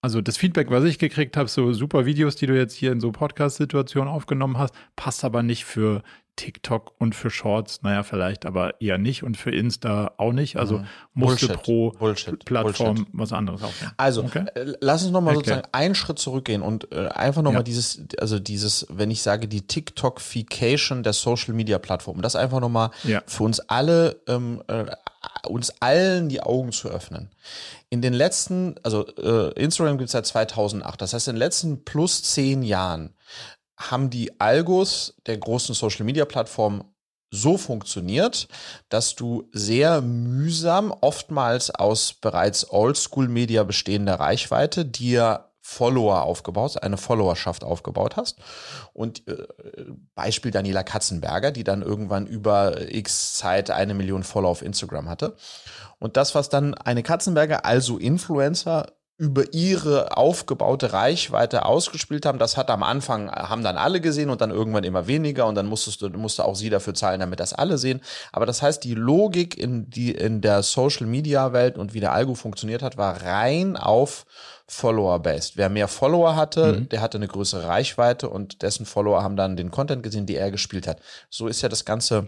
also 0.02 0.19
das 0.19 0.38
Feedback, 0.38 0.71
was 0.71 0.84
ich 0.84 0.97
gekriegt 0.97 1.38
habe, 1.38 1.47
so 1.47 1.73
super 1.73 2.08
Videos, 2.08 2.36
die 2.38 2.47
du 2.47 2.58
jetzt 2.58 2.73
hier 2.73 2.91
in 2.91 3.00
so 3.00 3.12
Podcast-Situationen 3.12 4.12
aufgenommen 4.12 4.58
hast, 4.58 4.73
passt 4.95 5.23
aber 5.23 5.43
nicht 5.43 5.65
für 5.65 6.02
TikTok 6.38 6.93
und 7.00 7.15
für 7.15 7.30
Shorts, 7.30 7.82
naja, 7.82 8.04
vielleicht 8.04 8.45
aber 8.45 8.80
eher 8.80 8.97
nicht 8.97 9.23
und 9.23 9.36
für 9.36 9.52
Insta 9.52 10.13
auch 10.17 10.32
nicht. 10.32 10.56
Also 10.56 10.78
mhm. 10.78 10.86
musste 11.13 11.47
Bullshit. 11.47 11.63
pro 11.63 11.91
Bullshit. 11.91 12.45
Plattform 12.45 12.95
Bullshit. 12.95 13.13
was 13.13 13.34
anderes 13.34 13.63
aufnehmen. 13.63 13.91
Also 13.97 14.23
okay. 14.23 14.45
äh, 14.56 14.73
lass 14.80 15.04
uns 15.04 15.12
nochmal 15.12 15.36
okay. 15.36 15.50
sozusagen 15.50 15.67
einen 15.73 15.95
Schritt 15.95 16.19
zurückgehen 16.19 16.62
und 16.62 16.91
äh, 16.93 17.08
einfach 17.10 17.41
nochmal 17.41 17.62
ja. 17.62 17.63
dieses, 17.63 18.04
also 18.19 18.39
dieses, 18.39 18.88
wenn 18.89 19.12
ich 19.12 19.21
sage, 19.21 19.47
die 19.47 19.67
TikTokification 19.67 21.04
der 21.04 21.13
Social 21.13 21.54
Media 21.54 21.80
Plattform, 21.80 22.21
das 22.21 22.36
einfach 22.36 22.62
nochmal 22.62 22.91
ja. 23.04 23.21
für 23.26 23.43
uns 23.43 23.60
alle, 23.60 24.21
ähm, 24.28 24.63
äh, 24.67 24.86
uns 25.47 25.73
allen 25.82 26.30
die 26.30 26.41
Augen 26.41 26.71
zu 26.71 26.88
öffnen. 26.89 27.32
In 27.89 28.02
den 28.02 28.13
letzten, 28.13 28.76
also 28.84 29.08
äh, 29.17 29.54
Instagram 29.60 29.97
gibt 29.97 30.08
es 30.08 30.12
seit 30.12 30.26
2008, 30.26 31.02
das 31.02 31.13
heißt 31.13 31.28
in 31.30 31.36
den 31.36 31.39
letzten 31.39 31.84
plus 31.84 32.21
zehn 32.21 32.62
Jahren 32.62 33.15
haben 33.78 34.10
die 34.10 34.40
Algos 34.40 35.16
der 35.26 35.38
großen 35.38 35.76
Social-Media-Plattformen 35.76 36.84
so 37.30 37.58
funktioniert, 37.58 38.48
dass 38.90 39.16
du 39.16 39.50
sehr 39.52 40.02
mühsam, 40.02 40.92
oftmals 41.02 41.72
aus 41.72 42.13
bereits 42.13 42.72
Oldschool-Media 42.72 43.63
bestehender 43.63 44.16
Reichweite, 44.16 44.86
dir 44.86 45.48
Follower 45.68 46.22
aufgebaut, 46.22 46.82
eine 46.82 46.96
Followerschaft 46.96 47.66
aufgebaut 47.66 48.16
hast. 48.16 48.40
Und 48.94 49.28
äh, 49.28 49.46
Beispiel 50.16 50.50
Daniela 50.50 50.84
Katzenberger, 50.84 51.52
die 51.52 51.66
dann 51.66 51.82
irgendwann 51.82 52.26
über 52.26 52.90
x 52.90 53.34
Zeit 53.34 53.70
eine 53.70 53.94
Million 53.94 54.24
Follower 54.24 54.52
auf 54.52 54.62
Instagram 54.62 55.10
hatte. 55.10 55.36
Und 56.00 56.16
das, 56.16 56.36
was 56.36 56.48
dann 56.48 56.74
eine 56.74 57.04
Katzenberger, 57.04 57.66
also 57.66 57.98
Influencer, 57.98 58.94
über 59.17 59.51
ihre 59.51 60.15
aufgebaute 60.15 60.93
Reichweite 60.93 61.65
ausgespielt 61.65 62.25
haben. 62.25 62.38
Das 62.38 62.56
hat 62.56 62.69
am 62.69 62.84
Anfang, 62.84 63.32
haben 63.32 63.63
dann 63.63 63.75
alle 63.75 63.99
gesehen 63.99 64.30
und 64.30 64.41
dann 64.41 64.51
irgendwann 64.51 64.84
immer 64.84 65.08
weniger 65.08 65.47
und 65.47 65.56
dann 65.56 65.65
musstest 65.65 66.03
du, 66.03 66.10
musste 66.10 66.45
auch 66.45 66.56
sie 66.56 66.69
dafür 66.69 66.93
zahlen, 66.93 67.19
damit 67.19 67.39
das 67.39 67.53
alle 67.53 67.80
sehen. 67.80 68.01
Aber 68.32 68.45
das 68.45 68.62
heißt, 68.62 68.84
die 68.84 68.93
Logik 68.93 69.58
in, 69.58 69.89
die, 69.89 70.12
in 70.12 70.41
der 70.41 70.62
Social 70.62 71.08
Media 71.08 71.51
Welt 71.51 71.80
und 71.80 71.95
wie 71.95 71.99
der 71.99 72.13
Algo 72.13 72.36
funktioniert 72.36 72.84
hat, 72.84 72.97
war 72.97 73.23
rein 73.23 73.75
auf 73.75 74.27
Follower-based. 74.67 75.58
Wer 75.58 75.69
mehr 75.69 75.88
Follower 75.88 76.36
hatte, 76.36 76.73
mhm. 76.73 76.89
der 76.89 77.01
hatte 77.01 77.17
eine 77.17 77.27
größere 77.27 77.67
Reichweite 77.67 78.30
und 78.30 78.62
dessen 78.62 78.86
Follower 78.86 79.23
haben 79.23 79.36
dann 79.36 79.58
den 79.58 79.71
Content 79.71 80.03
gesehen, 80.03 80.27
die 80.27 80.36
er 80.36 80.51
gespielt 80.51 80.88
hat. 80.88 80.99
So 81.30 81.47
ist 81.47 81.63
ja 81.63 81.69
das 81.69 81.86
Ganze 81.86 82.27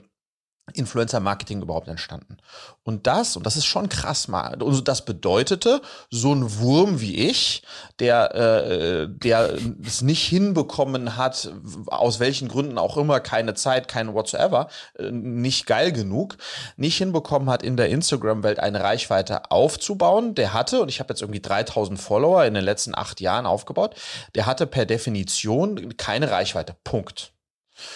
Influencer-Marketing 0.74 1.62
überhaupt 1.62 1.88
entstanden. 1.88 2.38
Und 2.84 3.08
das, 3.08 3.36
und 3.36 3.46
das 3.46 3.56
ist 3.56 3.66
schon 3.66 3.90
krass 3.90 4.28
mal, 4.28 4.56
also 4.62 4.82
das 4.82 5.06
bedeutete, 5.06 5.82
so 6.10 6.34
ein 6.34 6.60
Wurm 6.60 7.02
wie 7.02 7.28
ich, 7.30 7.64
der, 8.00 8.36
äh, 8.36 9.08
der 9.10 9.56
es 9.86 10.02
nicht 10.02 10.26
hinbekommen 10.28 11.18
hat, 11.18 11.52
aus 11.88 12.20
welchen 12.20 12.48
Gründen 12.48 12.78
auch 12.78 12.98
immer, 12.98 13.20
keine 13.20 13.54
Zeit, 13.54 13.88
kein 13.88 14.14
whatsoever, 14.14 14.70
äh, 14.98 15.12
nicht 15.12 15.66
geil 15.66 15.92
genug, 15.92 16.38
nicht 16.78 16.98
hinbekommen 16.98 17.50
hat, 17.50 17.64
in 17.64 17.78
der 17.78 17.90
Instagram-Welt 17.90 18.60
eine 18.60 18.84
Reichweite 18.84 19.52
aufzubauen, 19.52 20.36
der 20.36 20.54
hatte, 20.54 20.82
und 20.82 20.90
ich 20.90 21.00
habe 21.00 21.14
jetzt 21.14 21.22
irgendwie 21.22 21.42
3000 21.42 22.00
Follower 22.00 22.46
in 22.46 22.54
den 22.54 22.64
letzten 22.64 22.96
acht 22.96 23.22
Jahren 23.22 23.46
aufgebaut, 23.46 23.96
der 24.36 24.46
hatte 24.46 24.68
per 24.68 24.86
Definition 24.86 25.96
keine 25.98 26.32
Reichweite. 26.32 26.76
Punkt. 26.84 27.34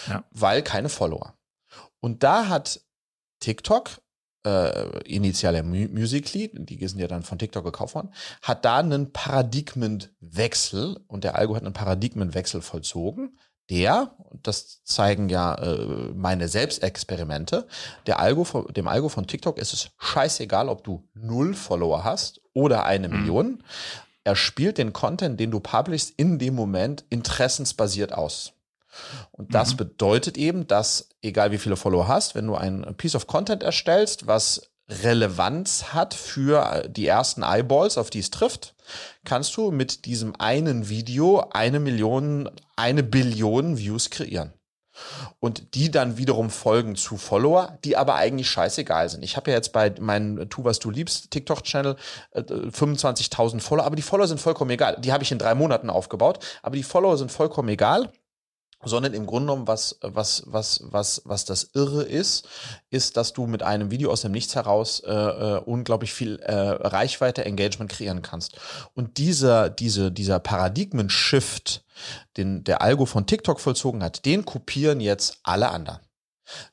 Ja. 0.07 0.23
Weil 0.31 0.61
keine 0.61 0.89
Follower. 0.89 1.33
Und 2.03 2.21
da 2.21 2.49
hat 2.49 2.81
TikTok, 3.39 3.91
äh, 4.45 5.03
initialer 5.03 5.63
Musically, 5.63 6.51
die 6.53 6.85
sind 6.85 6.99
ja 6.99 7.07
dann 7.07 7.23
von 7.23 7.39
TikTok 7.39 7.63
gekauft 7.63 7.95
worden, 7.95 8.13
hat 8.41 8.65
da 8.65 8.79
einen 8.79 9.13
Paradigmenwechsel 9.13 10.99
und 11.07 11.23
der 11.23 11.35
Algo 11.35 11.55
hat 11.55 11.63
einen 11.63 11.71
Paradigmenwechsel 11.71 12.61
vollzogen, 12.61 13.39
der, 13.69 14.17
das 14.33 14.83
zeigen 14.83 15.29
ja 15.29 15.55
äh, 15.55 16.11
meine 16.13 16.49
Selbstexperimente, 16.49 17.69
der 18.05 18.19
Algo 18.19 18.43
von, 18.43 18.67
dem 18.73 18.89
Algo 18.89 19.07
von 19.07 19.25
TikTok 19.25 19.57
ist 19.57 19.71
es 19.71 19.91
scheißegal, 19.97 20.67
ob 20.67 20.83
du 20.83 21.07
null 21.13 21.53
Follower 21.53 22.03
hast 22.03 22.41
oder 22.51 22.83
eine 22.83 23.07
mhm. 23.07 23.15
Million. 23.15 23.63
Er 24.25 24.35
spielt 24.35 24.77
den 24.77 24.91
Content, 24.91 25.39
den 25.39 25.51
du 25.51 25.61
publishst, 25.61 26.13
in 26.17 26.37
dem 26.37 26.53
Moment 26.53 27.05
interessensbasiert 27.09 28.11
aus. 28.11 28.52
Und 29.31 29.53
das 29.53 29.73
mhm. 29.73 29.77
bedeutet 29.77 30.37
eben, 30.37 30.67
dass 30.67 31.09
egal 31.21 31.51
wie 31.51 31.57
viele 31.57 31.75
Follower 31.75 32.07
hast, 32.07 32.35
wenn 32.35 32.47
du 32.47 32.55
ein 32.55 32.95
Piece 32.97 33.15
of 33.15 33.27
Content 33.27 33.63
erstellst, 33.63 34.27
was 34.27 34.73
Relevanz 34.89 35.93
hat 35.93 36.13
für 36.13 36.87
die 36.89 37.07
ersten 37.07 37.43
Eyeballs, 37.43 37.97
auf 37.97 38.09
die 38.09 38.19
es 38.19 38.31
trifft, 38.31 38.75
kannst 39.23 39.55
du 39.55 39.71
mit 39.71 40.05
diesem 40.05 40.35
einen 40.39 40.89
Video 40.89 41.45
eine 41.51 41.79
Million, 41.79 42.49
eine 42.75 43.03
Billion 43.03 43.77
Views 43.77 44.09
kreieren. 44.09 44.53
Und 45.39 45.73
die 45.73 45.89
dann 45.89 46.17
wiederum 46.17 46.51
folgen 46.51 46.95
zu 46.95 47.17
Follower, 47.17 47.79
die 47.83 47.97
aber 47.97 48.13
eigentlich 48.13 48.47
scheißegal 48.47 49.09
sind. 49.09 49.23
Ich 49.23 49.35
habe 49.37 49.49
ja 49.49 49.57
jetzt 49.57 49.73
bei 49.73 49.91
meinem 49.99 50.47
Tu, 50.49 50.63
was 50.63 50.77
du 50.77 50.91
liebst 50.91 51.31
TikTok-Channel 51.31 51.95
äh, 52.31 52.41
25.000 52.41 53.59
Follower, 53.59 53.85
aber 53.85 53.95
die 53.95 54.03
Follower 54.03 54.27
sind 54.27 54.39
vollkommen 54.39 54.69
egal. 54.69 54.97
Die 54.99 55.11
habe 55.11 55.23
ich 55.23 55.31
in 55.31 55.39
drei 55.39 55.55
Monaten 55.55 55.89
aufgebaut, 55.89 56.45
aber 56.61 56.75
die 56.75 56.83
Follower 56.83 57.17
sind 57.17 57.31
vollkommen 57.31 57.69
egal 57.69 58.11
sondern 58.85 59.13
im 59.13 59.25
Grunde 59.25 59.47
genommen, 59.47 59.67
was, 59.67 59.97
was, 60.01 60.43
was, 60.45 60.81
was, 60.85 61.21
was 61.25 61.45
das 61.45 61.71
Irre 61.73 62.03
ist, 62.03 62.47
ist, 62.89 63.17
dass 63.17 63.33
du 63.33 63.47
mit 63.47 63.63
einem 63.63 63.91
Video 63.91 64.11
aus 64.11 64.21
dem 64.21 64.31
Nichts 64.31 64.55
heraus 64.55 64.99
äh, 65.01 65.11
äh, 65.11 65.59
unglaublich 65.59 66.13
viel 66.13 66.39
äh, 66.39 66.53
Reichweite, 66.53 67.45
Engagement 67.45 67.91
kreieren 67.91 68.21
kannst. 68.21 68.57
Und 68.93 69.17
dieser, 69.17 69.69
diese, 69.69 70.11
dieser 70.11 70.39
Paradigmen-Shift, 70.39 71.83
den 72.37 72.63
der 72.63 72.81
Algo 72.81 73.05
von 73.05 73.25
TikTok 73.25 73.59
vollzogen 73.59 74.03
hat, 74.03 74.25
den 74.25 74.45
kopieren 74.45 74.99
jetzt 74.99 75.39
alle 75.43 75.69
anderen. 75.69 75.99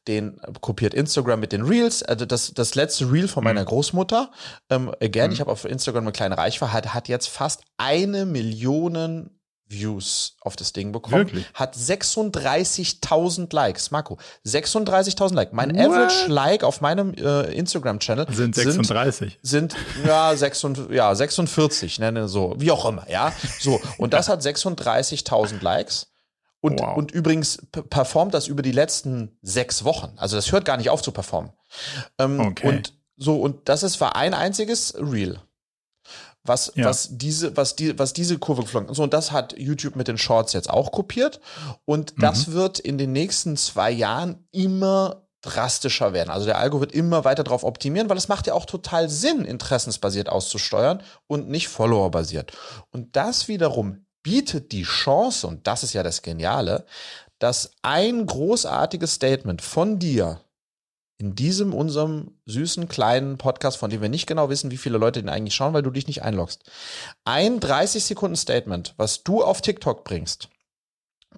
Den 0.08 0.40
kopiert 0.60 0.94
Instagram 0.94 1.40
mit 1.40 1.52
den 1.52 1.62
Reels. 1.62 2.02
Also 2.02 2.26
das, 2.26 2.52
das 2.54 2.74
letzte 2.74 3.10
Reel 3.10 3.28
von 3.28 3.44
meiner 3.44 3.62
mhm. 3.62 3.66
Großmutter, 3.66 4.32
ähm, 4.68 4.92
again, 5.00 5.28
mhm. 5.28 5.34
ich 5.34 5.40
habe 5.40 5.52
auf 5.52 5.64
Instagram 5.64 6.04
eine 6.04 6.12
kleine 6.12 6.36
Reichweite, 6.36 6.72
hat, 6.72 6.94
hat 6.94 7.08
jetzt 7.08 7.28
fast 7.28 7.62
eine 7.76 8.26
Million 8.26 9.30
Views 9.70 10.36
auf 10.40 10.56
das 10.56 10.72
Ding 10.72 10.92
bekommen. 10.92 11.16
Wirklich? 11.16 11.46
Hat 11.54 11.76
36.000 11.76 13.54
Likes. 13.54 13.90
Marco, 13.90 14.18
36.000 14.44 15.34
Likes. 15.34 15.52
Mein 15.52 15.74
What? 15.74 15.86
Average 15.86 16.26
Like 16.28 16.64
auf 16.64 16.80
meinem 16.80 17.14
äh, 17.14 17.52
Instagram-Channel 17.52 18.26
sind 18.30 18.54
36. 18.54 19.38
Sind, 19.42 19.72
sind 19.72 20.06
ja, 20.06 20.34
46, 20.34 20.94
ja 20.94 21.14
46, 21.14 21.98
nenne 21.98 22.28
so, 22.28 22.54
wie 22.58 22.70
auch 22.70 22.84
immer, 22.84 23.08
ja. 23.08 23.32
So, 23.60 23.80
und 23.98 24.12
das 24.12 24.28
hat 24.28 24.42
36.000 24.42 25.62
Likes. 25.62 26.08
Und, 26.60 26.80
wow. 26.80 26.96
und 26.96 27.10
übrigens 27.10 27.66
performt 27.70 28.34
das 28.34 28.46
über 28.46 28.62
die 28.62 28.72
letzten 28.72 29.38
sechs 29.40 29.84
Wochen. 29.84 30.12
Also 30.16 30.36
das 30.36 30.52
hört 30.52 30.66
gar 30.66 30.76
nicht 30.76 30.90
auf 30.90 31.00
zu 31.00 31.10
performen. 31.10 31.52
Ähm, 32.18 32.40
okay. 32.40 32.68
Und 32.68 32.94
so, 33.16 33.40
und 33.40 33.68
das 33.68 33.82
ist 33.82 34.00
war 34.00 34.16
ein 34.16 34.34
einziges 34.34 34.94
Reel 34.98 35.40
was, 36.44 36.72
ja. 36.74 36.86
was 36.86 37.08
diese, 37.12 37.56
was 37.56 37.76
die, 37.76 37.98
was 37.98 38.12
diese 38.12 38.38
Kurve 38.38 38.62
geflogen 38.62 38.88
ist. 38.88 38.96
So, 38.96 39.02
und 39.02 39.12
das 39.12 39.32
hat 39.32 39.58
YouTube 39.58 39.96
mit 39.96 40.08
den 40.08 40.18
Shorts 40.18 40.52
jetzt 40.52 40.70
auch 40.70 40.92
kopiert. 40.92 41.40
Und 41.84 42.16
mhm. 42.16 42.20
das 42.20 42.52
wird 42.52 42.78
in 42.78 42.98
den 42.98 43.12
nächsten 43.12 43.56
zwei 43.56 43.90
Jahren 43.90 44.46
immer 44.50 45.26
drastischer 45.42 46.12
werden. 46.12 46.30
Also 46.30 46.46
der 46.46 46.58
Algo 46.58 46.80
wird 46.80 46.92
immer 46.92 47.24
weiter 47.24 47.44
darauf 47.44 47.64
optimieren, 47.64 48.10
weil 48.10 48.16
es 48.16 48.28
macht 48.28 48.46
ja 48.46 48.54
auch 48.54 48.66
total 48.66 49.08
Sinn, 49.08 49.44
interessensbasiert 49.44 50.28
auszusteuern 50.28 51.02
und 51.26 51.48
nicht 51.48 51.68
followerbasiert. 51.68 52.52
Und 52.90 53.16
das 53.16 53.48
wiederum 53.48 54.04
bietet 54.22 54.72
die 54.72 54.82
Chance, 54.82 55.46
und 55.46 55.66
das 55.66 55.82
ist 55.82 55.94
ja 55.94 56.02
das 56.02 56.20
Geniale, 56.20 56.84
dass 57.38 57.70
ein 57.80 58.26
großartiges 58.26 59.14
Statement 59.14 59.62
von 59.62 59.98
dir 59.98 60.40
in 61.20 61.34
diesem 61.34 61.74
unserem 61.74 62.38
süßen 62.46 62.88
kleinen 62.88 63.36
Podcast, 63.36 63.76
von 63.76 63.90
dem 63.90 64.00
wir 64.00 64.08
nicht 64.08 64.26
genau 64.26 64.48
wissen, 64.48 64.70
wie 64.70 64.78
viele 64.78 64.96
Leute 64.96 65.20
den 65.20 65.28
eigentlich 65.28 65.54
schauen, 65.54 65.74
weil 65.74 65.82
du 65.82 65.90
dich 65.90 66.06
nicht 66.06 66.22
einloggst. 66.22 66.62
Ein 67.24 67.60
30 67.60 68.02
Sekunden 68.02 68.36
Statement, 68.36 68.94
was 68.96 69.22
du 69.22 69.44
auf 69.44 69.60
TikTok 69.60 70.02
bringst, 70.02 70.48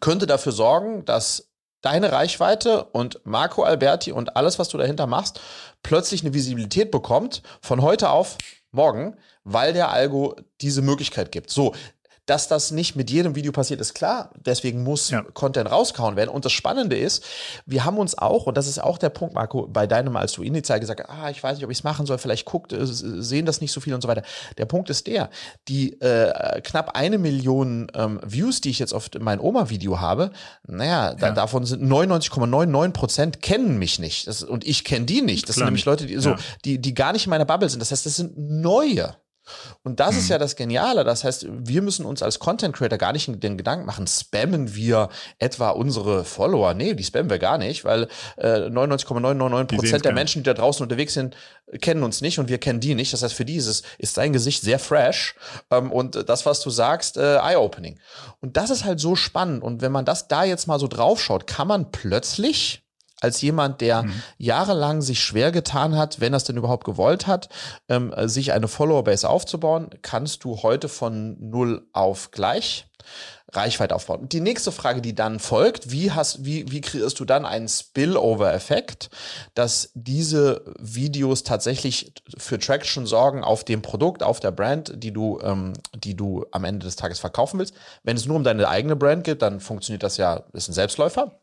könnte 0.01 0.27
dafür 0.27 0.53
sorgen, 0.53 1.05
dass 1.05 1.51
deine 1.81 2.13
Reichweite 2.13 2.85
und 2.85 3.21
Marco 3.25 3.65
Alberti 3.65 4.13
und 4.13 4.37
alles, 4.37 4.61
was 4.61 4.69
du 4.69 4.79
dahinter 4.79 5.09
machst, 5.09 5.41
plötzlich 5.83 6.23
eine 6.23 6.33
Visibilität 6.33 6.93
bekommt 6.93 7.43
von 7.61 7.83
heute 7.83 8.11
auf 8.11 8.39
morgen, 8.71 9.17
weil 9.43 9.73
der 9.73 9.91
Algo 9.91 10.37
diese 10.61 10.81
Möglichkeit 10.81 11.33
gibt. 11.33 11.51
So, 11.51 11.75
dass 12.27 12.47
das 12.47 12.71
nicht 12.71 12.95
mit 12.95 13.11
jedem 13.11 13.35
Video 13.35 13.51
passiert, 13.51 13.81
ist 13.81 13.95
klar. 13.95 14.31
Deswegen 14.37 14.85
muss 14.85 15.11
ja. 15.11 15.23
Content 15.35 15.71
rausgehauen 15.71 16.15
werden. 16.15 16.31
Und 16.31 16.45
das 16.45 16.53
Spannende 16.53 16.97
ist, 16.97 17.25
wir 17.67 17.85
haben 17.85 17.99
uns 17.99 18.17
auch, 18.17 18.47
und 18.47 18.57
das 18.57 18.69
ist 18.69 18.79
auch 18.79 18.97
der 18.99 19.09
Punkt, 19.09 19.35
Marco, 19.35 19.67
bei 19.67 19.89
deinem, 19.89 20.17
als 20.17 20.33
du 20.33 20.43
initial 20.43 20.79
gesagt 20.79 21.01
hast, 21.01 21.11
ah, 21.11 21.31
ich 21.31 21.43
weiß 21.43 21.57
nicht, 21.57 21.65
ob 21.65 21.71
ich 21.71 21.79
es 21.79 21.85
machen 21.85 22.07
soll, 22.07 22.19
vielleicht 22.19 22.45
guckt, 22.45 22.73
äh, 22.73 22.87
sehen 22.87 23.45
das 23.45 23.61
nicht 23.61 23.73
so 23.73 23.81
viel 23.81 23.93
und 23.93 24.03
so 24.03 24.09
weiter. 24.09 24.23
Der 24.57 24.67
Punkt 24.67 24.89
ist 24.89 25.09
der, 25.09 25.31
die 25.67 26.01
äh, 26.01 26.61
knapp 26.61 26.97
eine 26.97 27.19
Million 27.19 27.91
ähm, 27.95 28.21
Views, 28.25 28.61
die 28.61 28.71
ich 28.71 28.79
jetzt 28.79 28.95
auf 28.95 29.11
mein 29.19 29.41
Oma-Video 29.41 30.01
habe, 30.01 30.31
naja, 30.67 31.11
ja. 31.11 31.15
da, 31.15 31.31
davon 31.33 31.65
sind 31.67 31.83
99,99 31.83 32.93
Prozent 32.93 33.43
kennen 33.43 33.79
mich 33.79 33.99
nicht. 33.99 34.29
Das, 34.29 34.45
und 34.45 34.65
ich 34.65 34.85
kenne 34.85 35.07
die 35.07 35.23
nicht. 35.23 35.49
Das 35.49 35.57
Klar. 35.57 35.67
sind 35.67 35.73
nämlich 35.73 35.85
Leute, 35.85 36.07
die, 36.07 36.17
so, 36.19 36.31
ja. 36.31 36.39
die, 36.65 36.79
die 36.79 36.95
gar 36.95 37.13
nicht 37.13 37.27
in 37.27 37.31
meiner 37.31 37.45
Bubble 37.45 37.69
sind. 37.69 37.81
Das 37.81 37.91
heißt, 37.91 38.07
das 38.07 38.15
sind 38.15 38.39
neue. 38.39 39.17
Und 39.83 40.01
das 40.01 40.13
mhm. 40.13 40.19
ist 40.19 40.29
ja 40.29 40.39
das 40.39 40.57
Geniale. 40.57 41.05
Das 41.05 41.25
heißt, 41.25 41.47
wir 41.49 41.83
müssen 41.83 42.07
uns 42.07 42.23
als 42.23 42.39
Content 42.39 42.75
Creator 42.77 42.99
gar 42.99 43.13
nicht 43.13 43.31
den 43.43 43.57
Gedanken 43.57 43.87
machen, 43.87 44.07
spammen 44.07 44.75
wir 44.75 45.09
etwa 45.39 45.71
unsere 45.71 46.25
Follower? 46.25 46.75
Nee, 46.75 46.95
die 46.95 47.05
spammen 47.05 47.31
wir 47.31 47.39
gar 47.39 47.59
nicht, 47.59 47.85
weil 47.85 48.09
äh, 48.37 48.69
99,999 48.69 49.79
Prozent 49.79 50.05
der 50.05 50.13
Menschen, 50.13 50.43
die 50.43 50.47
da 50.47 50.55
draußen 50.55 50.83
unterwegs 50.83 51.15
sind, 51.15 51.37
kennen 51.81 52.03
uns 52.03 52.21
nicht 52.21 52.39
und 52.39 52.49
wir 52.49 52.59
kennen 52.59 52.81
die 52.81 52.95
nicht. 52.95 53.13
Das 53.13 53.23
heißt, 53.23 53.35
für 53.35 53.45
die 53.45 53.57
ist, 53.57 53.67
es, 53.67 53.83
ist 53.99 54.15
sein 54.15 54.33
Gesicht 54.33 54.63
sehr 54.63 54.79
fresh 54.79 55.35
ähm, 55.71 55.91
und 55.91 56.29
das, 56.29 56.47
was 56.47 56.61
du 56.61 56.71
sagst, 56.71 57.17
äh, 57.17 57.37
eye-opening. 57.37 57.99
Und 58.41 58.57
das 58.57 58.71
ist 58.71 58.85
halt 58.85 59.01
so 59.01 59.17
spannend. 59.17 59.63
Und 59.63 59.83
wenn 59.83 59.93
man 59.93 60.05
das 60.05 60.29
da 60.29 60.45
jetzt 60.45 60.67
mal 60.67 60.79
so 60.79 60.89
draufschaut, 60.89 61.47
kann 61.47 61.69
man 61.69 61.91
plötzlich 61.91 62.82
als 63.23 63.41
jemand, 63.41 63.81
der 63.81 64.03
mhm. 64.03 64.23
jahrelang 64.39 65.01
sich 65.01 65.21
schwer 65.21 65.53
getan 65.53 65.97
hat, 65.97 66.21
wenn 66.21 66.35
er 66.35 66.39
es 66.39 66.45
denn 66.45 66.57
überhaupt 66.57 66.85
gewollt 66.85 67.27
hat, 67.27 67.49
ähm, 67.89 68.13
sich 68.25 68.53
eine 68.53 68.69
Follower-Base 68.69 69.29
aufzubauen, 69.29 69.91
kannst 70.03 70.45
du 70.45 70.63
heute 70.63 70.89
von 70.89 71.37
null 71.39 71.87
auf 71.93 72.31
gleich 72.31 72.87
Reichweite 73.53 73.95
aufbauen. 73.95 74.29
Die 74.29 74.41
nächste 74.41 74.73
Frage, 74.73 75.03
die 75.03 75.15
dann 75.15 75.39
folgt, 75.39 75.91
wie 75.91 76.11
hast, 76.11 76.45
wie, 76.45 76.71
wie 76.71 76.81
kreierst 76.81 77.21
du 77.21 77.25
dann 77.25 77.45
einen 77.45 77.69
Spillover-Effekt, 77.69 79.11
dass 79.55 79.91
diese 79.95 80.65
Videos 80.79 81.43
tatsächlich 81.43 82.15
für 82.39 82.59
Traction 82.59 83.05
sorgen 83.05 83.45
auf 83.45 83.65
dem 83.65 83.83
Produkt, 83.83 84.23
auf 84.23 84.41
der 84.41 84.53
Brand, 84.53 84.93
die 84.97 85.13
du, 85.13 85.39
ähm, 85.43 85.75
die 85.95 86.17
du 86.17 86.47
am 86.51 86.65
Ende 86.65 86.87
des 86.87 86.97
Tages 86.97 87.19
verkaufen 87.19 87.59
willst. 87.59 87.75
Wenn 88.03 88.17
es 88.17 88.27
nur 88.27 88.37
um 88.37 88.45
deine 88.45 88.69
eigene 88.69 88.97
Brand 88.97 89.25
geht, 89.25 89.43
dann 89.43 89.61
funktioniert 89.61 90.03
das 90.03 90.17
ja, 90.17 90.45
ist 90.55 90.69
ein 90.69 90.75
Selbstläufer. 90.75 91.42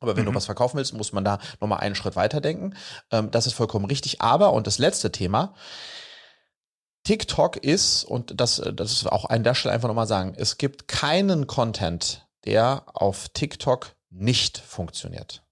Aber 0.00 0.16
wenn 0.16 0.24
mhm. 0.24 0.30
du 0.30 0.34
was 0.34 0.46
verkaufen 0.46 0.76
willst, 0.76 0.94
muss 0.94 1.12
man 1.12 1.24
da 1.24 1.38
nochmal 1.60 1.80
einen 1.80 1.94
Schritt 1.94 2.16
weiter 2.16 2.40
denken. 2.40 2.74
Ähm, 3.10 3.30
das 3.30 3.46
ist 3.46 3.54
vollkommen 3.54 3.86
richtig. 3.86 4.20
Aber, 4.20 4.52
und 4.52 4.66
das 4.66 4.78
letzte 4.78 5.12
Thema, 5.12 5.54
TikTok 7.04 7.56
ist, 7.56 8.04
und 8.04 8.40
das, 8.40 8.62
das 8.74 8.92
ist 8.92 9.06
auch 9.10 9.24
an 9.24 9.44
der 9.44 9.54
Stelle 9.54 9.74
einfach 9.74 9.88
nochmal 9.88 10.06
sagen, 10.06 10.34
es 10.36 10.58
gibt 10.58 10.88
keinen 10.88 11.46
Content, 11.46 12.26
der 12.44 12.84
auf 12.94 13.28
TikTok 13.30 13.94
nicht 14.10 14.58
funktioniert. 14.58 15.42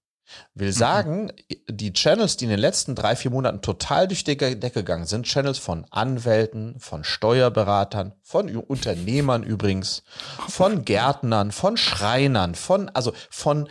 Will 0.53 0.67
mhm. 0.67 0.73
sagen, 0.73 1.23
mhm. 1.25 1.31
die 1.69 1.93
Channels, 1.93 2.37
die 2.37 2.45
in 2.45 2.51
den 2.51 2.59
letzten 2.59 2.95
drei, 2.95 3.15
vier 3.15 3.31
Monaten 3.31 3.61
total 3.61 4.07
durch 4.07 4.23
die 4.23 4.37
Decke 4.37 4.69
gegangen 4.71 5.05
sind, 5.05 5.25
Channels 5.25 5.57
von 5.57 5.85
Anwälten, 5.89 6.79
von 6.79 7.03
Steuerberatern, 7.03 8.13
von 8.21 8.53
Unternehmern 8.55 9.43
übrigens, 9.43 10.03
von 10.49 10.83
Gärtnern, 10.85 11.51
von 11.51 11.77
Schreinern, 11.77 12.55
von, 12.55 12.89
also 12.89 13.13
von 13.29 13.69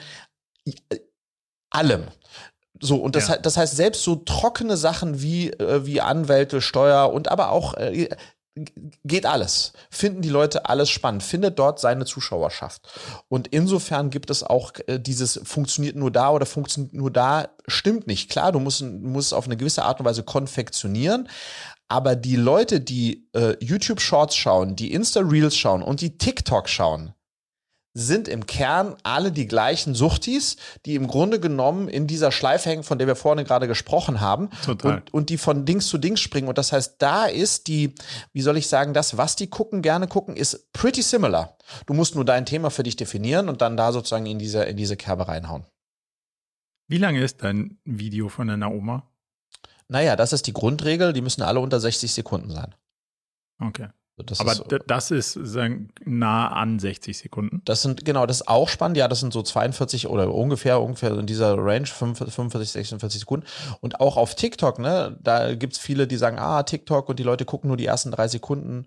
allem. 1.71 2.05
So, 2.81 2.97
und 2.97 3.17
das, 3.17 3.29
ja. 3.29 3.37
das 3.39 3.57
heißt, 3.57 3.75
selbst 3.75 4.03
so 4.03 4.17
trockene 4.17 4.77
Sachen 4.77 5.23
wie, 5.23 5.51
äh, 5.51 5.87
wie 5.87 6.01
Anwälte, 6.01 6.61
Steuer 6.61 7.13
und 7.13 7.29
aber 7.29 7.51
auch 7.51 7.75
äh, 7.75 8.09
geht 9.05 9.27
alles. 9.27 9.73
Finden 9.91 10.23
die 10.23 10.31
Leute 10.31 10.67
alles 10.67 10.89
spannend, 10.89 11.23
findet 11.23 11.59
dort 11.59 11.79
seine 11.79 12.07
Zuschauerschaft. 12.07 12.89
Und 13.29 13.49
insofern 13.49 14.11
gibt 14.11 14.31
es 14.31 14.43
auch 14.43 14.73
äh, 14.87 14.99
dieses 14.99 15.41
funktioniert 15.45 15.97
nur 15.97 16.11
da 16.11 16.31
oder 16.31 16.47
funktioniert 16.47 16.95
nur 16.95 17.11
da, 17.11 17.49
stimmt 17.67 18.07
nicht. 18.07 18.31
Klar, 18.31 18.53
du 18.53 18.61
musst, 18.61 18.83
musst 18.83 19.29
es 19.29 19.33
auf 19.33 19.47
eine 19.47 19.57
gewisse 19.57 19.85
Art 19.85 20.01
und 20.01 20.07
Weise 20.07 20.23
konfektionieren, 20.23 21.29
aber 21.89 22.17
die 22.17 22.37
Leute, 22.37 22.81
die 22.81 23.29
äh, 23.35 23.57
YouTube 23.65 24.01
Shorts 24.01 24.37
schauen, 24.37 24.75
die 24.75 24.93
Insta 24.93 25.21
Reels 25.21 25.57
schauen 25.57 25.83
und 25.83 26.01
die 26.01 26.19
TikTok 26.19 26.69
schauen, 26.69 27.13
sind 27.99 28.29
im 28.29 28.45
Kern 28.45 28.95
alle 29.05 29.33
die 29.33 29.47
gleichen 29.47 29.95
Suchtis, 29.95 30.57
die 30.85 30.97
im 30.97 31.07
Grunde 31.07 31.41
genommen 31.41 31.89
in 31.89 32.07
dieser 32.07 32.31
Schleife 32.31 32.69
hängen, 32.69 32.83
von 32.83 32.99
der 32.99 33.07
wir 33.07 33.17
vorne 33.17 33.43
gerade 33.45 33.67
gesprochen 33.67 34.21
haben. 34.21 34.51
Total. 34.65 34.97
Und, 34.97 35.15
und 35.15 35.31
die 35.31 35.39
von 35.39 35.65
Dings 35.65 35.87
zu 35.87 35.97
Dings 35.97 36.21
springen. 36.21 36.49
Und 36.49 36.59
das 36.59 36.73
heißt, 36.73 36.97
da 36.99 37.25
ist 37.25 37.69
die, 37.69 37.95
wie 38.35 38.43
soll 38.43 38.59
ich 38.59 38.69
sagen, 38.69 38.93
das, 38.93 39.17
was 39.17 39.35
die 39.35 39.47
gucken, 39.47 39.81
gerne 39.81 40.09
gucken, 40.09 40.37
ist 40.37 40.71
pretty 40.75 41.01
similar. 41.01 41.57
Du 41.87 41.95
musst 41.95 42.15
nur 42.15 42.27
dein 42.27 42.45
Thema 42.45 42.71
für 42.71 42.83
dich 42.83 42.97
definieren 42.97 43.49
und 43.49 43.63
dann 43.63 43.79
da 43.79 43.93
sozusagen 43.93 44.27
in 44.27 44.39
diese, 44.39 44.65
in 44.65 44.77
diese 44.77 44.99
Kerbe 44.99 45.29
reinhauen. 45.29 45.65
Wie 46.89 46.99
lange 46.99 47.23
ist 47.23 47.43
dein 47.43 47.79
Video 47.85 48.29
von 48.29 48.49
deiner 48.49 48.71
Oma? 48.71 49.09
Naja, 49.89 50.17
das 50.17 50.35
ist 50.35 50.47
die 50.47 50.53
Grundregel. 50.53 51.15
Die 51.15 51.23
müssen 51.23 51.41
alle 51.41 51.61
unter 51.61 51.81
60 51.81 52.13
Sekunden 52.13 52.51
sein. 52.51 52.75
Okay. 53.59 53.89
Das 54.25 54.41
Aber 54.41 54.53
ist, 54.53 54.65
das 54.87 55.11
ist 55.11 55.33
sagen, 55.35 55.91
nah 56.07 56.49
an 56.49 56.79
60 56.79 57.19
Sekunden. 57.19 57.61
Das 57.67 57.83
sind, 57.83 58.07
genau, 58.07 58.25
das 58.25 58.41
ist 58.41 58.49
auch 58.49 58.71
spannend. 58.71 58.97
Ja, 58.97 59.09
das 59.09 59.21
sind 59.21 59.33
so 59.33 59.43
42 59.43 60.07
oder 60.07 60.33
ungefähr, 60.33 60.81
ungefähr 60.81 61.13
in 61.19 61.27
dieser 61.27 61.59
Range, 61.59 61.87
45, 61.87 62.71
46 62.71 63.21
Sekunden. 63.21 63.47
Und 63.81 64.01
auch 64.01 64.17
auf 64.17 64.35
TikTok, 64.35 64.79
ne, 64.79 65.19
da 65.23 65.55
gibt's 65.55 65.79
viele, 65.79 66.07
die 66.07 66.17
sagen, 66.17 66.39
ah, 66.39 66.63
TikTok 66.63 67.11
und 67.11 67.19
die 67.19 67.25
Leute 67.25 67.45
gucken 67.45 67.69
nur 67.69 67.77
die 67.77 67.85
ersten 67.85 68.11
drei 68.11 68.27
Sekunden. 68.27 68.87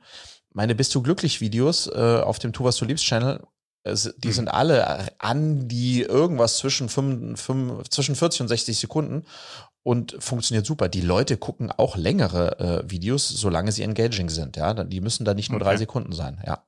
Meine 0.52 0.74
Bist 0.74 0.96
du 0.96 1.04
glücklich 1.04 1.42
Videos 1.42 1.86
äh, 1.86 2.22
auf 2.24 2.40
dem 2.40 2.52
Tu, 2.52 2.64
was 2.64 2.78
du 2.78 2.86
liebst 2.86 3.06
Channel, 3.06 3.40
die 3.86 4.28
mhm. 4.28 4.34
sind 4.34 4.48
alle 4.50 5.08
an 5.20 5.68
die 5.68 6.02
irgendwas 6.02 6.58
zwischen, 6.58 6.90
5, 6.90 7.40
5, 7.40 7.90
zwischen 7.90 8.16
40 8.16 8.42
und 8.42 8.48
60 8.48 8.78
Sekunden 8.78 9.26
und 9.84 10.16
funktioniert 10.20 10.66
super. 10.66 10.90
Die 10.90 11.02
Leute 11.02 11.38
gucken 11.38 11.72
auch 11.72 11.96
längere 11.96 12.60
äh, 12.60 12.90
Videos, 12.90 13.28
solange 13.30 13.72
sie 13.72 13.84
engaging 13.84 14.30
sind. 14.30 14.58
Ja, 14.58 14.74
die 14.74 15.02
müssen 15.02 15.26
da 15.26 15.34
nicht 15.34 15.50
nur 15.50 15.62
okay. 15.62 15.70
drei 15.70 15.78
Sekunden 15.78 16.14
sein. 16.14 16.42
Ja. 16.46 16.66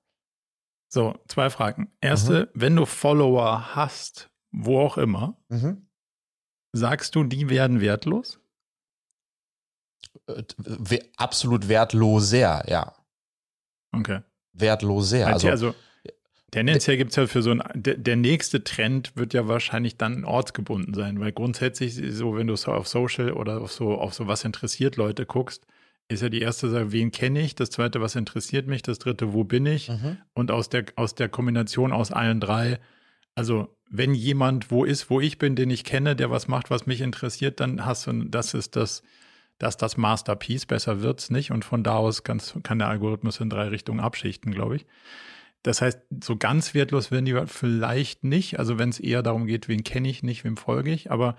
So, 0.90 1.16
zwei 1.28 1.50
Fragen. 1.50 1.92
Erste, 2.02 2.50
mhm. 2.54 2.62
wenn 2.62 2.76
du 2.76 2.86
Follower 2.86 3.76
hast, 3.76 4.30
wo 4.52 4.80
auch 4.80 4.98
immer, 4.98 5.38
mhm. 5.50 5.88
sagst 6.74 7.16
du, 7.16 7.24
die 7.24 7.50
werden 7.50 7.80
wertlos? 7.80 8.40
Äh, 10.28 10.44
absolut 11.18 11.68
wertloser, 11.68 12.70
ja. 12.70 12.94
Okay. 13.94 14.22
Wertloser. 14.54 15.28
Also, 15.28 15.50
also 15.50 15.76
Tendenziell 16.52 16.98
gibt 16.98 17.12
es 17.12 17.16
ja 17.16 17.28
für 17.28 17.42
so 17.42 17.52
ein, 17.52 17.64
der, 17.74 18.18
nächste 18.18 18.62
Trend 18.64 19.14
wird 19.16 19.34
ja 19.34 19.48
wahrscheinlich 19.48 19.96
dann 19.96 20.26
ortsgebunden 20.26 20.94
sein, 20.94 21.22
weil 21.22 21.32
grundsätzlich 21.32 21.96
so, 22.10 22.36
wenn 22.36 22.48
du 22.48 22.58
so 22.58 22.74
auf 22.74 22.90
Social 22.90 23.32
oder 23.32 23.62
auf 23.62 23.72
so, 23.72 23.94
auf 23.94 24.14
so 24.14 24.28
was 24.28 24.44
interessiert 24.44 24.98
Leute 24.98 25.26
guckst, 25.26 25.66
ist 26.10 26.22
ja 26.22 26.28
die 26.28 26.42
erste 26.42 26.70
Sache, 26.70 26.92
wen 26.92 27.12
kenne 27.12 27.42
ich, 27.42 27.56
das 27.56 27.70
zweite, 27.70 28.02
was 28.02 28.16
interessiert 28.18 28.68
mich, 28.68 28.82
das 28.82 29.00
dritte, 29.00 29.32
wo 29.32 29.46
bin 29.46 29.66
ich 29.66 29.88
mhm. 29.88 30.18
und 30.34 30.52
aus 30.52 30.68
der, 30.68 30.86
aus 30.98 31.16
der 31.16 31.30
Kombination 31.30 31.94
aus 31.94 32.12
allen 32.12 32.42
drei, 32.42 32.80
also 33.34 33.74
wenn 33.90 34.14
jemand 34.14 34.72
wo 34.72 34.84
ist, 34.84 35.10
wo 35.10 35.22
ich 35.22 35.38
bin, 35.38 35.56
den 35.56 35.70
ich 35.70 35.86
kenne, 35.86 36.18
der 36.18 36.32
was 36.32 36.50
macht, 36.50 36.70
was 36.70 36.86
mich 36.86 37.00
interessiert, 37.00 37.62
dann 37.62 37.86
hast 37.86 38.08
du, 38.08 38.24
das 38.26 38.54
ist 38.54 38.76
das, 38.76 39.04
das 39.58 39.78
das 39.78 39.96
Masterpiece, 39.96 40.66
besser 40.66 41.02
wird's 41.02 41.30
nicht 41.30 41.52
und 41.52 41.64
von 41.64 41.82
da 41.82 41.96
aus 41.96 42.24
kann, 42.24 42.42
kann 42.64 42.80
der 42.80 42.90
Algorithmus 42.90 43.40
in 43.40 43.50
drei 43.50 43.70
Richtungen 43.70 44.02
abschichten, 44.02 44.52
glaube 44.52 44.76
ich. 44.76 44.86
Das 45.64 45.82
heißt, 45.82 46.00
so 46.24 46.38
ganz 46.38 46.74
wertlos 46.74 47.12
werden 47.12 47.26
die 47.26 47.40
vielleicht 47.46 48.24
nicht. 48.24 48.58
Also 48.60 48.80
wenn 48.80 48.90
es 48.90 49.00
eher 49.00 49.22
darum 49.22 49.46
geht, 49.46 49.68
wen 49.68 49.84
kenne 49.84 50.10
ich 50.10 50.24
nicht, 50.24 50.44
wem 50.44 50.58
folge 50.58 50.92
ich. 50.92 51.12
Aber 51.12 51.36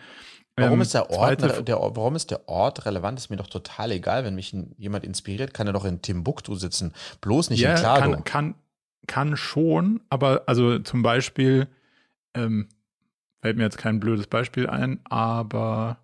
Warum, 0.57 0.75
ähm, 0.75 0.81
ist 0.83 0.95
der 0.95 1.11
Ort, 1.11 1.41
der, 1.67 1.79
warum 1.79 2.15
ist 2.15 2.31
der 2.31 2.49
Ort 2.49 2.85
relevant? 2.85 3.19
Ist 3.19 3.31
mir 3.31 3.37
doch 3.37 3.47
total 3.47 3.91
egal. 3.91 4.25
Wenn 4.25 4.35
mich 4.35 4.55
jemand 4.77 5.05
inspiriert, 5.05 5.55
kann 5.55 5.67
er 5.67 5.73
doch 5.73 5.87
in 5.87 6.03
Timbuktu 6.03 6.55
sitzen. 6.55 6.93
Bloß 7.23 7.51
nicht 7.51 7.61
ja, 7.61 7.73
in 7.73 7.79
Klado. 7.79 8.11
Kann, 8.11 8.25
kann, 8.25 8.55
kann 9.07 9.37
schon, 9.37 10.03
aber 10.11 10.43
also 10.47 10.79
zum 10.79 11.03
Beispiel, 11.03 11.69
ähm, 12.35 12.69
fällt 13.41 13.57
mir 13.57 13.65
jetzt 13.65 13.79
kein 13.79 13.99
blödes 13.99 14.27
Beispiel 14.27 14.69
ein, 14.69 15.01
aber 15.05 15.99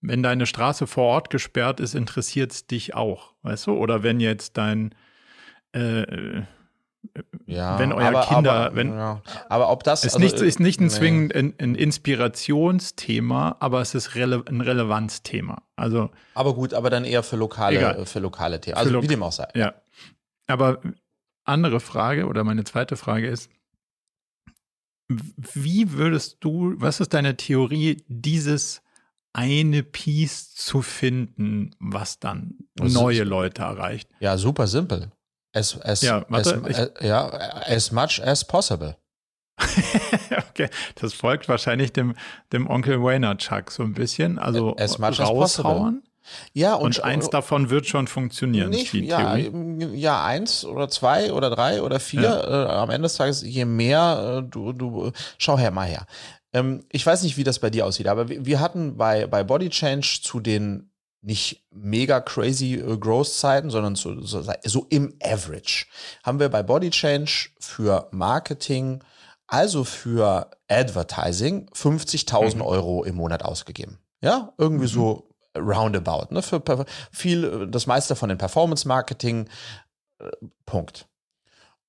wenn 0.00 0.22
deine 0.22 0.46
Straße 0.46 0.86
vor 0.86 1.04
Ort 1.04 1.30
gesperrt 1.30 1.80
ist, 1.80 1.94
interessiert 1.94 2.52
es 2.52 2.66
dich 2.66 2.94
auch, 2.94 3.34
weißt 3.42 3.68
du? 3.68 3.74
Oder 3.74 4.02
wenn 4.02 4.20
jetzt 4.20 4.58
dein 4.58 4.94
äh, 5.72 6.42
ja, 7.46 7.78
wenn 7.78 7.92
euer 7.92 8.08
aber, 8.08 8.26
Kinder, 8.26 8.52
aber, 8.52 8.76
wenn, 8.76 8.92
ja. 8.92 9.22
Aber 9.48 9.70
ob 9.70 9.84
das. 9.84 10.04
Ist, 10.04 10.14
also, 10.14 10.24
nicht, 10.24 10.40
ist 10.40 10.60
nicht 10.60 10.80
ein 10.80 10.90
zwingend 10.90 11.34
ein, 11.34 11.54
ein, 11.58 11.74
Inspirationsthema, 11.74 13.56
aber 13.60 13.80
es 13.80 13.94
ist 13.94 14.14
rele 14.14 14.42
ein 14.48 14.60
Relevanzthema. 14.60 15.62
Also, 15.76 16.10
aber 16.34 16.54
gut, 16.54 16.74
aber 16.74 16.90
dann 16.90 17.04
eher 17.04 17.22
für 17.22 17.36
lokale, 17.36 18.04
für 18.06 18.18
lokale 18.20 18.60
Themen. 18.60 18.76
Also, 18.76 19.02
wie 19.02 19.06
dem 19.06 19.22
auch 19.22 19.32
sei. 19.32 19.48
Ja. 19.54 19.74
Aber 20.46 20.80
andere 21.44 21.80
Frage 21.80 22.26
oder 22.26 22.44
meine 22.44 22.64
zweite 22.64 22.96
Frage 22.96 23.28
ist, 23.28 23.50
wie 25.08 25.92
würdest 25.92 26.38
du, 26.40 26.74
was 26.76 27.00
ist 27.00 27.14
deine 27.14 27.36
Theorie, 27.36 28.02
dieses 28.08 28.82
eine 29.32 29.82
Piece 29.82 30.54
zu 30.54 30.82
finden, 30.82 31.70
was 31.78 32.18
dann 32.18 32.54
neue 32.80 33.22
Leute 33.22 33.62
erreicht? 33.62 34.08
Ja, 34.18 34.36
super 34.38 34.66
simpel. 34.66 35.12
As, 35.56 35.80
as, 35.80 36.02
ja, 36.02 36.22
warte, 36.28 36.62
as, 36.68 36.78
as, 36.78 36.90
ja, 37.00 37.28
as 37.28 37.90
much 37.90 38.20
as 38.22 38.44
possible. 38.44 38.94
okay, 40.50 40.68
das 40.96 41.14
folgt 41.14 41.48
wahrscheinlich 41.48 41.94
dem, 41.94 42.14
dem 42.52 42.68
Onkel 42.68 43.02
Wayner 43.02 43.38
Chuck 43.38 43.70
so 43.70 43.82
ein 43.82 43.94
bisschen. 43.94 44.38
Also 44.38 44.76
as 44.76 44.98
much 44.98 45.18
raushauen. 45.18 46.02
Ja, 46.52 46.74
und, 46.74 46.98
und 46.98 47.04
eins 47.04 47.30
davon 47.30 47.70
wird 47.70 47.86
schon 47.86 48.06
funktionieren. 48.06 48.68
Nicht, 48.68 48.92
ja, 48.92 49.36
ja, 49.36 50.24
eins 50.24 50.66
oder 50.66 50.90
zwei 50.90 51.32
oder 51.32 51.48
drei 51.48 51.80
oder 51.80 52.00
vier. 52.00 52.22
Ja. 52.22 52.64
Äh, 52.64 52.68
am 52.72 52.90
Ende 52.90 53.06
des 53.06 53.14
Tages, 53.14 53.42
je 53.42 53.64
mehr 53.64 54.42
äh, 54.44 54.50
du, 54.50 54.72
du, 54.74 55.12
schau 55.38 55.56
her 55.56 55.70
mal 55.70 55.86
her. 55.86 56.06
Ähm, 56.52 56.84
ich 56.92 57.06
weiß 57.06 57.22
nicht, 57.22 57.38
wie 57.38 57.44
das 57.44 57.60
bei 57.60 57.70
dir 57.70 57.86
aussieht, 57.86 58.08
aber 58.08 58.28
wir, 58.28 58.44
wir 58.44 58.60
hatten 58.60 58.98
bei, 58.98 59.26
bei 59.26 59.42
Body 59.42 59.70
Change 59.70 60.18
zu 60.22 60.40
den 60.40 60.90
nicht 61.22 61.66
mega 61.70 62.20
crazy 62.20 62.74
äh, 62.74 62.96
Growth-Zeiten, 62.96 63.70
sondern 63.70 63.96
so, 63.96 64.20
so, 64.20 64.42
so, 64.64 64.86
im 64.90 65.14
Average, 65.22 65.86
haben 66.22 66.38
wir 66.38 66.48
bei 66.48 66.62
Body 66.62 66.90
Change 66.90 67.50
für 67.58 68.08
Marketing, 68.12 69.02
also 69.46 69.84
für 69.84 70.50
Advertising, 70.68 71.68
50.000 71.74 72.56
mhm. 72.56 72.62
Euro 72.62 73.04
im 73.04 73.16
Monat 73.16 73.44
ausgegeben. 73.44 73.98
Ja, 74.20 74.52
irgendwie 74.58 74.86
mhm. 74.86 74.90
so 74.90 75.28
roundabout. 75.56 76.32
Ne? 76.34 76.42
Für 76.42 76.62
viel, 77.10 77.66
das 77.68 77.86
meiste 77.86 78.16
von 78.16 78.28
den 78.28 78.38
Performance-Marketing, 78.38 79.48
äh, 80.18 80.30
Punkt. 80.64 81.08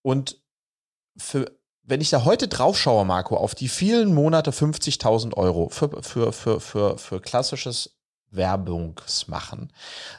Und 0.02 0.40
für, 1.18 1.52
wenn 1.84 2.02
ich 2.02 2.10
da 2.10 2.26
heute 2.26 2.48
drauf 2.48 2.78
schaue, 2.78 3.06
Marco, 3.06 3.38
auf 3.38 3.56
die 3.56 3.70
vielen 3.70 4.14
Monate 4.14 4.52
50.000 4.52 5.34
Euro 5.36 5.70
für, 5.70 6.02
für, 6.02 6.32
für, 6.32 6.60
für, 6.60 6.98
für 6.98 7.22
klassisches 7.22 7.97
Werbungsmachen, 8.32 9.72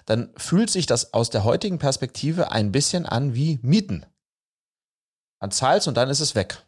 dann 0.07 0.31
fühlt 0.37 0.71
sich 0.71 0.87
das 0.87 1.13
aus 1.13 1.31
der 1.31 1.45
heutigen 1.45 1.79
Perspektive 1.79 2.53
ein 2.53 2.73
bisschen 2.73 3.07
an 3.07 3.35
wie 3.35 3.59
Mieten. 3.63 4.07
Man 5.41 5.51
zahlt 5.51 5.87
und 5.87 5.97
dann 5.97 6.11
ist 6.11 6.21
es 6.21 6.35
weg. 6.35 6.65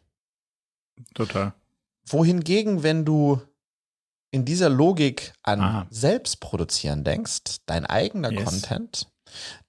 Total. 1.13 1.53
Wohingegen, 2.05 2.83
wenn 2.83 3.05
du 3.05 3.41
in 4.31 4.45
dieser 4.45 4.69
Logik 4.69 5.33
an 5.43 5.59
Aha. 5.61 5.87
Selbstproduzieren 5.89 7.03
denkst, 7.03 7.57
dein 7.65 7.85
eigener 7.85 8.31
yes. 8.31 8.45
Content, 8.45 9.07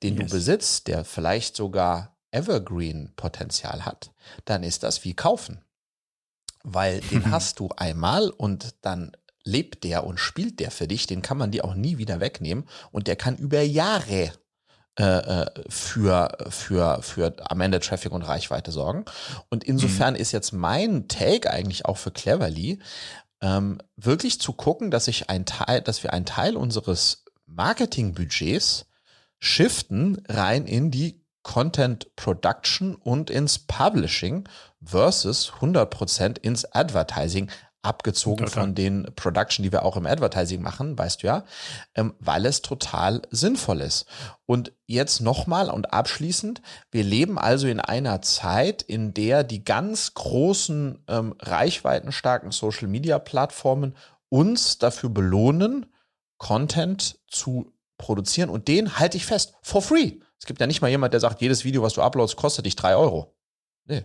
den 0.02 0.16
yes. 0.16 0.30
du 0.30 0.36
besitzt, 0.36 0.86
der 0.86 1.04
vielleicht 1.04 1.56
sogar 1.56 2.16
Evergreen-Potenzial 2.30 3.84
hat, 3.84 4.12
dann 4.44 4.62
ist 4.62 4.82
das 4.82 5.04
wie 5.04 5.14
kaufen. 5.14 5.64
Weil 6.62 7.00
den 7.00 7.30
hast 7.30 7.58
du 7.58 7.68
einmal 7.76 8.30
und 8.30 8.76
dann 8.82 9.12
lebt 9.44 9.84
der 9.84 10.04
und 10.04 10.18
spielt 10.18 10.60
der 10.60 10.70
für 10.70 10.86
dich, 10.86 11.06
den 11.06 11.22
kann 11.22 11.38
man 11.38 11.50
dir 11.50 11.64
auch 11.64 11.74
nie 11.74 11.98
wieder 11.98 12.20
wegnehmen 12.20 12.64
und 12.90 13.06
der 13.06 13.16
kann 13.16 13.36
über 13.36 13.62
Jahre 13.62 14.32
äh, 14.98 15.04
äh 15.04 15.46
für, 15.68 16.36
für, 16.50 17.02
für 17.02 17.34
am 17.50 17.60
Ende 17.60 17.80
Traffic 17.80 18.12
und 18.12 18.22
Reichweite 18.22 18.72
sorgen. 18.72 19.04
Und 19.48 19.64
insofern 19.64 20.14
mhm. 20.14 20.20
ist 20.20 20.32
jetzt 20.32 20.52
mein 20.52 21.08
Take 21.08 21.50
eigentlich 21.50 21.86
auch 21.86 21.96
für 21.96 22.10
Cleverly, 22.10 22.78
ähm, 23.40 23.78
wirklich 23.96 24.40
zu 24.40 24.52
gucken, 24.52 24.90
dass 24.90 25.08
ich 25.08 25.28
ein 25.28 25.44
Teil, 25.44 25.82
dass 25.82 26.02
wir 26.02 26.12
einen 26.12 26.26
Teil 26.26 26.56
unseres 26.56 27.24
Marketingbudgets 27.46 28.86
shiften 29.40 30.22
rein 30.28 30.66
in 30.66 30.90
die 30.90 31.20
Content 31.42 32.14
Production 32.14 32.94
und 32.94 33.28
ins 33.28 33.58
Publishing 33.58 34.48
versus 34.82 35.52
100% 35.60 36.38
ins 36.38 36.64
Advertising 36.72 37.50
abgezogen 37.82 38.46
total. 38.46 38.62
von 38.62 38.74
den 38.74 39.12
Production, 39.16 39.64
die 39.64 39.72
wir 39.72 39.84
auch 39.84 39.96
im 39.96 40.06
Advertising 40.06 40.62
machen, 40.62 40.96
weißt 40.96 41.22
du 41.22 41.26
ja, 41.26 41.44
ähm, 41.94 42.14
weil 42.20 42.46
es 42.46 42.62
total 42.62 43.22
sinnvoll 43.30 43.80
ist. 43.80 44.06
Und 44.46 44.72
jetzt 44.86 45.20
nochmal 45.20 45.68
und 45.68 45.92
abschließend, 45.92 46.62
wir 46.90 47.02
leben 47.02 47.38
also 47.38 47.66
in 47.66 47.80
einer 47.80 48.22
Zeit, 48.22 48.82
in 48.82 49.14
der 49.14 49.42
die 49.42 49.64
ganz 49.64 50.14
großen, 50.14 51.04
ähm, 51.08 51.34
reichweitenstarken 51.40 52.52
Social-Media-Plattformen 52.52 53.96
uns 54.28 54.78
dafür 54.78 55.10
belohnen, 55.10 55.86
Content 56.38 57.18
zu 57.28 57.72
produzieren 57.98 58.50
und 58.50 58.68
den 58.68 58.98
halte 58.98 59.16
ich 59.16 59.26
fest, 59.26 59.54
for 59.62 59.82
free. 59.82 60.18
Es 60.38 60.46
gibt 60.46 60.60
ja 60.60 60.66
nicht 60.66 60.82
mal 60.82 60.88
jemand, 60.88 61.12
der 61.12 61.20
sagt, 61.20 61.40
jedes 61.40 61.64
Video, 61.64 61.82
was 61.82 61.94
du 61.94 62.02
uploadst, 62.02 62.36
kostet 62.36 62.66
dich 62.66 62.74
drei 62.74 62.96
Euro. 62.96 63.36
Nee. 63.84 64.04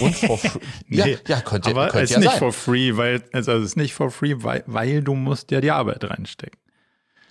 Und 0.00 0.14
for 0.14 0.38
free. 0.38 0.60
nee, 0.88 0.98
ja, 0.98 1.18
ja, 1.26 1.40
könnte, 1.40 1.70
aber 1.70 1.88
könnte 1.88 2.04
es 2.04 2.10
ist 2.10 2.14
ja 2.14 2.20
nicht 2.20 2.30
sein. 2.30 2.38
for 2.38 2.52
free, 2.52 2.96
weil, 2.96 3.22
also 3.32 3.52
es 3.52 3.64
ist 3.64 3.76
nicht 3.76 3.94
for 3.94 4.10
free, 4.10 4.34
weil, 4.38 4.62
weil 4.66 5.02
du 5.02 5.14
musst 5.14 5.50
ja 5.50 5.60
die 5.60 5.70
Arbeit 5.70 6.04
reinstecken. 6.04 6.58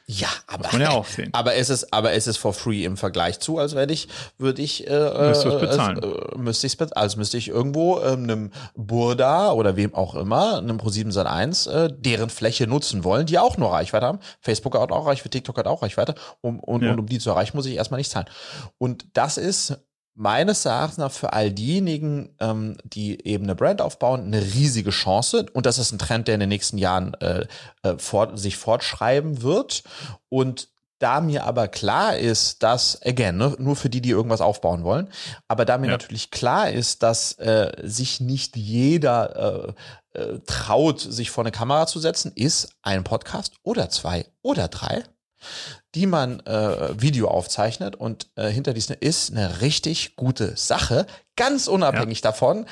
Ja, 0.05 0.27
aber, 0.47 0.63
Muss 0.63 0.73
man 0.73 0.81
ja 0.81 0.89
auch 0.91 1.05
sehen. 1.05 1.29
aber 1.33 1.55
es 1.55 1.69
ist, 1.69 1.93
aber 1.93 2.11
es 2.11 2.27
ist 2.27 2.35
for 2.35 2.53
free 2.53 2.83
im 2.83 2.97
Vergleich 2.97 3.39
zu, 3.39 3.57
als 3.57 3.73
wenn 3.73 3.89
ich, 3.89 4.09
würde 4.37 4.61
ich, 4.61 4.85
äh, 4.85 5.27
müsste 5.27 5.49
es 5.49 5.61
bezahlen. 5.61 6.03
Äh, 6.03 6.37
müsste 6.37 6.67
ich 6.67 6.77
bezahlen, 6.77 7.01
also 7.01 7.17
müsste 7.17 7.37
ich 7.37 7.47
irgendwo 7.47 7.99
äh, 7.99 8.11
einem 8.11 8.51
Burda 8.75 9.53
oder 9.53 9.77
wem 9.77 9.95
auch 9.95 10.15
immer, 10.15 10.57
einem 10.57 10.77
Pro7 10.77 11.11
Sat 11.11 11.27
1, 11.27 11.67
äh, 11.67 11.89
deren 11.97 12.29
Fläche 12.29 12.67
nutzen 12.67 13.05
wollen, 13.05 13.25
die 13.25 13.39
auch 13.39 13.57
nur 13.57 13.71
Reichweite 13.71 14.05
haben. 14.05 14.19
Facebook 14.41 14.77
hat 14.77 14.91
auch 14.91 15.07
Reichweite, 15.07 15.29
TikTok 15.29 15.57
hat 15.57 15.67
auch 15.67 15.81
Reichweite. 15.81 16.15
Um, 16.41 16.59
und, 16.59 16.83
ja. 16.83 16.91
und 16.91 16.99
um 16.99 17.05
die 17.05 17.19
zu 17.19 17.29
erreichen, 17.29 17.55
muss 17.55 17.65
ich 17.65 17.75
erstmal 17.75 17.99
nicht 17.99 18.11
zahlen. 18.11 18.27
Und 18.77 19.05
das 19.13 19.37
ist 19.37 19.79
meines 20.15 20.65
Erachtens 20.65 20.97
nach 20.97 21.11
für 21.11 21.33
all 21.33 21.51
diejenigen, 21.51 22.35
ähm, 22.39 22.77
die 22.83 23.25
eben 23.25 23.45
eine 23.45 23.55
Brand 23.55 23.81
aufbauen, 23.81 24.25
eine 24.25 24.41
riesige 24.41 24.91
Chance. 24.91 25.45
Und 25.53 25.65
das 25.65 25.77
ist 25.77 25.91
ein 25.91 25.99
Trend, 25.99 26.27
der 26.27 26.35
in 26.35 26.39
den 26.39 26.49
nächsten 26.49 26.77
Jahren 26.77 27.13
äh, 27.15 27.47
äh, 27.81 27.97
fort, 27.97 28.37
sich 28.37 28.57
fortschreiben 28.57 29.41
wird. 29.41 29.83
Und 30.29 30.69
da 30.99 31.19
mir 31.19 31.43
aber 31.43 31.67
klar 31.67 32.17
ist, 32.17 32.63
dass, 32.63 33.01
again, 33.01 33.37
ne, 33.37 33.55
nur 33.59 33.75
für 33.75 33.89
die, 33.89 33.99
die 33.99 34.11
irgendwas 34.11 34.39
aufbauen 34.39 34.83
wollen, 34.83 35.09
aber 35.49 35.65
da 35.65 35.77
mir 35.77 35.87
ja. 35.87 35.93
natürlich 35.93 36.31
klar 36.31 36.69
ist, 36.69 37.03
dass 37.03 37.33
äh, 37.39 37.73
sich 37.83 38.21
nicht 38.21 38.55
jeder 38.55 39.73
äh, 40.13 40.19
äh, 40.19 40.39
traut, 40.45 41.01
sich 41.01 41.29
vor 41.29 41.43
eine 41.43 41.51
Kamera 41.51 41.87
zu 41.87 41.99
setzen, 41.99 42.31
ist 42.35 42.75
ein 42.83 43.03
Podcast 43.03 43.55
oder 43.63 43.89
zwei 43.89 44.25
oder 44.43 44.69
drei 44.69 45.03
die 45.95 46.07
man 46.07 46.39
äh, 46.41 46.99
Video 46.99 47.27
aufzeichnet 47.27 47.95
und 47.95 48.29
äh, 48.35 48.49
hinter 48.49 48.73
diesen 48.73 48.95
ist 48.99 49.31
eine 49.31 49.61
richtig 49.61 50.15
gute 50.15 50.55
Sache, 50.57 51.05
ganz 51.35 51.67
unabhängig 51.67 52.19
ja. 52.19 52.31
davon, 52.31 52.65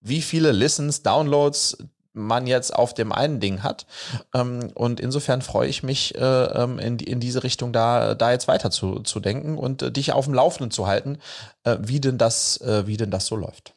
wie 0.00 0.22
viele 0.22 0.52
Listens, 0.52 1.02
Downloads 1.02 1.78
man 2.12 2.46
jetzt 2.46 2.74
auf 2.74 2.94
dem 2.94 3.10
einen 3.10 3.40
Ding 3.40 3.62
hat. 3.62 3.86
Ähm, 4.32 4.70
und 4.74 5.00
insofern 5.00 5.42
freue 5.42 5.68
ich 5.68 5.82
mich, 5.82 6.14
äh, 6.14 6.20
ähm, 6.20 6.78
in, 6.78 6.98
in 6.98 7.20
diese 7.20 7.42
Richtung 7.42 7.72
da, 7.72 8.14
da 8.14 8.30
jetzt 8.30 8.46
weiter 8.46 8.70
zu, 8.70 9.00
zu 9.00 9.18
denken 9.18 9.58
und 9.58 9.82
äh, 9.82 9.90
dich 9.90 10.12
auf 10.12 10.26
dem 10.26 10.34
Laufenden 10.34 10.70
zu 10.70 10.86
halten, 10.86 11.18
äh, 11.64 11.76
wie 11.80 12.00
denn 12.00 12.18
das, 12.18 12.60
äh, 12.60 12.86
wie 12.86 12.96
denn 12.96 13.10
das 13.10 13.26
so 13.26 13.34
läuft. 13.36 13.74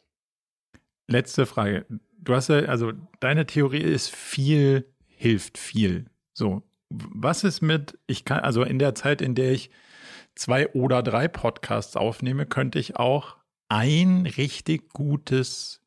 Letzte 1.08 1.46
Frage. 1.46 1.86
Du 2.20 2.36
hast 2.36 2.50
ja, 2.50 2.58
also 2.66 2.92
deine 3.20 3.48
Theorie 3.48 3.82
ist 3.82 4.10
viel 4.10 4.86
hilft 5.18 5.58
viel. 5.58 6.06
So, 6.34 6.62
was 6.90 7.44
ist 7.44 7.62
mit, 7.62 7.98
ich 8.08 8.26
kann, 8.26 8.40
also 8.40 8.64
in 8.64 8.80
der 8.80 8.96
Zeit, 8.96 9.22
in 9.22 9.36
der 9.36 9.52
ich 9.52 9.70
zwei 10.36 10.72
oder 10.74 11.04
drei 11.04 11.28
Podcasts 11.28 11.96
aufnehme, 11.96 12.46
könnte 12.46 12.80
ich 12.80 12.96
auch 12.96 13.38
ein 13.70 14.26
richtig 14.26 14.94
gutes 14.94 15.82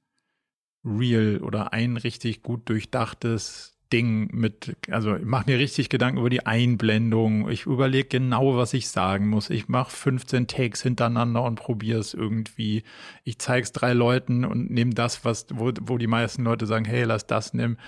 Reel 0.84 1.42
oder 1.42 1.72
ein 1.72 1.96
richtig 1.96 2.42
gut 2.42 2.68
durchdachtes 2.68 3.78
Ding 3.93 4.28
mit, 4.32 4.76
also 4.91 5.16
ich 5.16 5.24
mache 5.24 5.51
mir 5.51 5.59
richtig 5.59 5.88
Gedanken 5.88 6.18
über 6.18 6.30
die 6.30 6.47
Einblendung. 6.47 7.49
Ich 7.51 7.66
überlege 7.66 8.09
genau, 8.09 8.57
was 8.57 8.72
ich 8.72 8.88
sagen 8.88 9.28
muss. 9.28 9.51
Ich 9.51 9.68
mache 9.68 9.91
15 9.91 10.47
Takes 10.47 10.82
hintereinander 10.82 11.43
und 11.43 11.57
probiere 11.57 11.99
es 11.99 12.14
irgendwie. 12.14 12.84
Ich 13.24 13.38
zeige 13.38 13.64
es 13.64 13.72
drei 13.72 13.93
Leuten 13.93 14.45
und 14.45 14.70
nehme 14.70 14.95
das, 14.95 15.24
was, 15.24 15.47
wo, 15.53 15.72
wo 15.80 15.99
die 15.99 16.07
meisten 16.07 16.45
Leute 16.45 16.66
sagen, 16.66 16.84
hey, 16.84 17.05
lass 17.05 17.26
das 17.26 17.53
nehmen. 17.53 17.78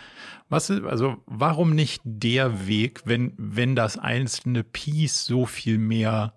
Was 0.48 0.70
also 0.70 1.16
warum 1.26 1.74
nicht 1.74 2.02
der 2.04 2.66
Weg, 2.66 3.02
wenn, 3.04 3.32
wenn 3.36 3.76
das 3.76 3.98
einzelne 3.98 4.64
Piece 4.64 5.24
so 5.24 5.46
viel 5.46 5.78
mehr 5.78 6.34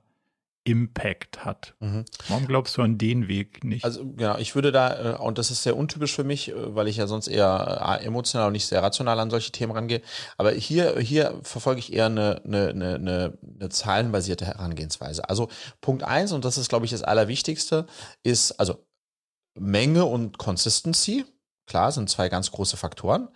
Impact 0.66 1.46
hat. 1.46 1.76
Mhm. 1.80 2.06
Warum 2.28 2.48
glaubst 2.48 2.76
du 2.76 2.82
an 2.82 2.98
den 2.98 3.28
Weg 3.28 3.64
nicht? 3.64 3.86
Also 3.86 4.04
genau, 4.04 4.38
ich 4.38 4.56
würde 4.56 4.72
da, 4.72 5.14
äh, 5.14 5.18
und 5.18 5.38
das 5.38 5.52
ist 5.52 5.62
sehr 5.62 5.78
untypisch 5.78 6.14
für 6.14 6.24
mich, 6.24 6.50
äh, 6.50 6.76
weil 6.76 6.88
ich 6.88 6.98
ja 6.98 7.06
sonst 7.06 7.28
eher 7.28 8.00
äh, 8.02 8.04
emotional 8.04 8.48
und 8.48 8.54
nicht 8.54 8.66
sehr 8.66 8.82
rational 8.82 9.20
an 9.20 9.30
solche 9.30 9.52
Themen 9.52 9.72
rangehe. 9.72 10.02
Aber 10.38 10.52
hier, 10.52 11.00
hier 11.00 11.40
verfolge 11.44 11.80
ich 11.80 11.94
eher 11.94 12.08
eine, 12.08 12.42
eine, 12.44 12.70
eine, 12.70 13.38
eine 13.60 13.70
zahlenbasierte 13.70 14.46
Herangehensweise. 14.46 15.30
Also 15.30 15.50
Punkt 15.82 16.04
eins, 16.04 16.32
und 16.32 16.44
das 16.44 16.58
ist, 16.58 16.70
glaube 16.70 16.86
ich, 16.86 16.92
das 16.92 17.04
Allerwichtigste, 17.04 17.86
ist 18.24 18.54
also 18.54 18.84
Menge 19.54 20.06
und 20.06 20.40
Consistency. 20.40 21.26
Klar, 21.68 21.92
sind 21.92 22.10
zwei 22.10 22.30
ganz 22.30 22.52
große 22.52 22.78
Faktoren. 22.78 23.30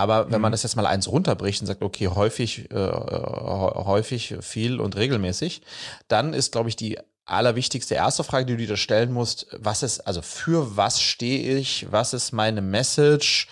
Aber 0.00 0.30
wenn 0.30 0.38
mhm. 0.38 0.42
man 0.42 0.52
das 0.52 0.62
jetzt 0.62 0.76
mal 0.76 0.86
eins 0.86 1.08
runterbricht 1.08 1.60
und 1.60 1.66
sagt, 1.66 1.82
okay, 1.82 2.08
häufig, 2.08 2.70
äh, 2.70 2.74
häufig, 2.74 4.34
viel 4.40 4.80
und 4.80 4.96
regelmäßig, 4.96 5.60
dann 6.08 6.32
ist, 6.32 6.52
glaube 6.52 6.70
ich, 6.70 6.76
die 6.76 6.98
allerwichtigste 7.26 7.94
erste 7.94 8.24
Frage, 8.24 8.46
die 8.46 8.56
du 8.56 8.66
dir 8.66 8.76
stellen 8.78 9.12
musst, 9.12 9.46
was 9.52 9.82
ist, 9.82 10.00
also 10.00 10.22
für 10.22 10.78
was 10.78 11.02
stehe 11.02 11.58
ich, 11.58 11.86
was 11.90 12.14
ist 12.14 12.32
meine 12.32 12.62
Message, 12.62 13.46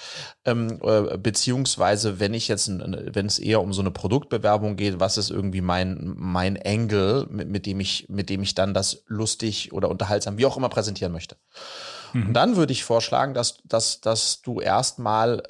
ähm, 0.46 0.80
äh, 0.82 1.18
beziehungsweise 1.18 2.18
wenn 2.18 2.32
ich 2.32 2.48
jetzt, 2.48 2.68
wenn 2.68 3.26
es 3.26 3.38
eher 3.38 3.60
um 3.60 3.74
so 3.74 3.82
eine 3.82 3.90
Produktbewerbung 3.90 4.76
geht, 4.76 5.00
was 5.00 5.18
ist 5.18 5.30
irgendwie 5.30 5.60
mein, 5.60 6.14
mein 6.16 6.58
Angle, 6.64 7.26
mit, 7.30 7.48
mit 7.50 7.66
dem 7.66 7.78
ich, 7.78 8.06
mit 8.08 8.30
dem 8.30 8.42
ich 8.42 8.54
dann 8.54 8.72
das 8.72 9.04
lustig 9.06 9.72
oder 9.74 9.90
unterhaltsam, 9.90 10.38
wie 10.38 10.46
auch 10.46 10.56
immer 10.56 10.70
präsentieren 10.70 11.12
möchte. 11.12 11.36
Mhm. 12.14 12.28
Und 12.28 12.32
dann 12.32 12.56
würde 12.56 12.72
ich 12.72 12.84
vorschlagen, 12.84 13.34
dass, 13.34 13.58
dass, 13.64 14.00
dass 14.00 14.40
du 14.40 14.60
erstmal 14.60 15.42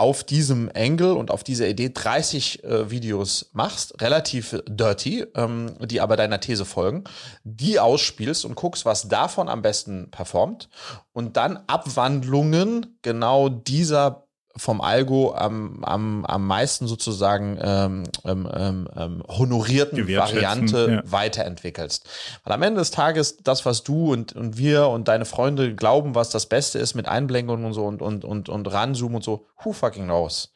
auf 0.00 0.24
diesem 0.24 0.70
Angle 0.74 1.12
und 1.12 1.30
auf 1.30 1.44
dieser 1.44 1.68
Idee 1.68 1.90
30 1.90 2.64
äh, 2.64 2.90
Videos 2.90 3.50
machst, 3.52 4.00
relativ 4.00 4.58
dirty, 4.66 5.26
ähm, 5.34 5.74
die 5.78 6.00
aber 6.00 6.16
deiner 6.16 6.40
These 6.40 6.64
folgen, 6.64 7.04
die 7.44 7.78
ausspielst 7.78 8.46
und 8.46 8.54
guckst, 8.54 8.86
was 8.86 9.08
davon 9.08 9.50
am 9.50 9.60
besten 9.60 10.10
performt 10.10 10.70
und 11.12 11.36
dann 11.36 11.58
Abwandlungen 11.66 12.98
genau 13.02 13.50
dieser 13.50 14.26
vom 14.60 14.82
Algo 14.82 15.34
am, 15.34 15.82
am, 15.84 16.24
am 16.26 16.46
meisten 16.46 16.86
sozusagen 16.86 17.58
ähm, 17.62 18.02
ähm, 18.24 18.48
ähm, 18.54 18.88
ähm 18.94 19.22
honorierten 19.26 20.06
Variante 20.06 21.02
ja. 21.04 21.10
weiterentwickelst. 21.10 22.06
Weil 22.44 22.52
am 22.52 22.62
Ende 22.62 22.80
des 22.80 22.90
Tages 22.90 23.38
das, 23.38 23.64
was 23.64 23.82
du 23.82 24.12
und, 24.12 24.34
und 24.34 24.58
wir 24.58 24.88
und 24.88 25.08
deine 25.08 25.24
Freunde 25.24 25.74
glauben, 25.74 26.14
was 26.14 26.28
das 26.28 26.46
Beste 26.46 26.78
ist 26.78 26.94
mit 26.94 27.08
Einblendungen 27.08 27.64
und 27.64 27.72
so 27.72 27.86
und, 27.86 28.02
und, 28.02 28.24
und, 28.24 28.48
und 28.50 28.70
ranzoomen 28.70 29.16
und 29.16 29.24
so, 29.24 29.46
who 29.64 29.72
fucking 29.72 30.04
knows? 30.04 30.52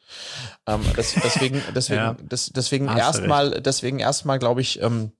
Ähm, 0.67 0.81
das, 0.95 1.15
deswegen, 1.15 1.61
deswegen, 1.73 2.01
ja. 2.01 2.15
das, 2.21 2.51
deswegen 2.55 2.87
erstmal, 2.87 3.61
deswegen 3.61 3.99
erstmal, 3.99 4.37
glaube 4.37 4.61
ich, 4.61 4.81
ähm, 4.81 5.13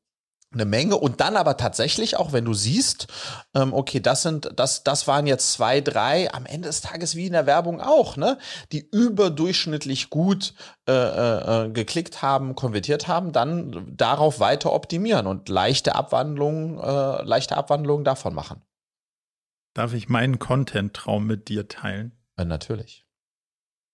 eine 0.54 0.66
Menge 0.66 0.96
und 0.96 1.20
dann 1.22 1.36
aber 1.36 1.58
tatsächlich 1.58 2.18
auch, 2.18 2.32
wenn 2.32 2.46
du 2.46 2.54
siehst, 2.54 3.08
ähm, 3.54 3.74
okay, 3.74 4.00
das 4.00 4.22
sind, 4.22 4.52
das, 4.56 4.84
das 4.84 5.08
waren 5.08 5.28
jetzt 5.28 5.52
zwei, 5.52 5.82
drei, 5.82 6.34
am 6.34 6.46
Ende 6.46 6.70
des 6.70 6.82
Tages 6.82 7.16
wie 7.16 7.28
in 7.28 7.34
der 7.34 7.46
Werbung 7.46 7.82
auch, 7.82 8.16
ne, 8.18 8.38
die 8.72 8.88
überdurchschnittlich 8.90 10.10
gut 10.10 10.54
äh, 10.88 10.94
äh, 10.94 11.70
geklickt 11.70 12.22
haben, 12.22 12.56
konvertiert 12.56 13.08
haben, 13.08 13.34
dann 13.34 13.96
darauf 13.96 14.40
weiter 14.40 14.72
optimieren 14.74 15.28
und 15.28 15.50
leichte 15.50 15.96
Abwandlungen, 15.96 16.80
äh, 16.80 17.24
leichte 17.24 17.58
Abwandlungen 17.58 18.06
davon 18.06 18.34
machen. 18.34 18.62
Darf 19.74 19.94
ich 19.94 20.08
meinen 20.08 20.40
Content-Traum 20.40 21.26
mit 21.26 21.50
dir 21.50 21.68
teilen? 21.68 22.14
Äh, 22.38 22.46
natürlich. 22.46 23.05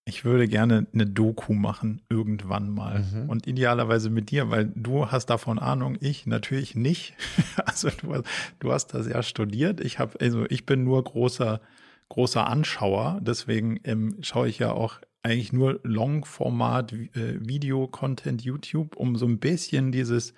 Ich 0.04 0.26
würde 0.26 0.48
gerne 0.48 0.88
eine 0.94 1.06
Doku 1.06 1.54
machen, 1.54 2.02
irgendwann 2.10 2.72
mal. 2.72 3.00
Mhm. 3.00 3.30
Und 3.30 3.46
idealerweise 3.46 4.10
mit 4.10 4.32
dir, 4.32 4.50
weil 4.50 4.72
du 4.76 5.12
hast 5.12 5.28
davon 5.28 5.60
Ahnung, 5.60 5.98
ich 6.00 6.26
natürlich 6.26 6.76
nicht. 6.76 7.14
also 7.66 7.90
du, 7.90 8.22
du 8.60 8.72
hast 8.72 8.94
das 8.94 9.08
ja 9.08 9.22
studiert. 9.22 9.80
Ich 9.80 10.00
habe, 10.00 10.20
also 10.20 10.46
ich 10.50 10.66
bin 10.66 10.84
nur 10.84 11.04
großer, 11.04 11.62
großer 12.10 12.48
Anschauer. 12.48 13.20
Deswegen 13.22 13.80
ähm, 13.84 14.18
schaue 14.22 14.50
ich 14.50 14.58
ja 14.58 14.72
auch 14.72 15.00
eigentlich 15.24 15.54
nur 15.54 15.80
Longformat 15.84 16.94
äh, 16.94 17.08
Video-Content 17.40 18.42
YouTube, 18.42 18.96
um 18.96 19.16
so 19.16 19.28
ein 19.28 19.38
bisschen 19.38 19.92
dieses 19.92 20.34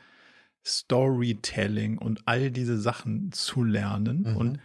Storytelling 0.65 1.97
und 1.97 2.21
all 2.25 2.51
diese 2.51 2.77
Sachen 2.77 3.31
zu 3.31 3.63
lernen. 3.63 4.25
Mhm. 4.27 4.37
Und 4.37 4.59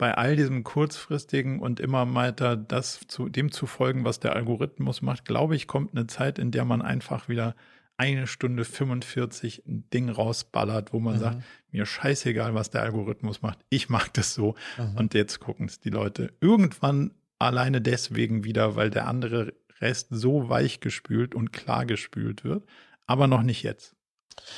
bei 0.00 0.14
all 0.14 0.34
diesem 0.34 0.64
kurzfristigen 0.64 1.60
und 1.60 1.78
immer 1.78 2.14
weiter 2.14 2.56
das 2.56 3.00
zu 3.06 3.28
dem 3.28 3.52
zu 3.52 3.66
folgen, 3.66 4.02
was 4.06 4.18
der 4.18 4.34
Algorithmus 4.34 5.02
macht, 5.02 5.26
glaube 5.26 5.54
ich, 5.54 5.66
kommt 5.66 5.94
eine 5.94 6.06
Zeit, 6.06 6.38
in 6.38 6.50
der 6.50 6.64
man 6.64 6.80
einfach 6.80 7.28
wieder 7.28 7.54
eine 7.98 8.26
Stunde 8.26 8.64
45 8.64 9.66
ein 9.66 9.84
Ding 9.92 10.08
rausballert, 10.08 10.94
wo 10.94 11.00
man 11.00 11.16
mhm. 11.16 11.18
sagt, 11.18 11.42
mir 11.70 11.84
scheißegal, 11.84 12.54
was 12.54 12.70
der 12.70 12.80
Algorithmus 12.80 13.42
macht, 13.42 13.58
ich 13.68 13.90
mag 13.90 14.10
das 14.14 14.32
so. 14.32 14.54
Mhm. 14.78 14.96
Und 14.96 15.12
jetzt 15.12 15.38
gucken 15.38 15.66
es 15.66 15.80
die 15.80 15.90
Leute 15.90 16.32
irgendwann 16.40 17.10
alleine 17.38 17.82
deswegen 17.82 18.42
wieder, 18.42 18.76
weil 18.76 18.88
der 18.88 19.06
andere 19.06 19.52
Rest 19.82 20.08
so 20.12 20.48
weich 20.48 20.80
gespült 20.80 21.34
und 21.34 21.52
klar 21.52 21.84
gespült 21.84 22.42
wird, 22.42 22.64
aber 23.06 23.26
noch 23.26 23.42
nicht 23.42 23.62
jetzt. 23.64 23.94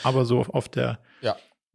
Aber 0.04 0.24
so 0.24 0.42
auf 0.42 0.68
der 0.68 1.00
ja. 1.20 1.34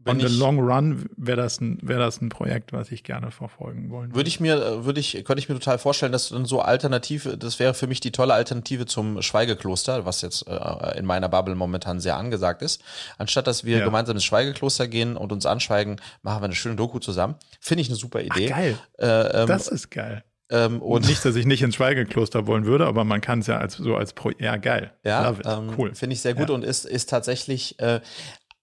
On 0.09 0.19
the 0.19 0.27
long 0.27 0.59
run 0.59 1.09
wäre 1.17 1.37
das, 1.37 1.59
ein, 1.59 1.79
wär 1.81 1.97
das 1.97 2.21
ein 2.21 2.29
Projekt, 2.29 2.73
was 2.73 2.91
ich 2.91 3.03
gerne 3.03 3.31
verfolgen 3.31 3.89
wollen 3.89 4.09
würde. 4.09 4.15
Würde 4.15 4.27
ich 4.27 4.39
mir, 4.39 4.85
würde 4.85 4.99
ich, 4.99 5.13
könnte 5.25 5.39
ich 5.39 5.49
mir 5.49 5.55
total 5.55 5.77
vorstellen, 5.77 6.11
dass 6.11 6.29
dann 6.29 6.45
so 6.45 6.61
alternativ, 6.61 7.27
das 7.37 7.59
wäre 7.59 7.73
für 7.73 7.87
mich 7.87 7.99
die 7.99 8.11
tolle 8.11 8.33
Alternative 8.33 8.85
zum 8.85 9.21
Schweigekloster, 9.21 10.05
was 10.05 10.21
jetzt 10.21 10.47
äh, 10.47 10.97
in 10.97 11.05
meiner 11.05 11.29
Bubble 11.29 11.55
momentan 11.55 11.99
sehr 11.99 12.17
angesagt 12.17 12.61
ist. 12.61 12.83
Anstatt 13.17 13.47
dass 13.47 13.63
wir 13.63 13.79
ja. 13.79 13.85
gemeinsam 13.85 14.15
ins 14.15 14.25
Schweigekloster 14.25 14.87
gehen 14.87 15.17
und 15.17 15.31
uns 15.31 15.45
anschweigen, 15.45 16.01
machen 16.21 16.41
wir 16.41 16.45
eine 16.45 16.55
schöne 16.55 16.75
Doku 16.75 16.99
zusammen. 16.99 17.35
Finde 17.59 17.81
ich 17.81 17.87
eine 17.87 17.97
super 17.97 18.21
Idee. 18.21 18.51
Ach, 18.51 18.57
geil. 18.57 18.77
Äh, 18.99 19.41
ähm, 19.41 19.47
das 19.47 19.67
ist 19.67 19.89
geil. 19.89 20.23
Ähm, 20.49 20.81
und 20.81 21.05
nicht, 21.07 21.23
dass 21.25 21.35
ich 21.35 21.45
nicht 21.45 21.61
ins 21.61 21.75
Schweigekloster 21.75 22.47
wollen 22.47 22.65
würde, 22.65 22.85
aber 22.85 23.03
man 23.03 23.19
kann 23.19 23.39
es 23.39 23.47
ja 23.47 23.57
als 23.57 23.75
so 23.75 23.95
als 23.97 24.13
Pro 24.13 24.31
ja 24.39 24.55
geil. 24.55 24.91
Ja, 25.03 25.35
ähm, 25.45 25.73
cool. 25.77 25.93
Finde 25.93 26.13
ich 26.13 26.21
sehr 26.21 26.35
gut 26.35 26.49
ja. 26.49 26.55
und 26.55 26.63
ist 26.63 26.85
ist 26.85 27.09
tatsächlich 27.09 27.77
äh, 27.79 27.99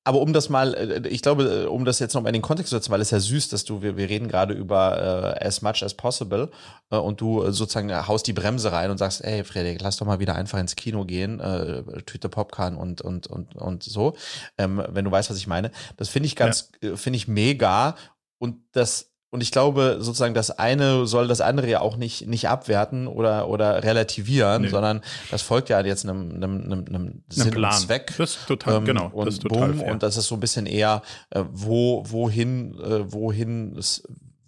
aber 0.04 0.20
um 0.20 0.32
das 0.34 0.50
mal, 0.50 0.74
äh, 0.74 1.08
ich 1.08 1.22
glaube, 1.22 1.44
äh, 1.44 1.66
um 1.66 1.84
das 1.84 1.98
jetzt 1.98 2.14
nochmal 2.14 2.30
in 2.30 2.34
den 2.34 2.42
Kontext 2.42 2.70
zu 2.70 2.76
setzen, 2.76 2.92
weil 2.92 3.00
es 3.00 3.10
ja 3.10 3.18
süß, 3.18 3.48
dass 3.48 3.64
du, 3.64 3.82
wir, 3.82 3.96
wir 3.96 4.08
reden 4.08 4.28
gerade 4.28 4.54
über 4.54 5.36
äh, 5.40 5.46
as 5.46 5.62
much 5.62 5.82
as 5.82 5.94
possible 5.94 6.50
äh, 6.90 6.96
und 6.96 7.20
du 7.20 7.42
äh, 7.42 7.52
sozusagen 7.52 7.90
haust 8.06 8.26
die 8.26 8.34
Bremse 8.34 8.70
rein 8.70 8.90
und 8.90 8.98
sagst, 8.98 9.24
ey 9.24 9.42
Frederik, 9.44 9.80
lass 9.80 9.96
doch 9.96 10.06
mal 10.06 10.20
wieder 10.20 10.34
einfach 10.34 10.58
ins 10.58 10.76
Kino 10.76 11.04
gehen, 11.04 11.40
äh, 11.40 11.82
Tüte 12.04 12.28
Popcorn 12.28 12.76
und, 12.76 13.00
und, 13.00 13.26
und, 13.26 13.56
und 13.56 13.82
so, 13.82 14.14
ähm, 14.58 14.82
wenn 14.88 15.04
du 15.04 15.10
weißt, 15.10 15.30
was 15.30 15.38
ich 15.38 15.46
meine. 15.46 15.70
Das 15.96 16.10
finde 16.10 16.26
ich 16.26 16.36
ganz, 16.36 16.70
ja. 16.82 16.96
finde 16.96 17.16
ich 17.16 17.26
mega 17.26 17.96
und 18.38 18.58
das 18.72 19.13
und 19.34 19.40
ich 19.40 19.50
glaube, 19.50 19.96
sozusagen, 19.98 20.32
das 20.32 20.52
eine 20.52 21.08
soll 21.08 21.26
das 21.26 21.40
andere 21.40 21.68
ja 21.68 21.80
auch 21.80 21.96
nicht, 21.96 22.28
nicht 22.28 22.48
abwerten 22.48 23.08
oder, 23.08 23.48
oder 23.48 23.82
relativieren, 23.82 24.62
nee. 24.62 24.68
sondern 24.68 25.00
das 25.28 25.42
folgt 25.42 25.70
ja 25.70 25.80
jetzt 25.80 26.08
einem, 26.08 26.36
einem, 26.36 26.62
einem, 26.62 26.84
einem 26.88 27.22
Sinn 27.30 27.50
Plan. 27.50 27.72
und 27.72 27.80
Zweck. 27.80 28.14
Das 28.16 28.36
ist 28.36 28.46
total, 28.46 28.76
ähm, 28.76 28.84
genau. 28.84 29.10
Und, 29.12 29.26
das 29.26 29.34
ist 29.34 29.42
total 29.42 29.72
boom, 29.72 29.88
und 29.90 30.04
das 30.04 30.16
ist 30.16 30.28
so 30.28 30.36
ein 30.36 30.40
bisschen 30.40 30.66
eher, 30.66 31.02
äh, 31.30 31.42
wo, 31.50 32.04
wohin, 32.06 32.78
äh, 32.78 33.12
wohin 33.12 33.76
es 33.76 34.04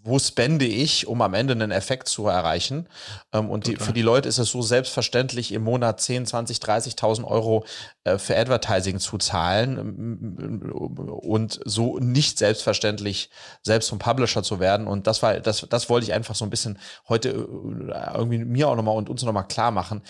wo 0.06 0.18
spende 0.18 0.64
ich, 0.64 1.06
um 1.06 1.20
am 1.20 1.34
Ende 1.34 1.52
einen 1.52 1.70
Effekt 1.70 2.08
zu 2.08 2.28
erreichen. 2.28 2.88
Ähm, 3.32 3.50
und 3.50 3.66
die, 3.66 3.76
für 3.76 3.92
die 3.92 4.02
Leute 4.02 4.28
ist 4.28 4.38
es 4.38 4.50
so 4.50 4.62
selbstverständlich, 4.62 5.52
im 5.52 5.62
Monat 5.62 6.00
10, 6.00 6.26
20, 6.26 6.58
30.000 6.58 7.24
Euro 7.24 7.64
äh, 8.04 8.18
für 8.18 8.36
Advertising 8.36 8.98
zu 9.00 9.18
zahlen 9.18 9.78
ähm, 9.78 10.70
und 10.70 11.60
so 11.64 11.98
nicht 11.98 12.38
selbstverständlich 12.38 13.30
selbst 13.62 13.88
zum 13.88 13.98
Publisher 13.98 14.42
zu 14.42 14.60
werden. 14.60 14.86
Und 14.86 15.06
das 15.06 15.22
war, 15.22 15.40
das, 15.40 15.66
das 15.68 15.90
wollte 15.90 16.06
ich 16.06 16.12
einfach 16.12 16.34
so 16.34 16.44
ein 16.44 16.50
bisschen 16.50 16.78
heute 17.08 17.30
äh, 17.30 18.16
irgendwie 18.16 18.38
mir 18.38 18.68
auch 18.68 18.76
nochmal 18.76 18.96
und 18.96 19.10
uns 19.10 19.22
nochmal 19.22 19.48
klar 19.48 19.72
machen. 19.72 20.02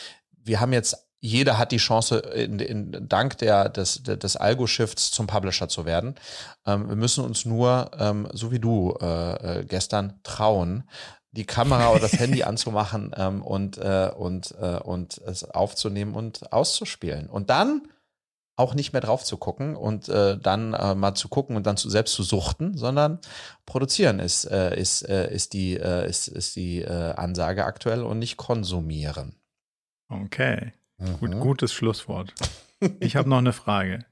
Wir 0.45 0.61
haben 0.61 0.73
jetzt 0.73 1.06
jeder 1.27 1.59
hat 1.59 1.72
die 1.72 1.79
Chance, 1.79 2.18
in, 2.18 2.61
in, 2.61 3.09
dank 3.09 3.39
der, 3.39 3.68
des, 3.68 4.03
des 4.03 4.37
Algo-Shifts 4.37 5.11
zum 5.11 5.27
Publisher 5.27 5.68
zu 5.68 5.85
werden. 5.85 6.14
Ähm, 6.64 6.89
wir 6.89 6.97
müssen 6.97 7.24
uns 7.24 7.45
nur, 7.45 7.91
ähm, 7.99 8.29
so 8.33 8.53
wie 8.53 8.61
du 8.61 8.97
äh, 9.01 9.61
äh, 9.61 9.64
gestern, 9.64 10.20
trauen, 10.22 10.89
die 11.33 11.45
Kamera 11.45 11.91
oder 11.91 12.01
das 12.01 12.12
Handy 12.18 12.45
anzumachen 12.45 13.12
ähm, 13.16 13.43
und, 13.43 13.77
äh, 13.79 14.11
und, 14.16 14.55
äh, 14.61 14.79
und 14.79 15.18
es 15.18 15.45
aufzunehmen 15.45 16.14
und 16.14 16.53
auszuspielen. 16.53 17.29
Und 17.29 17.51
dann 17.51 17.89
auch 18.59 18.74
nicht 18.74 18.93
mehr 18.93 19.03
drauf 19.03 19.22
zu 19.22 19.37
gucken 19.37 19.77
und 19.77 20.09
äh, 20.09 20.39
dann 20.39 20.72
äh, 20.72 20.95
mal 20.95 21.14
zu 21.14 21.29
gucken 21.29 21.57
und 21.57 21.66
dann 21.66 21.77
zu, 21.77 21.91
selbst 21.91 22.14
zu 22.14 22.22
suchten, 22.22 22.79
sondern 22.79 23.18
produzieren 23.66 24.18
ist, 24.18 24.45
äh, 24.47 24.79
ist, 24.79 25.03
äh, 25.03 25.31
ist 25.31 25.53
die, 25.53 25.74
äh, 25.74 26.09
ist, 26.09 26.29
ist 26.29 26.57
die 26.57 26.87
Ansage 26.87 27.66
aktuell 27.66 28.03
und 28.03 28.18
nicht 28.18 28.37
konsumieren. 28.37 29.35
Okay. 30.09 30.72
Gut, 30.99 31.33
gutes 31.41 31.73
Schlusswort. 31.75 32.33
Ich 33.01 33.17
habe 33.17 33.29
noch 33.29 33.39
eine 33.39 33.53
Frage. 33.53 34.05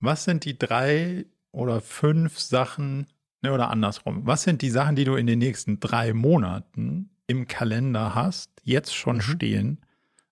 Was 0.00 0.24
sind 0.24 0.44
die 0.44 0.58
drei 0.58 1.26
oder 1.52 1.80
fünf 1.80 2.38
Sachen, 2.38 3.06
ne, 3.42 3.52
oder 3.52 3.70
andersrum, 3.70 4.26
was 4.26 4.42
sind 4.42 4.62
die 4.62 4.70
Sachen, 4.70 4.96
die 4.96 5.04
du 5.04 5.14
in 5.16 5.26
den 5.26 5.38
nächsten 5.38 5.80
drei 5.80 6.12
Monaten 6.12 7.10
im 7.26 7.48
Kalender 7.48 8.14
hast, 8.14 8.50
jetzt 8.62 8.94
schon 8.94 9.16
mhm. 9.16 9.20
stehen, 9.22 9.80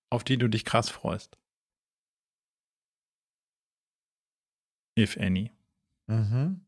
auf 0.09 0.23
die 0.23 0.37
du 0.37 0.47
dich 0.47 0.65
krass 0.65 0.89
freust? 0.89 1.37
If 4.97 5.17
any. 5.17 5.51
Mhm. 6.07 6.61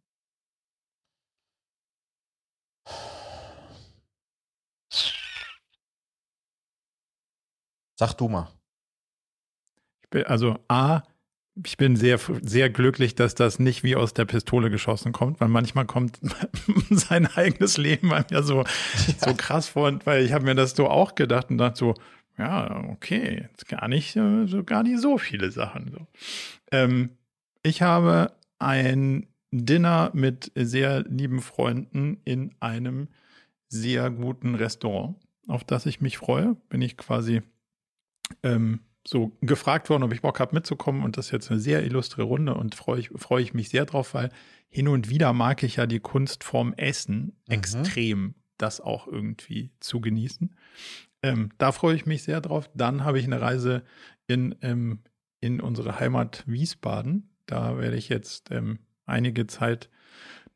Sag 7.95 8.13
du 8.13 8.27
mal 8.27 8.56
also 10.25 10.57
A, 10.67 11.03
ich 11.63 11.77
bin 11.77 11.95
sehr, 11.95 12.19
sehr 12.41 12.69
glücklich, 12.69 13.15
dass 13.15 13.33
das 13.33 13.59
nicht 13.59 13.83
wie 13.83 13.95
aus 13.95 14.13
der 14.13 14.25
Pistole 14.25 14.69
geschossen 14.69 15.11
kommt, 15.11 15.41
weil 15.41 15.47
manchmal 15.47 15.85
kommt 15.85 16.19
sein 16.89 17.25
eigenes 17.25 17.77
Leben 17.77 18.09
bei 18.09 18.23
mir 18.29 18.43
so, 18.43 18.63
ja. 18.63 18.65
so 19.17 19.33
krass 19.35 19.67
vor, 19.67 19.99
weil 20.05 20.23
ich 20.23 20.33
habe 20.33 20.45
mir 20.45 20.55
das 20.55 20.71
so 20.71 20.87
auch 20.87 21.15
gedacht 21.15 21.49
und 21.49 21.57
dachte 21.57 21.79
so, 21.79 21.95
ja, 22.37 22.85
okay, 22.89 23.47
jetzt 23.49 23.67
gar 23.67 23.87
nicht 23.87 24.13
so, 24.13 24.63
gar 24.63 24.83
nicht 24.83 24.99
so 24.99 25.17
viele 25.17 25.51
Sachen. 25.51 25.91
So. 25.91 26.07
Ähm, 26.71 27.09
ich 27.63 27.81
habe 27.81 28.33
ein 28.59 29.27
Dinner 29.51 30.11
mit 30.13 30.51
sehr 30.55 31.03
lieben 31.03 31.41
Freunden 31.41 32.21
in 32.25 32.53
einem 32.59 33.07
sehr 33.69 34.11
guten 34.11 34.55
Restaurant, 34.55 35.15
auf 35.47 35.63
das 35.63 35.85
ich 35.87 35.99
mich 35.99 36.17
freue. 36.17 36.55
Bin 36.69 36.81
ich 36.81 36.97
quasi 36.97 37.41
ähm, 38.43 38.81
so 39.07 39.31
gefragt 39.41 39.89
worden, 39.89 40.03
ob 40.03 40.13
ich 40.13 40.21
Bock 40.21 40.39
habe 40.39 40.53
mitzukommen 40.53 41.03
und 41.03 41.17
das 41.17 41.27
ist 41.27 41.31
jetzt 41.31 41.51
eine 41.51 41.59
sehr 41.59 41.83
illustre 41.83 42.23
Runde 42.23 42.53
und 42.55 42.75
freue 42.75 42.99
ich, 42.99 43.09
freue 43.15 43.41
ich 43.41 43.53
mich 43.53 43.69
sehr 43.69 43.85
drauf, 43.85 44.13
weil 44.13 44.31
hin 44.69 44.87
und 44.89 45.09
wieder 45.09 45.31
mag 45.31 45.63
ich 45.63 45.77
ja 45.77 45.87
die 45.87 46.01
Kunstform 46.01 46.73
Essen 46.73 47.37
mhm. 47.47 47.53
extrem, 47.53 48.35
das 48.57 48.81
auch 48.81 49.07
irgendwie 49.07 49.71
zu 49.79 50.01
genießen. 50.01 50.55
Ähm, 51.23 51.51
da 51.57 51.71
freue 51.71 51.95
ich 51.95 52.05
mich 52.05 52.23
sehr 52.23 52.41
drauf. 52.41 52.69
Dann 52.73 53.05
habe 53.05 53.17
ich 53.19 53.25
eine 53.25 53.39
Reise 53.39 53.83
in, 54.27 54.55
ähm, 54.61 54.99
in 55.39 55.61
unsere 55.61 55.99
Heimat 55.99 56.43
Wiesbaden. 56.45 57.29
Da 57.45 57.77
werde 57.77 57.95
ich 57.95 58.09
jetzt 58.09 58.51
ähm, 58.51 58.79
einige 59.05 59.47
Zeit, 59.47 59.89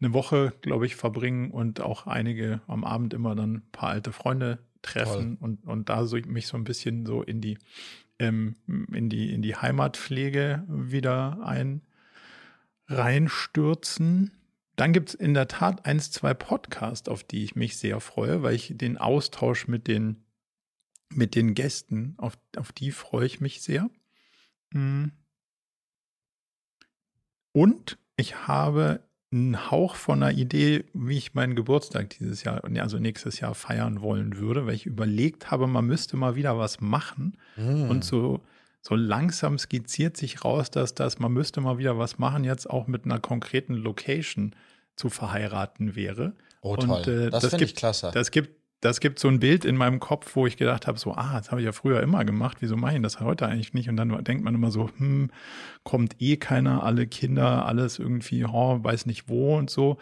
eine 0.01 0.13
Woche, 0.13 0.53
glaube 0.61 0.87
ich, 0.87 0.95
verbringen 0.95 1.51
und 1.51 1.79
auch 1.79 2.07
einige 2.07 2.61
am 2.67 2.83
Abend 2.83 3.13
immer 3.13 3.35
dann 3.35 3.53
ein 3.53 3.71
paar 3.71 3.89
alte 3.89 4.11
Freunde 4.11 4.59
treffen 4.81 5.37
und, 5.39 5.63
und 5.65 5.89
da 5.89 6.05
so, 6.05 6.17
mich 6.25 6.47
so 6.47 6.57
ein 6.57 6.63
bisschen 6.63 7.05
so 7.05 7.21
in 7.21 7.39
die 7.39 7.57
ähm, 8.21 8.55
in, 8.93 9.09
die, 9.09 9.33
in 9.33 9.41
die 9.41 9.55
Heimatpflege 9.55 10.63
wieder 10.67 11.39
ein 11.43 11.81
reinstürzen. 12.87 14.31
Dann 14.75 14.93
gibt 14.93 15.09
es 15.09 15.15
in 15.15 15.33
der 15.33 15.47
Tat 15.47 15.85
eins, 15.85 16.11
zwei 16.11 16.33
Podcasts, 16.33 17.09
auf 17.09 17.23
die 17.23 17.43
ich 17.43 17.55
mich 17.55 17.77
sehr 17.77 17.99
freue, 17.99 18.43
weil 18.43 18.55
ich 18.55 18.73
den 18.75 18.97
Austausch 18.97 19.67
mit 19.67 19.87
den, 19.87 20.23
mit 21.09 21.35
den 21.35 21.53
Gästen, 21.55 22.15
auf, 22.17 22.37
auf 22.55 22.71
die 22.71 22.91
freue 22.91 23.25
ich 23.25 23.41
mich 23.41 23.61
sehr. 23.61 23.89
Hm. 24.73 25.11
Und 27.53 27.97
ich 28.15 28.47
habe 28.47 29.03
ein 29.31 29.71
Hauch 29.71 29.95
von 29.95 30.21
einer 30.21 30.37
Idee, 30.37 30.83
wie 30.93 31.17
ich 31.17 31.33
meinen 31.33 31.55
Geburtstag 31.55 32.09
dieses 32.09 32.43
Jahr, 32.43 32.61
also 32.63 32.97
nächstes 32.97 33.39
Jahr 33.39 33.55
feiern 33.55 34.01
wollen 34.01 34.37
würde, 34.37 34.65
weil 34.65 34.73
ich 34.73 34.85
überlegt 34.85 35.51
habe, 35.51 35.67
man 35.67 35.85
müsste 35.85 36.17
mal 36.17 36.35
wieder 36.35 36.57
was 36.57 36.81
machen. 36.81 37.37
Mm. 37.55 37.89
Und 37.89 38.03
so, 38.03 38.41
so 38.81 38.95
langsam 38.95 39.57
skizziert 39.57 40.17
sich 40.17 40.43
raus, 40.43 40.69
dass 40.69 40.95
das, 40.95 41.19
man 41.19 41.31
müsste 41.31 41.61
mal 41.61 41.77
wieder 41.77 41.97
was 41.97 42.17
machen, 42.19 42.43
jetzt 42.43 42.69
auch 42.69 42.87
mit 42.87 43.05
einer 43.05 43.19
konkreten 43.19 43.73
Location 43.73 44.53
zu 44.97 45.09
verheiraten 45.09 45.95
wäre. 45.95 46.33
Oh, 46.61 46.75
toll. 46.75 46.97
Und, 46.97 47.07
äh, 47.07 47.29
das, 47.29 47.43
das 47.43 47.49
finde 47.51 47.65
ich 47.65 47.75
klasse. 47.75 48.11
Das 48.13 48.31
gibt 48.31 48.60
das 48.81 48.99
gibt 48.99 49.19
so 49.19 49.27
ein 49.27 49.39
Bild 49.39 49.63
in 49.63 49.77
meinem 49.77 49.99
Kopf, 49.99 50.35
wo 50.35 50.47
ich 50.47 50.57
gedacht 50.57 50.87
habe, 50.87 50.97
so, 50.97 51.13
ah, 51.13 51.37
das 51.37 51.51
habe 51.51 51.61
ich 51.61 51.65
ja 51.65 51.71
früher 51.71 52.01
immer 52.01 52.25
gemacht, 52.25 52.57
wieso 52.61 52.75
mache 52.75 52.95
ich 52.95 53.01
das 53.01 53.19
heute 53.19 53.47
eigentlich 53.47 53.73
nicht? 53.73 53.89
Und 53.89 53.95
dann 53.95 54.23
denkt 54.23 54.43
man 54.43 54.55
immer 54.55 54.71
so, 54.71 54.89
hm, 54.97 55.29
kommt 55.83 56.15
eh 56.19 56.37
keiner, 56.37 56.83
alle 56.83 57.05
Kinder, 57.05 57.65
alles 57.67 57.99
irgendwie, 57.99 58.43
oh, 58.43 58.83
weiß 58.83 59.05
nicht 59.05 59.29
wo 59.29 59.55
und 59.55 59.69
so. 59.69 59.97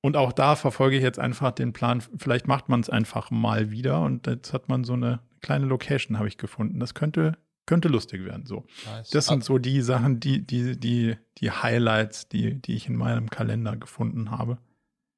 Und 0.00 0.16
auch 0.16 0.32
da 0.32 0.56
verfolge 0.56 0.96
ich 0.96 1.02
jetzt 1.02 1.18
einfach 1.18 1.52
den 1.52 1.74
Plan, 1.74 2.02
vielleicht 2.16 2.48
macht 2.48 2.68
man 2.68 2.80
es 2.80 2.90
einfach 2.90 3.30
mal 3.30 3.70
wieder 3.70 4.00
und 4.00 4.26
jetzt 4.26 4.52
hat 4.54 4.68
man 4.68 4.84
so 4.84 4.94
eine 4.94 5.20
kleine 5.42 5.66
Location, 5.66 6.18
habe 6.18 6.28
ich 6.28 6.38
gefunden. 6.38 6.80
Das 6.80 6.94
könnte, 6.94 7.36
könnte 7.66 7.88
lustig 7.88 8.24
werden. 8.24 8.46
So. 8.46 8.64
Nice. 8.86 9.10
Das 9.10 9.26
sind 9.26 9.44
so 9.44 9.58
die 9.58 9.82
Sachen, 9.82 10.18
die, 10.18 10.44
die, 10.44 10.80
die, 10.80 11.16
die 11.38 11.50
Highlights, 11.50 12.26
die, 12.28 12.54
die 12.54 12.74
ich 12.74 12.88
in 12.88 12.96
meinem 12.96 13.28
Kalender 13.28 13.76
gefunden 13.76 14.30
habe. 14.30 14.56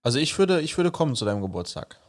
Also 0.03 0.19
ich 0.19 0.37
würde, 0.39 0.61
ich 0.61 0.77
würde 0.77 0.91
kommen 0.91 1.15
zu 1.15 1.25
deinem 1.25 1.41
Geburtstag. 1.41 2.01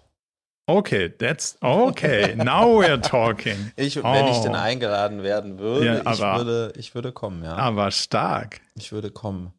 Okay, 0.68 1.13
that's 1.20 1.57
okay. 1.61 2.34
Now 2.36 2.80
we're 2.80 2.99
talking. 2.99 3.72
Ich, 3.78 3.95
wenn 4.01 4.28
ich 4.28 4.39
denn 4.39 4.53
oh. 4.53 4.57
eingeladen 4.57 5.22
werden 5.22 5.59
würde, 5.59 5.86
ja, 5.86 6.01
aber, 6.05 6.11
ich 6.13 6.20
würde, 6.20 6.74
ich 6.78 6.95
würde 6.95 7.11
kommen, 7.11 7.43
ja. 7.43 7.55
Aber 7.55 7.91
stark. 7.91 8.61
Ich 8.76 8.91
würde 8.91 9.11
kommen. 9.11 9.53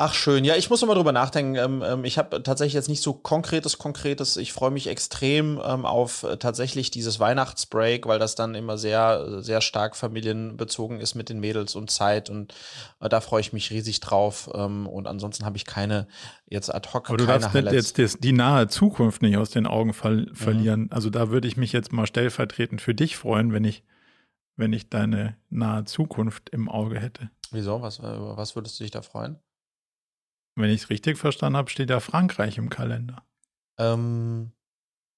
Ach 0.00 0.14
schön, 0.14 0.44
ja, 0.44 0.54
ich 0.54 0.70
muss 0.70 0.80
nochmal 0.80 0.94
drüber 0.94 1.10
nachdenken. 1.10 1.56
Ähm, 1.56 1.82
ähm, 1.84 2.04
ich 2.04 2.18
habe 2.18 2.40
tatsächlich 2.44 2.74
jetzt 2.74 2.88
nicht 2.88 3.02
so 3.02 3.14
konkretes, 3.14 3.78
konkretes. 3.78 4.36
Ich 4.36 4.52
freue 4.52 4.70
mich 4.70 4.86
extrem 4.86 5.60
ähm, 5.60 5.84
auf 5.84 6.22
äh, 6.22 6.36
tatsächlich 6.36 6.92
dieses 6.92 7.18
Weihnachtsbreak, 7.18 8.06
weil 8.06 8.20
das 8.20 8.36
dann 8.36 8.54
immer 8.54 8.78
sehr, 8.78 9.42
sehr 9.42 9.60
stark 9.60 9.96
familienbezogen 9.96 11.00
ist 11.00 11.16
mit 11.16 11.30
den 11.30 11.40
Mädels 11.40 11.74
und 11.74 11.90
Zeit 11.90 12.30
und 12.30 12.54
äh, 13.00 13.08
da 13.08 13.20
freue 13.20 13.40
ich 13.40 13.52
mich 13.52 13.72
riesig 13.72 13.98
drauf. 13.98 14.48
Ähm, 14.54 14.86
und 14.86 15.08
ansonsten 15.08 15.44
habe 15.44 15.56
ich 15.56 15.64
keine 15.64 16.06
jetzt 16.46 16.72
ad 16.72 16.90
hoc. 16.92 17.08
Aber 17.08 17.16
du 17.16 17.26
darfst 17.26 17.52
jetzt 17.52 17.98
das, 17.98 18.18
die 18.18 18.32
nahe 18.32 18.68
Zukunft 18.68 19.20
nicht 19.20 19.36
aus 19.36 19.50
den 19.50 19.66
Augen 19.66 19.94
ver 19.94 20.10
mhm. 20.10 20.32
verlieren. 20.32 20.80
Mhm. 20.82 20.92
Also 20.92 21.10
da 21.10 21.30
würde 21.30 21.48
ich 21.48 21.56
mich 21.56 21.72
jetzt 21.72 21.92
mal 21.92 22.06
stellvertretend 22.06 22.80
für 22.80 22.94
dich 22.94 23.16
freuen, 23.16 23.52
wenn 23.52 23.64
ich, 23.64 23.82
wenn 24.54 24.72
ich 24.72 24.90
deine 24.90 25.36
nahe 25.50 25.86
Zukunft 25.86 26.50
im 26.50 26.68
Auge 26.68 27.00
hätte. 27.00 27.30
Wieso? 27.50 27.82
Was, 27.82 27.98
äh, 27.98 28.02
was 28.04 28.54
würdest 28.54 28.78
du 28.78 28.84
dich 28.84 28.92
da 28.92 29.02
freuen? 29.02 29.40
Wenn 30.58 30.70
ich 30.70 30.82
es 30.82 30.90
richtig 30.90 31.18
verstanden 31.18 31.56
habe, 31.56 31.70
steht 31.70 31.88
ja 31.88 32.00
Frankreich 32.00 32.58
im 32.58 32.68
Kalender. 32.68 33.22
Ähm, 33.78 34.50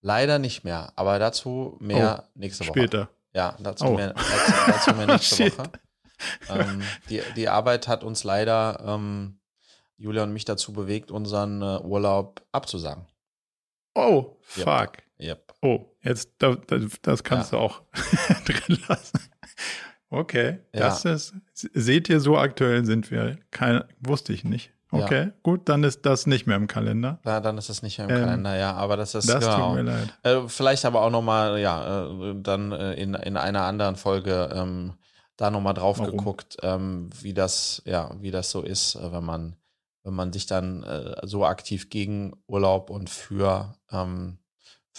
leider 0.02 0.38
nicht 0.38 0.64
mehr, 0.64 0.92
aber 0.96 1.18
dazu 1.18 1.78
mehr 1.80 2.24
oh, 2.26 2.30
nächste 2.34 2.66
Woche. 2.66 2.78
Später. 2.78 3.10
Ja, 3.32 3.56
dazu, 3.58 3.86
oh. 3.86 3.94
mehr, 3.94 4.12
dazu, 4.12 4.52
dazu 4.66 4.94
mehr 4.94 5.06
nächste 5.06 5.56
Woche. 5.56 5.70
Ähm, 6.50 6.82
die, 7.08 7.22
die 7.36 7.48
Arbeit 7.48 7.88
hat 7.88 8.04
uns 8.04 8.22
leider, 8.22 8.82
ähm, 8.86 9.40
Julia 9.96 10.24
und 10.24 10.34
mich 10.34 10.44
dazu 10.44 10.74
bewegt, 10.74 11.10
unseren 11.10 11.62
äh, 11.62 11.78
Urlaub 11.82 12.42
abzusagen. 12.52 13.06
Oh, 13.94 14.36
fuck. 14.42 14.98
Yep. 15.18 15.54
Oh, 15.62 15.86
jetzt, 16.02 16.32
das, 16.38 16.58
das 17.00 17.24
kannst 17.24 17.52
ja. 17.52 17.58
du 17.58 17.64
auch 17.64 17.82
drin 18.44 18.78
lassen. 18.88 19.20
Okay, 20.10 20.58
ja. 20.74 20.80
das 20.80 21.04
ist, 21.06 21.34
seht 21.54 22.10
ihr, 22.10 22.20
so 22.20 22.36
aktuell 22.36 22.84
sind 22.84 23.10
wir. 23.10 23.38
Kein, 23.50 23.84
wusste 24.00 24.34
ich 24.34 24.44
nicht. 24.44 24.72
Okay, 24.92 25.24
ja. 25.26 25.32
gut, 25.42 25.68
dann 25.68 25.84
ist 25.84 26.04
das 26.04 26.26
nicht 26.26 26.46
mehr 26.46 26.56
im 26.56 26.66
Kalender. 26.66 27.20
Ja, 27.24 27.40
dann 27.40 27.56
ist 27.58 27.68
das 27.68 27.82
nicht 27.82 27.98
mehr 27.98 28.08
im 28.08 28.16
ähm, 28.16 28.22
Kalender, 28.22 28.56
ja, 28.56 28.74
aber 28.74 28.96
das 28.96 29.14
ist 29.14 29.28
Das 29.28 29.44
genau. 29.44 29.68
tut 29.68 29.76
mir 29.76 29.82
leid. 29.82 30.14
Äh, 30.22 30.48
vielleicht 30.48 30.84
aber 30.84 31.02
auch 31.02 31.10
nochmal, 31.10 31.60
ja, 31.60 32.06
äh, 32.06 32.34
dann 32.36 32.72
äh, 32.72 32.94
in, 32.94 33.14
in 33.14 33.36
einer 33.36 33.62
anderen 33.62 33.96
Folge 33.96 34.50
ähm, 34.52 34.94
da 35.36 35.50
nochmal 35.50 35.74
drauf 35.74 35.98
Warum? 36.00 36.16
geguckt, 36.16 36.56
ähm, 36.62 37.08
wie 37.20 37.32
das, 37.32 37.82
ja, 37.86 38.10
wie 38.20 38.30
das 38.30 38.50
so 38.50 38.62
ist, 38.62 38.96
äh, 38.96 39.12
wenn 39.12 39.24
man, 39.24 39.56
wenn 40.02 40.14
man 40.14 40.32
sich 40.32 40.46
dann 40.46 40.82
äh, 40.82 41.14
so 41.22 41.44
aktiv 41.44 41.88
gegen 41.88 42.32
Urlaub 42.46 42.90
und 42.90 43.08
für 43.08 43.76
ähm, 43.92 44.39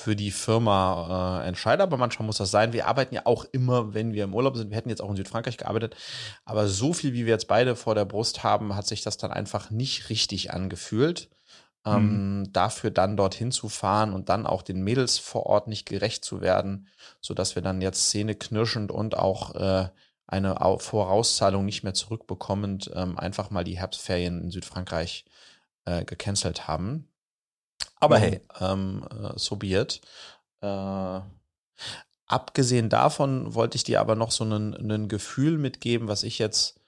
für 0.01 0.15
die 0.15 0.31
Firma 0.31 1.41
äh, 1.43 1.47
entscheide, 1.47 1.83
aber 1.83 1.97
manchmal 1.97 2.25
muss 2.25 2.37
das 2.37 2.51
sein. 2.51 2.73
Wir 2.73 2.87
arbeiten 2.87 3.13
ja 3.13 3.21
auch 3.25 3.45
immer, 3.51 3.93
wenn 3.93 4.13
wir 4.13 4.23
im 4.23 4.33
Urlaub 4.33 4.57
sind. 4.57 4.71
Wir 4.71 4.77
hätten 4.77 4.89
jetzt 4.89 5.01
auch 5.01 5.09
in 5.09 5.15
Südfrankreich 5.15 5.57
gearbeitet, 5.57 5.95
aber 6.43 6.67
so 6.67 6.93
viel, 6.93 7.13
wie 7.13 7.25
wir 7.25 7.33
jetzt 7.33 7.47
beide 7.47 7.75
vor 7.75 7.93
der 7.95 8.05
Brust 8.05 8.43
haben, 8.43 8.75
hat 8.75 8.87
sich 8.87 9.03
das 9.03 9.17
dann 9.17 9.31
einfach 9.31 9.69
nicht 9.69 10.09
richtig 10.09 10.51
angefühlt. 10.51 11.29
Ähm, 11.83 12.41
mhm. 12.41 12.53
dafür 12.53 12.91
dann 12.91 13.17
dorthin 13.17 13.51
zu 13.51 13.67
fahren 13.67 14.13
und 14.13 14.29
dann 14.29 14.45
auch 14.45 14.61
den 14.61 14.83
Mädels 14.83 15.17
vor 15.17 15.47
Ort 15.47 15.67
nicht 15.67 15.87
gerecht 15.87 16.23
zu 16.23 16.39
werden, 16.39 16.87
sodass 17.21 17.55
wir 17.55 17.63
dann 17.63 17.81
jetzt 17.81 18.11
zähneknirschend 18.11 18.91
und 18.91 19.17
auch 19.17 19.55
äh, 19.55 19.89
eine 20.27 20.57
Vorauszahlung 20.77 21.65
nicht 21.65 21.81
mehr 21.81 21.95
zurückbekommend 21.95 22.91
ähm, 22.93 23.17
einfach 23.17 23.49
mal 23.49 23.63
die 23.63 23.79
Herbstferien 23.79 24.43
in 24.43 24.51
Südfrankreich 24.51 25.25
äh, 25.85 26.05
gecancelt 26.05 26.67
haben. 26.67 27.10
Aber 28.01 28.17
mhm. 28.17 28.21
hey, 28.23 28.41
ähm, 28.59 29.07
äh, 29.09 29.31
so 29.37 29.55
be 29.55 29.67
it. 29.67 30.01
Äh, 30.59 31.21
abgesehen 32.25 32.89
davon 32.89 33.53
wollte 33.53 33.77
ich 33.77 33.83
dir 33.83 34.01
aber 34.01 34.15
noch 34.15 34.31
so 34.31 34.43
ein 34.43 35.07
Gefühl 35.07 35.57
mitgeben, 35.57 36.07
was 36.07 36.23
ich 36.23 36.39
jetzt 36.39 36.81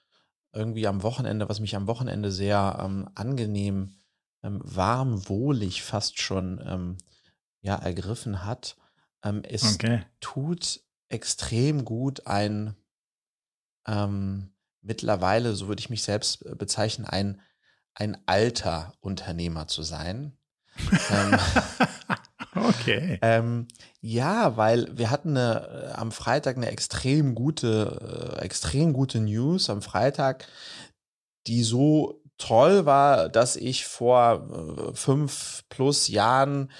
irgendwie 0.51 0.87
am 0.87 1.03
Wochenende, 1.03 1.49
was 1.49 1.59
mich 1.59 1.75
am 1.75 1.87
Wochenende 1.87 2.31
sehr 2.31 2.79
ähm, 2.83 3.09
angenehm, 3.15 3.95
ähm, 4.43 4.59
warm, 4.63 5.27
wohlig 5.29 5.83
fast 5.83 6.21
schon 6.21 6.61
ähm, 6.65 6.97
ja, 7.61 7.75
ergriffen 7.75 8.45
hat. 8.45 8.75
Ähm, 9.23 9.43
es 9.43 9.75
okay. 9.75 10.05
tut 10.19 10.81
extrem 11.09 11.85
gut, 11.85 12.27
ein 12.27 12.75
ähm, 13.87 14.53
mittlerweile, 14.81 15.55
so 15.55 15.67
würde 15.67 15.79
ich 15.79 15.89
mich 15.89 16.03
selbst 16.03 16.45
äh, 16.45 16.55
bezeichnen, 16.55 17.05
ein, 17.05 17.41
ein 17.93 18.17
alter 18.25 18.93
Unternehmer 18.99 19.67
zu 19.67 19.83
sein 19.83 20.37
ähm, 21.09 21.39
okay. 22.69 23.19
Ähm, 23.21 23.67
ja, 24.01 24.57
weil 24.57 24.87
wir 24.97 25.09
hatten 25.09 25.37
eine, 25.37 25.91
äh, 25.91 25.93
am 25.93 26.11
Freitag 26.11 26.57
eine 26.57 26.69
extrem 26.69 27.35
gute, 27.35 28.37
äh, 28.37 28.41
extrem 28.43 28.93
gute 28.93 29.19
News 29.19 29.69
am 29.69 29.81
Freitag, 29.81 30.47
die 31.47 31.63
so 31.63 32.21
toll 32.37 32.85
war, 32.85 33.29
dass 33.29 33.55
ich 33.55 33.85
vor 33.85 34.91
äh, 34.91 34.95
fünf 34.95 35.63
plus 35.69 36.07
Jahren 36.07 36.71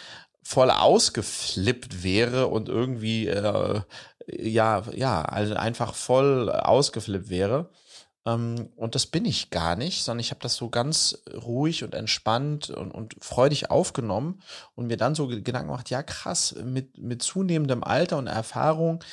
voll 0.44 0.70
ausgeflippt 0.70 2.04
wäre 2.04 2.48
und 2.48 2.68
irgendwie 2.70 3.28
äh, 3.28 3.82
ja 4.28 4.84
ja 4.94 5.22
also 5.24 5.56
einfach 5.56 5.96
voll 5.96 6.50
ausgeflippt 6.50 7.30
wäre. 7.30 7.70
Ähm, 8.26 8.70
und 8.76 8.96
das 8.96 9.06
bin 9.06 9.26
ich 9.26 9.50
gar 9.50 9.76
nicht, 9.76 10.04
sondern 10.04 10.22
ich 10.22 10.32
habe 10.32 10.42
das 10.42 10.56
so 10.56 10.70
ganz 10.70 11.24
ruhig 11.34 11.84
und 11.84 11.94
entspannt 11.94 12.70
und, 12.70 12.92
und 12.92 13.16
freudig 13.22 13.70
aufgenommen 13.70 14.42
und 14.76 14.88
mir 14.88 14.98
dann 14.98 15.16
so 15.16 15.28
Gedanken 15.28 15.68
gemacht, 15.68 15.90
ja 15.90 16.04
krass, 16.04 16.56
mit, 16.64 16.98
mit 16.98 17.22
zunehmendem 17.22 17.84
Alter 17.84 18.18
und 18.18 18.28
Erfahrung 18.28 19.04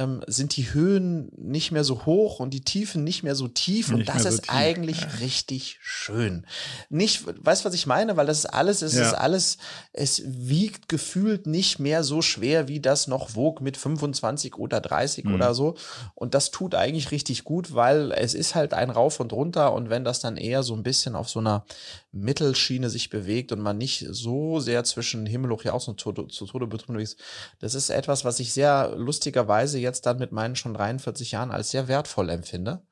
ähm, 0.00 0.22
sind 0.26 0.56
die 0.56 0.72
Höhen 0.72 1.30
nicht 1.36 1.72
mehr 1.72 1.84
so 1.84 2.06
hoch 2.06 2.40
und 2.40 2.54
die 2.54 2.62
Tiefen 2.62 3.04
nicht 3.04 3.22
mehr 3.22 3.34
so 3.34 3.48
tief. 3.48 3.90
Nicht 3.90 3.98
und 4.00 4.08
das 4.08 4.22
so 4.22 4.28
ist 4.30 4.42
tief. 4.44 4.52
eigentlich 4.52 5.00
ja. 5.02 5.08
richtig 5.20 5.78
schön. 5.82 6.46
Nicht, 6.88 7.24
weißt 7.26 7.62
du, 7.62 7.68
was 7.68 7.74
ich 7.74 7.86
meine? 7.86 8.16
Weil 8.16 8.26
das 8.26 8.38
ist 8.38 8.46
alles, 8.46 8.80
es 8.80 8.94
ja. 8.94 9.02
ist 9.02 9.14
alles, 9.14 9.58
es 9.92 10.22
wiegt 10.24 10.88
gefühlt 10.88 11.46
nicht 11.46 11.78
mehr 11.78 12.02
so 12.02 12.22
schwer, 12.22 12.66
wie 12.66 12.80
das 12.80 13.08
noch 13.08 13.34
wog 13.36 13.60
mit 13.60 13.76
25 13.76 14.56
oder 14.56 14.80
30 14.80 15.26
mhm. 15.26 15.34
oder 15.34 15.54
so. 15.54 15.76
Und 16.14 16.32
das 16.32 16.50
tut 16.50 16.74
eigentlich 16.74 17.10
richtig 17.10 17.44
gut, 17.44 17.74
weil 17.74 18.10
es 18.12 18.32
ist 18.32 18.54
halt 18.54 18.72
ein 18.72 18.88
Rauf 18.88 19.20
und 19.20 19.34
runter. 19.34 19.74
Und 19.74 19.90
wenn 19.90 20.04
das 20.04 20.20
dann 20.20 20.38
eher 20.38 20.62
so 20.62 20.74
ein 20.74 20.82
bisschen 20.82 21.14
auf 21.14 21.28
so 21.28 21.40
einer 21.40 21.66
Mittelschiene 22.12 22.88
sich 22.88 23.10
bewegt 23.10 23.52
und 23.52 23.60
man 23.60 23.76
nicht 23.76 24.06
so 24.10 24.60
sehr 24.60 24.82
zwischen 24.84 25.26
Himmel 25.26 25.50
hoch 25.50 25.66
aus 25.66 25.88
und 25.88 26.00
zu, 26.00 26.12
zu 26.12 26.46
Tode 26.46 26.66
betrunken 26.66 27.02
ist, 27.02 27.18
das 27.58 27.74
ist 27.74 27.90
etwas, 27.90 28.24
was 28.24 28.40
ich 28.40 28.54
sehr 28.54 28.94
lustigerweise 28.96 29.78
jetzt 29.78 29.89
jetzt 29.90 30.06
dann 30.06 30.18
mit 30.18 30.32
meinen 30.32 30.56
schon 30.56 30.74
43 30.74 31.32
Jahren 31.32 31.50
als 31.50 31.70
sehr 31.70 31.88
wertvoll 31.88 32.30
empfinde. 32.30 32.82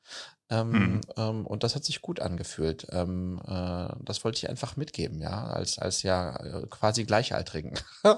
Ähm, 0.51 0.73
hm. 0.73 1.01
ähm, 1.15 1.45
und 1.45 1.63
das 1.63 1.75
hat 1.75 1.85
sich 1.85 2.01
gut 2.01 2.19
angefühlt. 2.19 2.87
Ähm, 2.91 3.39
äh, 3.47 3.89
das 4.03 4.23
wollte 4.23 4.37
ich 4.37 4.49
einfach 4.49 4.77
mitgeben, 4.77 5.21
ja, 5.21 5.45
als, 5.45 5.77
als 5.77 6.01
ja 6.03 6.35
äh, 6.37 6.65
quasi 6.67 7.03
Gleichaltrigen. 7.03 7.73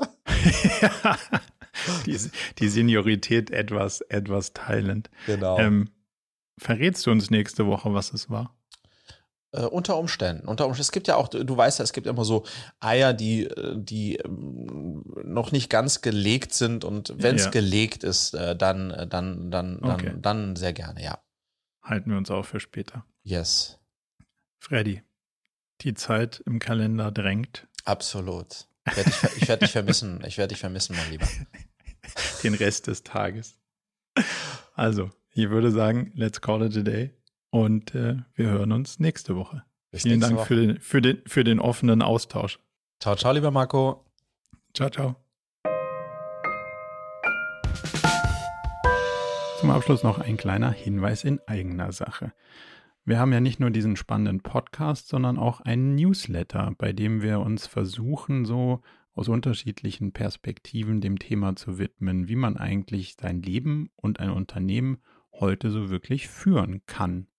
die, 2.05 2.17
die 2.59 2.69
Seniorität 2.69 3.51
etwas, 3.51 4.01
etwas 4.01 4.53
teilend. 4.53 5.09
Genau. 5.25 5.59
Ähm, 5.59 5.89
verrätst 6.57 7.05
du 7.05 7.11
uns 7.11 7.29
nächste 7.29 7.67
Woche, 7.67 7.93
was 7.93 8.13
es 8.13 8.29
war? 8.29 8.55
Äh, 9.53 9.63
unter 9.63 9.97
Umständen. 9.97 10.47
Unter 10.47 10.65
Umständen. 10.65 10.81
Es 10.81 10.91
gibt 10.91 11.07
ja 11.07 11.15
auch, 11.15 11.27
du 11.27 11.57
weißt 11.57 11.79
ja, 11.79 11.83
es 11.83 11.91
gibt 11.91 12.07
immer 12.07 12.23
so 12.23 12.45
Eier, 12.79 13.13
die, 13.13 13.45
äh, 13.45 13.75
die 13.75 14.15
ähm, 14.15 15.03
noch 15.25 15.51
nicht 15.51 15.69
ganz 15.69 16.01
gelegt 16.01 16.53
sind 16.53 16.85
und 16.85 17.13
wenn 17.17 17.35
es 17.35 17.45
ja. 17.45 17.51
gelegt 17.51 18.03
ist, 18.03 18.33
äh, 18.33 18.55
dann, 18.55 18.91
äh, 18.91 19.07
dann, 19.07 19.51
dann, 19.51 19.81
dann, 19.81 19.91
okay. 19.91 20.13
dann 20.17 20.55
sehr 20.55 20.73
gerne, 20.73 21.03
ja. 21.03 21.19
Halten 21.83 22.11
wir 22.11 22.17
uns 22.17 22.31
auch 22.31 22.45
für 22.45 22.59
später. 22.59 23.05
Yes. 23.23 23.79
Freddy, 24.59 25.01
die 25.81 25.95
Zeit 25.95 26.41
im 26.45 26.59
Kalender 26.59 27.11
drängt. 27.11 27.67
Absolut. 27.83 28.67
Ich 28.85 28.97
werde 28.97 29.09
dich, 29.09 29.47
werd 29.47 29.61
dich 29.63 29.71
vermissen. 29.71 30.23
Ich 30.25 30.37
werde 30.37 30.49
dich 30.49 30.59
vermissen, 30.59 30.95
mein 30.95 31.11
Lieber. 31.11 31.27
Den 32.43 32.53
Rest 32.53 32.87
des 32.87 33.03
Tages. 33.03 33.57
Also, 34.75 35.09
ich 35.33 35.49
würde 35.49 35.71
sagen, 35.71 36.11
let's 36.15 36.41
call 36.41 36.65
it 36.65 36.77
a 36.77 36.81
day. 36.81 37.11
Und 37.53 37.93
äh, 37.95 38.15
wir 38.33 38.49
hören 38.49 38.71
uns 38.71 38.99
nächste 38.99 39.35
Woche. 39.35 39.63
Bis 39.91 40.03
Vielen 40.03 40.21
Dank 40.21 40.37
Woche. 40.37 40.45
Für, 40.45 40.55
den, 40.55 40.79
für, 40.79 41.01
den, 41.01 41.21
für 41.27 41.43
den 41.43 41.59
offenen 41.59 42.01
Austausch. 42.01 42.59
Ciao, 43.01 43.15
ciao, 43.17 43.33
lieber 43.33 43.51
Marco. 43.51 44.05
Ciao, 44.73 44.89
ciao. 44.89 45.17
Zum 49.59 49.69
Abschluss 49.69 50.01
noch 50.01 50.19
ein 50.19 50.37
kleiner 50.37 50.71
Hinweis 50.71 51.25
in 51.25 51.41
eigener 51.45 51.91
Sache. 51.91 52.31
Wir 53.03 53.19
haben 53.19 53.33
ja 53.33 53.41
nicht 53.41 53.59
nur 53.59 53.69
diesen 53.69 53.97
spannenden 53.97 54.39
Podcast, 54.39 55.09
sondern 55.09 55.37
auch 55.37 55.59
einen 55.59 55.95
Newsletter, 55.95 56.73
bei 56.77 56.93
dem 56.93 57.21
wir 57.21 57.41
uns 57.41 57.67
versuchen, 57.67 58.45
so 58.45 58.81
aus 59.13 59.27
unterschiedlichen 59.27 60.13
Perspektiven 60.13 61.01
dem 61.01 61.19
Thema 61.19 61.57
zu 61.57 61.77
widmen, 61.77 62.29
wie 62.29 62.37
man 62.37 62.55
eigentlich 62.55 63.17
sein 63.19 63.41
Leben 63.41 63.89
und 63.97 64.21
ein 64.21 64.29
Unternehmen 64.29 65.01
heute 65.33 65.69
so 65.69 65.89
wirklich 65.89 66.29
führen 66.29 66.85
kann 66.85 67.27